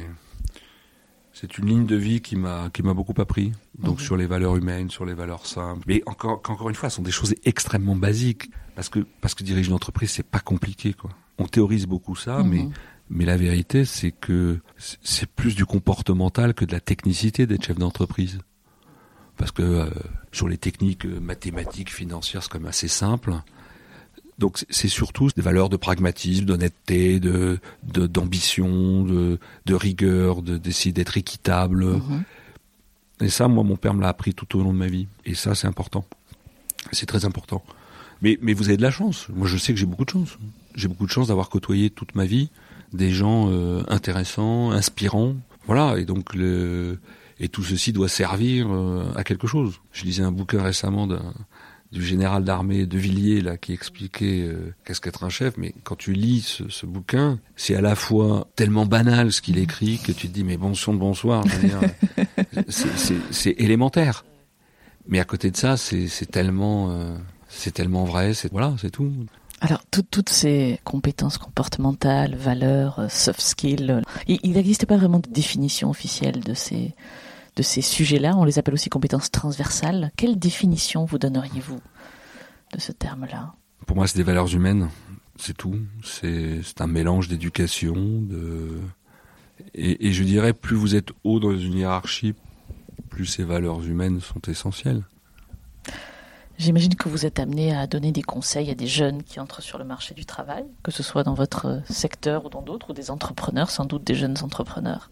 c'est 1.34 1.56
une 1.58 1.66
ligne 1.66 1.86
de 1.86 1.96
vie 1.96 2.20
qui 2.20 2.36
m'a 2.36 2.68
qui 2.70 2.82
m'a 2.82 2.92
beaucoup 2.94 3.14
appris. 3.20 3.52
Donc 3.78 3.98
Mhm. 3.98 4.04
sur 4.04 4.16
les 4.16 4.26
valeurs 4.26 4.56
humaines, 4.56 4.90
sur 4.90 5.04
les 5.06 5.14
valeurs 5.14 5.46
simples. 5.46 5.82
Mais 5.86 6.02
encore 6.06 6.68
une 6.68 6.74
fois, 6.74 6.90
ce 6.90 6.96
sont 6.96 7.02
des 7.02 7.10
choses 7.10 7.34
extrêmement 7.44 7.96
basiques 7.96 8.50
parce 8.74 8.88
que 8.90 9.00
parce 9.20 9.34
que 9.34 9.42
diriger 9.44 9.68
une 9.68 9.74
entreprise, 9.74 10.10
c'est 10.10 10.22
pas 10.26 10.40
compliqué 10.40 10.92
quoi. 10.92 11.10
On 11.38 11.46
théorise 11.46 11.86
beaucoup 11.86 12.16
ça, 12.16 12.38
Mhm. 12.42 12.48
mais 12.50 12.68
mais 13.14 13.24
la 13.24 13.36
vérité, 13.36 13.84
c'est 13.84 14.10
que 14.10 14.58
c'est- 14.78 15.26
plus 15.26 15.54
du 15.54 15.64
comportemental 15.66 16.54
que 16.54 16.64
de 16.64 16.72
la 16.72 16.80
technicité 16.80 17.46
d'être 17.46 17.64
chef 17.66 17.78
d'entreprise. 17.78 18.38
Parce 19.36 19.50
que 19.52 19.62
euh, 19.62 19.90
sur 20.32 20.48
les 20.48 20.56
techniques 20.58 21.04
euh, 21.06 21.20
mathématiques, 21.20 21.92
financières, 21.92 22.42
c'est 22.42 22.48
quand 22.50 22.58
même 22.58 22.68
assez 22.68 22.88
simple. 22.88 23.34
Donc 24.38 24.64
c'est- 24.70 24.88
surtout 24.88 25.28
des 25.36 25.42
valeurs 25.42 25.68
de 25.68 25.76
pragmatisme, 25.76 26.44
d'honnêteté, 26.46 27.20
de 27.20 27.58
d'ambition, 28.06 29.04
de, 29.04 29.38
de 29.66 29.74
rigueur, 29.74 30.42
de- 30.42 30.58
d'essayer 30.58 30.92
d'être 30.92 31.16
équitable. 31.16 32.00
Et 33.20 33.28
ça, 33.28 33.46
moi, 33.48 33.62
mon 33.62 33.76
père 33.76 33.94
me 33.94 34.00
l'a 34.02 34.08
appris 34.08 34.34
tout 34.34 34.58
au 34.58 34.62
long 34.62 34.72
de 34.72 34.78
ma 34.78 34.88
vie. 34.88 35.06
Et 35.24 35.34
ça, 35.34 35.54
c'est 35.54 35.66
important. 35.68 36.04
C'est 36.92 37.06
très 37.06 37.24
important. 37.24 37.62
Mais, 38.20 38.38
mais 38.42 38.52
vous 38.52 38.68
avez 38.68 38.76
de 38.76 38.82
la 38.82 38.90
chance. 38.90 39.28
Moi, 39.28 39.46
je 39.46 39.56
sais 39.56 39.72
que 39.72 39.78
j'ai 39.78 39.86
beaucoup 39.86 40.04
de 40.04 40.10
chance. 40.10 40.38
J'ai 40.74 40.88
beaucoup 40.88 41.06
de 41.06 41.10
chance 41.12 41.28
d'avoir 41.28 41.48
côtoyé 41.48 41.90
toute 41.90 42.14
ma 42.14 42.24
vie 42.24 42.50
des 42.92 43.10
gens 43.10 43.48
euh, 43.50 43.82
intéressants, 43.88 44.70
inspirants. 44.72 45.34
Voilà. 45.66 45.98
Et 45.98 46.04
donc, 46.04 46.34
le, 46.34 46.98
et 47.40 47.48
tout 47.48 47.62
ceci 47.62 47.92
doit 47.92 48.08
servir 48.08 48.66
euh, 48.70 49.04
à 49.16 49.24
quelque 49.24 49.46
chose. 49.46 49.80
Je 49.92 50.04
lisais 50.04 50.22
un 50.22 50.32
bouquin 50.32 50.62
récemment 50.62 51.06
d'un 51.06 51.34
du 51.90 52.02
général 52.02 52.42
d'armée 52.42 52.86
de 52.86 52.96
Villiers 52.96 53.42
là 53.42 53.58
qui 53.58 53.74
expliquait 53.74 54.46
euh, 54.48 54.72
qu'est-ce 54.86 54.98
qu'être 55.02 55.24
un 55.24 55.28
chef 55.28 55.58
mais 55.58 55.74
quand 55.84 55.94
tu 55.94 56.14
lis 56.14 56.40
ce, 56.40 56.66
ce 56.70 56.86
bouquin 56.86 57.38
c'est 57.54 57.74
à 57.74 57.82
la 57.82 57.94
fois 57.96 58.48
tellement 58.56 58.86
banal 58.86 59.30
ce 59.30 59.42
qu'il 59.42 59.58
écrit 59.58 59.98
que 59.98 60.10
tu 60.10 60.26
te 60.28 60.32
dis 60.32 60.42
mais 60.42 60.56
bon 60.56 60.74
sang 60.74 60.94
de 60.94 60.98
bonsoir 60.98 61.44
c'est- 62.68 63.60
élémentaire 63.60 64.24
mais 65.06 65.18
à 65.20 65.24
côté 65.24 65.50
de 65.50 65.56
ça 65.58 65.76
c'est 65.76 66.08
c'est 66.08 66.30
tellement 66.30 66.90
euh, 66.92 67.14
c'est 67.48 67.72
tellement 67.74 68.04
vrai 68.04 68.32
c'est 68.32 68.50
voilà 68.50 68.74
c'est 68.80 68.90
tout 68.90 69.12
Alors, 69.64 69.84
tout- 69.92 70.02
toutes 70.02 70.28
ces 70.28 70.80
compétences 70.82 71.38
comportementales, 71.38 72.34
valeurs, 72.34 72.98
euh, 72.98 73.08
soft 73.08 73.40
skills, 73.40 73.90
euh, 73.90 74.00
il 74.26 74.52
n'existe 74.52 74.86
pas 74.86 74.96
vraiment 74.96 75.20
de 75.20 75.28
définition 75.30 75.88
officielle 75.88 76.40
de 76.40 76.52
ces, 76.52 76.94
de 77.54 77.62
ces 77.62 77.80
sujets-là. 77.80 78.36
On 78.36 78.44
les 78.44 78.58
appelle 78.58 78.74
aussi 78.74 78.90
compétences 78.90 79.30
transversales. 79.30 80.10
Quelle 80.16 80.36
définition 80.36 81.04
vous 81.04 81.18
donneriez-vous 81.18 81.78
de 82.74 82.80
ce 82.80 82.90
terme-là? 82.90 83.54
Pour 83.86 83.94
moi 83.96 84.06
c'est 84.08 84.16
des 84.18 84.24
valeurs 84.24 84.52
humaines 84.52 84.88
c'est 85.36 85.56
tout 85.56 85.76
c'est 86.04 86.80
un 86.80 86.86
mélange 86.86 87.28
d'éducation 87.28 88.22
et 89.74 90.12
je 90.12 90.24
dirais 90.24 90.52
plus 90.52 90.76
vous 90.76 90.94
êtes 90.94 91.10
haut 91.24 91.40
dans 91.40 91.56
une 91.56 91.74
hiérarchie 91.78 92.34
plus 93.10 93.26
ces 93.26 93.42
valeurs 93.44 93.84
humaines 93.84 94.20
sont 94.20 94.40
essentielles 94.48 95.02
J'imagine 96.62 96.94
que 96.94 97.08
vous 97.08 97.26
êtes 97.26 97.40
amené 97.40 97.74
à 97.74 97.88
donner 97.88 98.12
des 98.12 98.22
conseils 98.22 98.70
à 98.70 98.76
des 98.76 98.86
jeunes 98.86 99.24
qui 99.24 99.40
entrent 99.40 99.60
sur 99.60 99.78
le 99.78 99.84
marché 99.84 100.14
du 100.14 100.24
travail, 100.24 100.62
que 100.84 100.92
ce 100.92 101.02
soit 101.02 101.24
dans 101.24 101.34
votre 101.34 101.66
euh, 101.66 101.78
secteur 101.90 102.46
ou 102.46 102.50
dans 102.50 102.62
d'autres, 102.62 102.90
ou 102.90 102.92
des 102.92 103.10
entrepreneurs, 103.10 103.68
sans 103.68 103.84
doute 103.84 104.04
des 104.04 104.14
jeunes 104.14 104.36
entrepreneurs. 104.42 105.10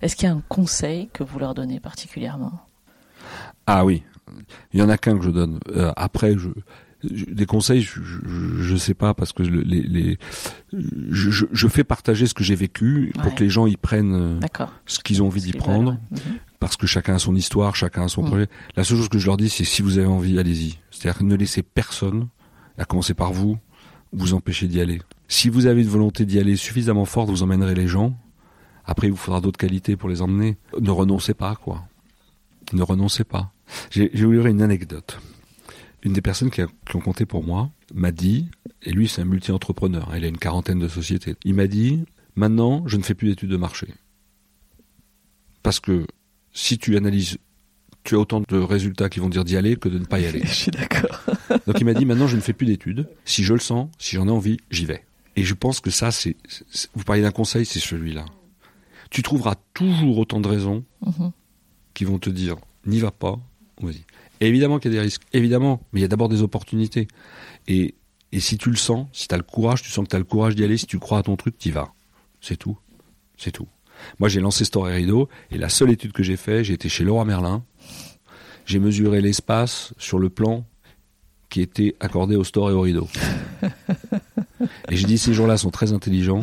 Est-ce 0.00 0.14
qu'il 0.14 0.28
y 0.28 0.30
a 0.30 0.34
un 0.34 0.42
conseil 0.48 1.08
que 1.12 1.24
vous 1.24 1.40
leur 1.40 1.54
donnez 1.54 1.80
particulièrement? 1.80 2.52
Ah 3.66 3.84
oui, 3.84 4.04
il 4.72 4.78
y 4.78 4.82
en 4.82 4.88
a 4.88 4.96
qu'un 4.96 5.18
que 5.18 5.24
je 5.24 5.30
donne. 5.30 5.58
Euh, 5.74 5.92
après, 5.96 6.38
je, 6.38 6.50
je- 7.02 7.24
des 7.24 7.46
conseils, 7.46 7.80
je, 7.82 8.00
je, 8.00 8.62
je 8.62 8.76
sais 8.76 8.94
pas 8.94 9.12
parce 9.12 9.32
que 9.32 9.42
le- 9.42 9.62
les, 9.62 9.82
les 9.82 10.18
je, 10.72 11.66
fais 11.68 11.82
partager 11.82 12.26
ce 12.28 12.34
que 12.34 12.44
j'ai 12.44 12.54
vécu 12.54 13.12
pour 13.20 13.34
que 13.34 13.42
les 13.42 13.50
gens 13.50 13.66
y 13.66 13.76
prennent 13.76 14.14
euh, 14.14 14.40
ce 14.86 15.00
qu'ils 15.00 15.20
ont 15.20 15.26
envie 15.26 15.40
d'y 15.42 15.52
prendre. 15.52 15.98
Mhm. 16.12 16.18
Parce 16.62 16.76
que 16.76 16.86
chacun 16.86 17.16
a 17.16 17.18
son 17.18 17.34
histoire, 17.34 17.74
chacun 17.74 18.04
a 18.04 18.08
son 18.08 18.22
Mm. 18.22 18.26
projet. 18.26 18.46
La 18.76 18.84
seule 18.84 18.98
chose 18.98 19.08
que 19.08 19.18
je 19.18 19.26
leur 19.26 19.36
dis, 19.36 19.48
c'est 19.48 19.64
si 19.64 19.82
vous 19.82 19.98
avez 19.98 20.06
envie, 20.06 20.38
allez-y. 20.38 20.78
C'est-à-dire 20.92 21.24
ne 21.24 21.34
laissez 21.34 21.64
personne, 21.64 22.28
à 22.78 22.84
commencer 22.84 23.14
par 23.14 23.32
vous, 23.32 23.58
vous 24.12 24.32
empêcher 24.32 24.68
d'y 24.68 24.80
aller. 24.80 25.02
Si 25.26 25.48
vous 25.48 25.66
avez 25.66 25.82
une 25.82 25.88
volonté 25.88 26.24
d'y 26.24 26.38
aller 26.38 26.54
suffisamment 26.54 27.04
forte, 27.04 27.30
vous 27.30 27.42
emmènerez 27.42 27.74
les 27.74 27.88
gens. 27.88 28.16
Après, 28.84 29.08
il 29.08 29.10
vous 29.10 29.16
faudra 29.16 29.40
d'autres 29.40 29.58
qualités 29.58 29.96
pour 29.96 30.08
les 30.08 30.22
emmener. 30.22 30.56
Ne 30.80 30.92
renoncez 30.92 31.34
pas, 31.34 31.56
quoi. 31.56 31.82
Ne 32.72 32.82
renoncez 32.84 33.24
pas. 33.24 33.50
J'ai 33.90 34.08
lire 34.10 34.46
une 34.46 34.62
anecdote. 34.62 35.18
Une 36.04 36.12
des 36.12 36.20
personnes 36.22 36.50
qui, 36.50 36.60
a- 36.60 36.68
qui 36.88 36.94
ont 36.94 37.00
compté 37.00 37.26
pour 37.26 37.42
moi 37.44 37.70
m'a 37.92 38.12
dit, 38.12 38.46
et 38.84 38.92
lui 38.92 39.08
c'est 39.08 39.22
un 39.22 39.24
multi-entrepreneur, 39.24 40.12
il 40.16 40.24
a 40.24 40.28
une 40.28 40.38
quarantaine 40.38 40.78
de 40.78 40.86
sociétés, 40.88 41.34
il 41.44 41.54
m'a 41.54 41.66
dit, 41.66 42.04
maintenant 42.36 42.84
je 42.86 42.96
ne 42.98 43.02
fais 43.02 43.14
plus 43.14 43.28
d'études 43.30 43.50
de 43.50 43.56
marché. 43.56 43.88
Parce 45.62 45.78
que 45.80 46.06
si 46.52 46.78
tu 46.78 46.96
analyses, 46.96 47.38
tu 48.04 48.14
as 48.14 48.18
autant 48.18 48.40
de 48.46 48.56
résultats 48.58 49.08
qui 49.08 49.20
vont 49.20 49.28
dire 49.28 49.44
d'y 49.44 49.56
aller 49.56 49.76
que 49.76 49.88
de 49.88 49.98
ne 49.98 50.04
pas 50.04 50.18
y 50.20 50.26
aller. 50.26 50.40
Je 50.44 50.52
suis 50.54 50.70
d'accord. 50.70 51.20
Donc 51.66 51.78
il 51.80 51.84
m'a 51.84 51.94
dit 51.94 52.04
maintenant 52.04 52.26
je 52.26 52.36
ne 52.36 52.40
fais 52.40 52.52
plus 52.52 52.66
d'études. 52.66 53.08
Si 53.24 53.44
je 53.44 53.54
le 53.54 53.60
sens, 53.60 53.88
si 53.98 54.16
j'en 54.16 54.26
ai 54.28 54.30
envie, 54.30 54.58
j'y 54.70 54.84
vais. 54.86 55.04
Et 55.36 55.44
je 55.44 55.54
pense 55.54 55.80
que 55.80 55.90
ça, 55.90 56.10
c'est, 56.10 56.36
vous 56.94 57.04
parliez 57.04 57.22
d'un 57.22 57.30
conseil, 57.30 57.64
c'est 57.64 57.78
celui-là. 57.80 58.26
Tu 59.10 59.22
trouveras 59.22 59.54
toujours 59.74 60.18
autant 60.18 60.40
de 60.40 60.48
raisons 60.48 60.84
Mhm. 61.04 61.32
qui 61.94 62.04
vont 62.04 62.18
te 62.18 62.30
dire 62.30 62.56
n'y 62.86 62.98
va 63.00 63.10
pas, 63.10 63.38
vas-y. 63.80 64.04
Et 64.40 64.46
évidemment 64.48 64.78
qu'il 64.78 64.90
y 64.92 64.94
a 64.94 64.98
des 64.98 65.02
risques, 65.04 65.22
évidemment, 65.32 65.80
mais 65.92 66.00
il 66.00 66.02
y 66.02 66.04
a 66.04 66.08
d'abord 66.08 66.28
des 66.28 66.42
opportunités. 66.42 67.06
Et, 67.68 67.94
et 68.32 68.40
si 68.40 68.58
tu 68.58 68.70
le 68.70 68.76
sens, 68.76 69.06
si 69.12 69.28
tu 69.28 69.34
as 69.34 69.38
le 69.38 69.42
courage, 69.44 69.82
tu 69.82 69.90
sens 69.90 70.04
que 70.04 70.10
tu 70.10 70.16
as 70.16 70.18
le 70.18 70.24
courage 70.24 70.54
d'y 70.56 70.64
aller, 70.64 70.76
si 70.76 70.86
tu 70.86 70.98
crois 70.98 71.18
à 71.18 71.22
ton 71.22 71.36
truc, 71.36 71.56
tu 71.58 71.68
y 71.68 71.70
vas. 71.70 71.92
C'est 72.40 72.56
tout. 72.56 72.76
C'est 73.36 73.52
tout. 73.52 73.68
Moi, 74.18 74.28
j'ai 74.28 74.40
lancé 74.40 74.64
Story 74.64 74.92
Rideau 74.94 75.28
et 75.50 75.58
la 75.58 75.68
seule 75.68 75.90
étude 75.90 76.12
que 76.12 76.22
j'ai 76.22 76.36
fait, 76.36 76.64
j'ai 76.64 76.74
été 76.74 76.88
chez 76.88 77.04
Leroy 77.04 77.24
Merlin. 77.24 77.62
J'ai 78.66 78.78
mesuré 78.78 79.20
l'espace 79.20 79.92
sur 79.98 80.18
le 80.18 80.28
plan 80.30 80.64
qui 81.50 81.60
était 81.60 81.94
accordé 82.00 82.34
au 82.36 82.44
store 82.44 82.70
et 82.70 82.72
au 82.72 82.80
rideau. 82.80 83.08
Et 84.90 84.96
j'ai 84.96 85.06
dit, 85.06 85.18
ces 85.18 85.34
gens-là 85.34 85.56
sont 85.56 85.70
très 85.70 85.92
intelligents. 85.92 86.40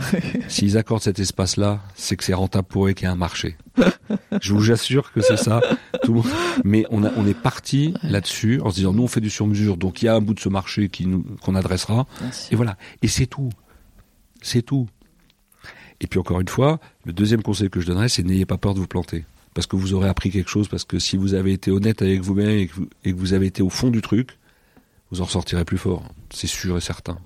S'ils 0.49 0.77
accordent 0.77 1.01
cet 1.01 1.19
espace-là, 1.19 1.79
c'est 1.95 2.17
que 2.17 2.23
c'est 2.23 2.33
rentable 2.33 2.67
pour 2.67 2.85
eux 2.85 2.89
et 2.89 2.93
qu'il 2.93 3.05
y 3.05 3.07
a 3.07 3.11
un 3.11 3.15
marché. 3.15 3.55
Je 4.41 4.53
vous 4.53 4.71
assure 4.71 5.13
que 5.13 5.21
c'est 5.21 5.37
ça. 5.37 5.61
Tout 6.03 6.13
le 6.13 6.17
monde- 6.21 6.31
Mais 6.65 6.85
on, 6.91 7.03
a, 7.05 7.11
on 7.15 7.25
est 7.25 7.33
parti 7.33 7.93
là-dessus 8.03 8.59
en 8.61 8.71
se 8.71 8.75
disant, 8.75 8.91
nous, 8.93 9.03
on 9.03 9.07
fait 9.07 9.21
du 9.21 9.29
sur-mesure, 9.29 9.77
donc 9.77 10.01
il 10.01 10.05
y 10.05 10.07
a 10.09 10.15
un 10.15 10.21
bout 10.21 10.33
de 10.33 10.39
ce 10.41 10.49
marché 10.49 10.91
qu'on 11.41 11.55
adressera. 11.55 12.05
Et 12.51 12.55
voilà. 12.55 12.75
Et 13.01 13.07
c'est 13.07 13.25
tout. 13.27 13.49
C'est 14.41 14.61
tout. 14.63 14.87
Et 16.01 16.07
puis 16.07 16.19
encore 16.19 16.39
une 16.39 16.47
fois, 16.47 16.79
le 17.05 17.13
deuxième 17.13 17.41
conseil 17.43 17.69
que 17.69 17.79
je 17.81 17.87
donnerais, 17.87 18.09
c'est 18.09 18.23
n'ayez 18.23 18.45
pas 18.45 18.57
peur 18.57 18.73
de 18.73 18.79
vous 18.79 18.87
planter. 18.87 19.25
Parce 19.53 19.67
que 19.67 19.75
vous 19.75 19.93
aurez 19.93 20.07
appris 20.07 20.29
quelque 20.31 20.49
chose, 20.49 20.67
parce 20.67 20.85
que 20.85 20.99
si 20.99 21.17
vous 21.17 21.33
avez 21.33 21.51
été 21.53 21.71
honnête 21.71 22.01
avec 22.01 22.21
vous-même 22.21 22.49
et, 22.49 22.67
que 22.67 22.75
vous- 22.75 22.89
et 23.03 23.11
que 23.13 23.17
vous 23.17 23.33
avez 23.33 23.47
été 23.47 23.61
au 23.61 23.69
fond 23.69 23.89
du 23.89 24.01
truc, 24.01 24.37
vous 25.11 25.21
en 25.21 25.25
ressortirez 25.25 25.65
plus 25.65 25.77
fort. 25.77 26.03
C'est 26.31 26.47
sûr 26.47 26.77
et 26.77 26.81
certain. 26.81 27.17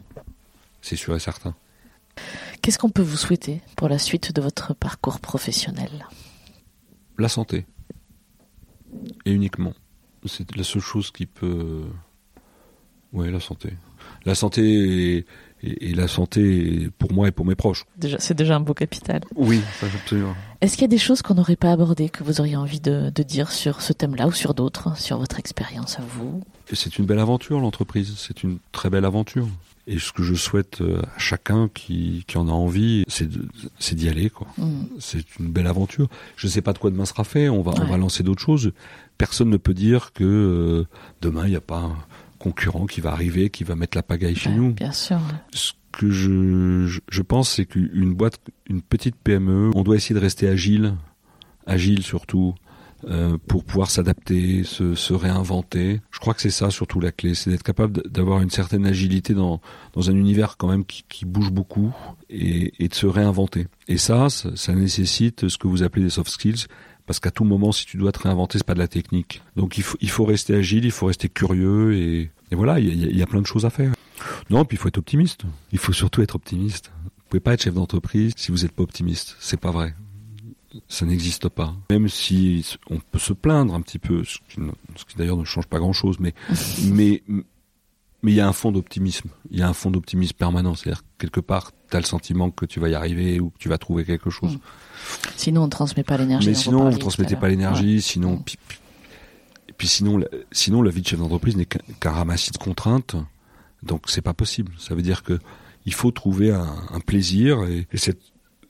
C'est 0.82 0.96
sûr 0.96 1.16
et 1.16 1.20
certain. 1.20 1.54
Qu'est-ce 2.62 2.78
qu'on 2.80 2.90
peut 2.90 3.02
vous 3.02 3.18
souhaiter 3.18 3.62
pour 3.76 3.90
la 3.90 4.00
suite 4.00 4.34
de 4.34 4.42
votre 4.42 4.74
parcours 4.74 5.20
professionnel? 5.20 6.08
La 7.18 7.28
santé. 7.30 7.66
Et 9.26 9.32
uniquement. 9.32 9.74
C'est 10.26 10.56
la 10.56 10.64
seule 10.64 10.82
chose 10.82 11.12
qui 11.12 11.26
peut. 11.26 11.84
Ouais, 13.12 13.30
la 13.30 13.40
santé. 13.40 13.74
La 14.26 14.36
santé 14.36 14.62
et, 15.18 15.26
et- 15.64 15.90
et 15.90 15.94
la 15.96 16.08
santé 16.08 16.90
pour 17.00 17.14
moi 17.14 17.28
et 17.28 17.32
pour 17.32 17.46
mes 17.46 17.56
proches. 17.56 17.86
Déjà, 17.98 18.18
c'est 18.20 18.34
déjà 18.34 18.56
un 18.56 18.60
beau 18.60 18.74
capital. 18.74 19.22
Oui, 19.36 19.62
ça 19.80 19.88
absolument. 19.88 20.36
Est-ce 20.62 20.74
qu'il 20.74 20.82
y 20.84 20.86
a 20.86 20.88
des 20.88 20.98
choses 20.98 21.22
qu'on 21.22 21.34
n'aurait 21.36 21.56
pas 21.56 21.72
abordées 21.72 22.10
que 22.10 22.24
vous 22.24 22.40
auriez 22.40 22.56
envie 22.56 22.80
de, 22.80 23.12
de 23.14 23.24
dire 23.24 23.52
sur 23.52 23.82
ce 23.82 23.92
thème-là 23.94 24.28
ou 24.28 24.32
sur 24.32 24.54
d'autres, 24.54 24.98
sur 24.98 25.18
votre 25.18 25.40
expérience 25.40 26.00
à 26.00 26.04
vous? 26.04 26.42
C'est 26.72 26.98
une 26.98 27.06
belle 27.06 27.20
aventure, 27.20 27.60
l'entreprise. 27.60 28.14
C'est 28.18 28.44
une 28.44 28.58
très 28.72 28.90
belle 28.90 29.06
aventure. 29.06 29.48
Et 29.86 30.00
ce 30.00 30.14
que 30.14 30.24
je 30.24 30.34
souhaite 30.34 30.80
euh, 30.80 31.02
à 31.14 31.20
chacun 31.20 31.68
qui, 31.74 32.24
qui 32.26 32.38
en 32.38 32.48
a 32.48 32.52
envie, 32.54 33.04
c'est 33.10 33.28
d'y 33.96 34.08
aller, 34.08 34.30
quoi. 34.30 34.48
Hmm. 34.58 34.84
C'est 35.00 35.26
une 35.42 35.52
belle 35.52 35.68
aventure. 35.68 36.08
Je 36.38 36.48
ne 36.48 36.52
sais 36.52 36.62
pas 36.62 36.72
de 36.72 36.78
quoi 36.78 36.90
demain 36.90 37.04
sera 37.04 37.26
fait. 37.26 37.50
On 37.50 37.62
va, 37.62 37.74
on 37.76 37.82
Ouais. 37.82 37.90
va 37.90 37.98
lancer 37.98 38.24
d'autres 38.24 38.42
choses. 38.42 38.72
Personne 39.18 39.50
ne 39.50 39.58
peut 39.58 39.74
dire 39.74 40.14
que 40.14 40.24
euh, 40.24 40.88
demain, 41.22 41.44
il 41.46 41.50
n'y 41.50 41.58
a 41.58 41.62
pas 41.62 41.80
un 41.80 41.98
concurrent 42.44 42.86
qui 42.86 43.00
va 43.00 43.12
arriver, 43.12 43.50
qui 43.50 43.64
va 43.64 43.76
mettre 43.76 43.98
la 43.98 44.04
pagaille 44.04 44.36
chez 44.36 44.52
nous. 44.52 44.74
Bien 44.74 44.92
sûr. 44.92 45.20
Ce 45.54 45.72
que 45.94 46.10
je, 46.10 46.86
je, 46.88 47.00
je 47.10 47.22
pense, 47.22 47.50
c'est 47.50 47.66
qu'une 47.66 48.14
boîte, 48.14 48.40
une 48.70 48.82
petite 48.82 49.16
PME, 49.16 49.72
on 49.74 49.84
doit 49.84 49.96
essayer 49.96 50.14
de 50.14 50.20
rester 50.20 50.50
agile, 50.50 50.96
agile 51.66 52.04
surtout, 52.04 52.54
euh, 53.06 53.38
pour 53.48 53.64
pouvoir 53.64 53.90
s'adapter, 53.90 54.64
se, 54.64 54.96
se 54.96 55.14
réinventer. 55.14 56.02
Je 56.12 56.20
crois 56.20 56.34
que 56.34 56.42
c'est 56.42 56.50
ça 56.50 56.70
surtout 56.70 57.00
la 57.00 57.12
clé, 57.12 57.34
c'est 57.34 57.50
d'être 57.50 57.64
capable 57.64 58.02
d'avoir 58.10 58.42
une 58.42 58.50
certaine 58.50 58.86
agilité 58.86 59.34
dans, 59.34 59.62
dans 59.94 60.10
un 60.10 60.16
univers 60.16 60.58
quand 60.58 60.68
même 60.68 60.86
qui, 60.86 61.04
qui 61.08 61.26
bouge 61.26 61.52
beaucoup 61.52 61.94
et, 62.30 62.74
et 62.84 62.88
de 62.90 62.94
se 62.94 63.06
réinventer. 63.06 63.68
Et 63.88 63.98
ça, 63.98 64.30
ça, 64.30 64.56
ça 64.56 64.74
nécessite 64.74 65.48
ce 65.48 65.58
que 65.58 65.68
vous 65.68 65.84
appelez 65.84 66.04
des 66.04 66.10
soft 66.10 66.30
skills. 66.30 66.68
Parce 67.06 67.20
qu'à 67.20 67.32
tout 67.32 67.44
moment, 67.44 67.72
si 67.72 67.86
tu 67.86 67.98
dois 67.98 68.12
te 68.12 68.20
réinventer, 68.20 68.58
c'est 68.58 68.66
pas 68.66 68.74
de 68.74 68.80
la 68.80 68.88
technique. 68.88 69.42
Donc 69.56 69.78
il 69.78 69.84
faut, 69.84 69.98
il 70.00 70.10
faut 70.10 70.26
rester 70.26 70.56
agile, 70.56 70.86
il 70.86 70.92
faut 70.92 71.08
rester 71.08 71.28
curieux 71.30 71.96
et, 71.96 72.32
et 72.52 72.56
voilà, 72.56 72.80
il 72.80 72.88
y, 72.88 73.06
a, 73.06 73.10
il 73.10 73.18
y 73.18 73.22
a 73.22 73.28
plein 73.28 73.42
de 73.42 73.46
choses 73.48 73.66
à 73.66 73.70
faire. 73.70 73.92
Non, 74.50 74.64
puis 74.64 74.78
il 74.78 74.80
faut 74.80 74.88
être 74.88 75.00
optimiste. 75.00 75.42
Il 75.72 75.80
faut 75.80 75.94
surtout 75.94 76.22
être 76.22 76.36
optimiste. 76.36 76.92
Vous 77.04 77.24
pouvez 77.30 77.42
pas 77.42 77.54
être 77.54 77.64
chef 77.64 77.74
d'entreprise 77.74 78.34
si 78.38 78.52
vous 78.52 78.60
n'êtes 78.60 78.72
pas 78.72 78.84
optimiste. 78.84 79.36
C'est 79.40 79.60
pas 79.60 79.72
vrai. 79.72 79.96
Ça 80.88 81.06
n'existe 81.06 81.50
pas. 81.50 81.76
Même 81.90 82.08
si 82.08 82.78
on 82.90 83.00
peut 83.00 83.20
se 83.20 83.34
plaindre 83.34 83.74
un 83.76 83.82
petit 83.82 84.00
peu, 84.00 84.24
ce 84.24 84.38
qui, 84.50 84.62
qui 85.08 85.18
d'ailleurs 85.18 85.38
ne 85.38 85.44
change 85.44 85.68
pas 85.68 85.80
grand-chose, 85.80 86.18
mais 86.20 86.34
mais 86.86 87.22
mais 88.24 88.32
il 88.32 88.36
y 88.36 88.40
a 88.42 88.48
un 88.48 88.54
fond 88.54 88.72
d'optimisme. 88.72 89.30
Il 89.52 89.60
y 89.60 89.62
a 89.62 89.68
un 89.70 89.74
fond 89.74 89.92
d'optimisme 89.92 90.36
permanent. 90.38 90.74
C'est-à-dire 90.74 91.02
que 91.04 91.08
quelque 91.28 91.40
part, 91.42 91.72
tu 91.92 91.98
as 91.98 92.00
le 92.00 92.06
sentiment 92.06 92.50
que 92.50 92.66
tu 92.66 92.80
vas 92.80 92.90
y 92.90 92.96
arriver 92.96 93.40
ou 93.40 93.50
que 93.52 93.58
tu 93.60 93.70
vas 93.70 93.78
trouver 93.78 94.06
quelque 94.06 94.30
chose. 94.30 94.58
Sinon, 95.36 95.64
on 95.64 95.66
ne 95.66 95.70
transmet 95.72 96.04
pas 96.04 96.18
l'énergie. 96.18 96.48
Mais 96.48 96.56
sinon, 96.56 96.86
vous 96.90 96.94
tout 96.94 97.00
transmettez 97.00 97.36
à 97.36 97.38
pas 97.38 97.50
l'énergie, 97.50 98.02
sinon, 98.02 98.38
Mm. 98.38 98.44
puis, 98.44 98.58
puis- 98.68 98.80
et 99.70 99.74
puis 99.74 99.88
sinon, 99.88 100.18
la, 100.18 100.28
sinon 100.52 100.82
la 100.82 100.90
vie 100.90 101.02
de 101.02 101.08
chef 101.08 101.20
d'entreprise 101.20 101.56
n'est 101.58 101.66
qu'un 101.66 102.12
ramassis 102.12 102.52
de 102.52 102.58
contraintes, 102.58 103.16
donc 103.84 104.04
c'est 104.08 104.22
pas 104.22 104.34
possible. 104.34 104.72
Ça 104.80 104.96
veut 104.96 105.02
dire 105.02 105.24
que 105.24 105.40
il 105.86 105.94
faut 105.94 106.12
trouver 106.12 106.52
un, 106.52 106.76
un 106.92 107.00
plaisir 107.02 107.64
et, 107.66 107.88
et 107.92 107.98
cette, 107.98 108.22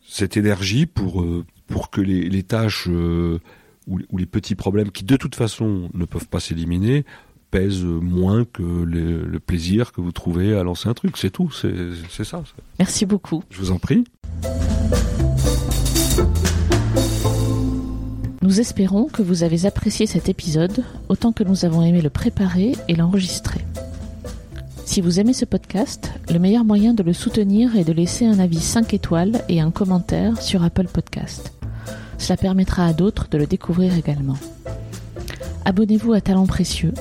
cette 0.07 0.35
énergie 0.37 0.85
pour 0.87 1.21
euh, 1.21 1.45
pour 1.67 1.91
que 1.91 2.01
les, 2.01 2.27
les 2.29 2.41
tâches 2.43 2.87
euh, 2.89 3.39
ou, 3.87 3.99
ou 4.09 4.17
les 4.17 4.25
petits 4.25 4.55
problèmes 4.55 4.89
qui 4.91 5.03
de 5.03 5.15
toute 5.15 5.35
façon 5.35 5.89
ne 5.93 6.05
peuvent 6.05 6.27
pas 6.27 6.39
s'éliminer 6.39 7.05
pèsent 7.53 7.83
moins 7.83 8.45
que 8.45 8.63
le, 8.63 9.27
le 9.27 9.39
plaisir 9.39 9.91
que 9.91 10.01
vous 10.01 10.11
trouvez 10.11 10.57
à 10.57 10.63
lancer 10.63 10.89
un 10.89 10.95
truc. 10.95 11.17
C'est 11.17 11.29
tout. 11.29 11.51
C'est 11.51 12.23
ça. 12.23 12.41
Merci 12.79 13.05
beaucoup. 13.05 13.43
Je 13.51 13.59
vous 13.59 13.69
en 13.69 13.77
prie. 13.77 14.05
Nous 18.41 18.59
espérons 18.59 19.05
que 19.05 19.21
vous 19.21 19.43
avez 19.43 19.67
apprécié 19.67 20.07
cet 20.07 20.29
épisode 20.29 20.83
autant 21.09 21.31
que 21.31 21.43
nous 21.43 21.63
avons 21.63 21.83
aimé 21.83 22.01
le 22.01 22.09
préparer 22.09 22.73
et 22.87 22.95
l'enregistrer. 22.95 23.61
Si 24.83 24.99
vous 24.99 25.19
aimez 25.19 25.33
ce 25.33 25.45
podcast, 25.45 26.11
le 26.31 26.39
meilleur 26.39 26.65
moyen 26.65 26.95
de 26.95 27.03
le 27.03 27.13
soutenir 27.13 27.77
est 27.77 27.83
de 27.83 27.93
laisser 27.93 28.25
un 28.25 28.39
avis 28.39 28.59
5 28.61 28.95
étoiles 28.95 29.43
et 29.47 29.61
un 29.61 29.69
commentaire 29.69 30.41
sur 30.41 30.63
Apple 30.63 30.87
Podcast. 30.87 31.53
Cela 32.17 32.35
permettra 32.35 32.87
à 32.87 32.93
d'autres 32.93 33.27
de 33.29 33.37
le 33.37 33.45
découvrir 33.45 33.95
également. 33.95 34.37
Abonnez-vous 35.65 36.13
à 36.13 36.19
Talent 36.19 36.47
Précieux, 36.47 36.93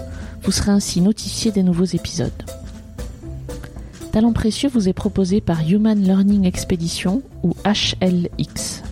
vous 0.43 0.53
serez 0.53 0.71
ainsi 0.73 1.01
notifié 1.01 1.53
des 1.53 1.63
nouveaux 1.63 1.85
épisodes. 1.85 2.31
Talent 4.13 4.33
Précieux 4.33 4.69
vous 4.69 4.89
est 4.89 4.93
proposé 4.93 5.41
par 5.41 5.61
Human 5.67 5.99
Learning 5.99 6.45
Expedition 6.45 7.23
ou 7.43 7.55
HLX. 7.65 8.83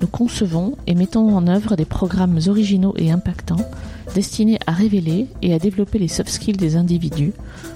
Nous 0.00 0.06
concevons 0.06 0.76
et 0.86 0.94
mettons 0.94 1.34
en 1.36 1.46
œuvre 1.48 1.76
des 1.76 1.84
programmes 1.84 2.38
originaux 2.46 2.94
et 2.96 3.10
impactants 3.10 3.68
destinés 4.14 4.58
à 4.66 4.72
révéler 4.72 5.26
et 5.42 5.54
à 5.54 5.58
développer 5.58 5.98
les 5.98 6.08
soft 6.08 6.30
skills 6.30 6.56
des 6.56 6.76
individus 6.76 7.32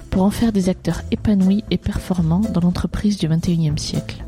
pour 0.09 0.23
en 0.23 0.31
faire 0.31 0.51
des 0.51 0.69
acteurs 0.69 1.01
épanouis 1.11 1.63
et 1.69 1.77
performants 1.77 2.43
dans 2.53 2.61
l'entreprise 2.61 3.17
du 3.17 3.27
21e 3.27 3.77
siècle. 3.77 4.23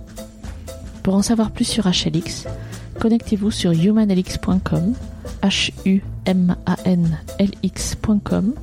Pour 1.04 1.16
en 1.16 1.22
savoir 1.22 1.52
plus 1.52 1.66
sur 1.66 1.86
HLX, 1.88 2.48
connectez-vous 3.00 3.52
sur 3.52 3.72
humanlx.com, 3.72 4.94
h 5.42 5.72
u 5.86 6.04
m 6.26 6.56
a 6.66 6.76
n 6.86 7.18
l 7.40 7.52
x.com 7.64 8.54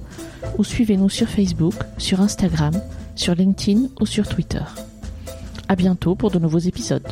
ou 0.58 0.64
suivez-nous 0.64 1.08
sur 1.08 1.28
Facebook, 1.28 1.74
sur 1.98 2.20
Instagram, 2.20 2.74
sur 3.14 3.34
LinkedIn 3.34 3.88
ou 4.00 4.06
sur 4.06 4.26
Twitter. 4.26 4.62
À 5.68 5.76
bientôt 5.76 6.14
pour 6.14 6.30
de 6.30 6.38
nouveaux 6.38 6.58
épisodes. 6.58 7.06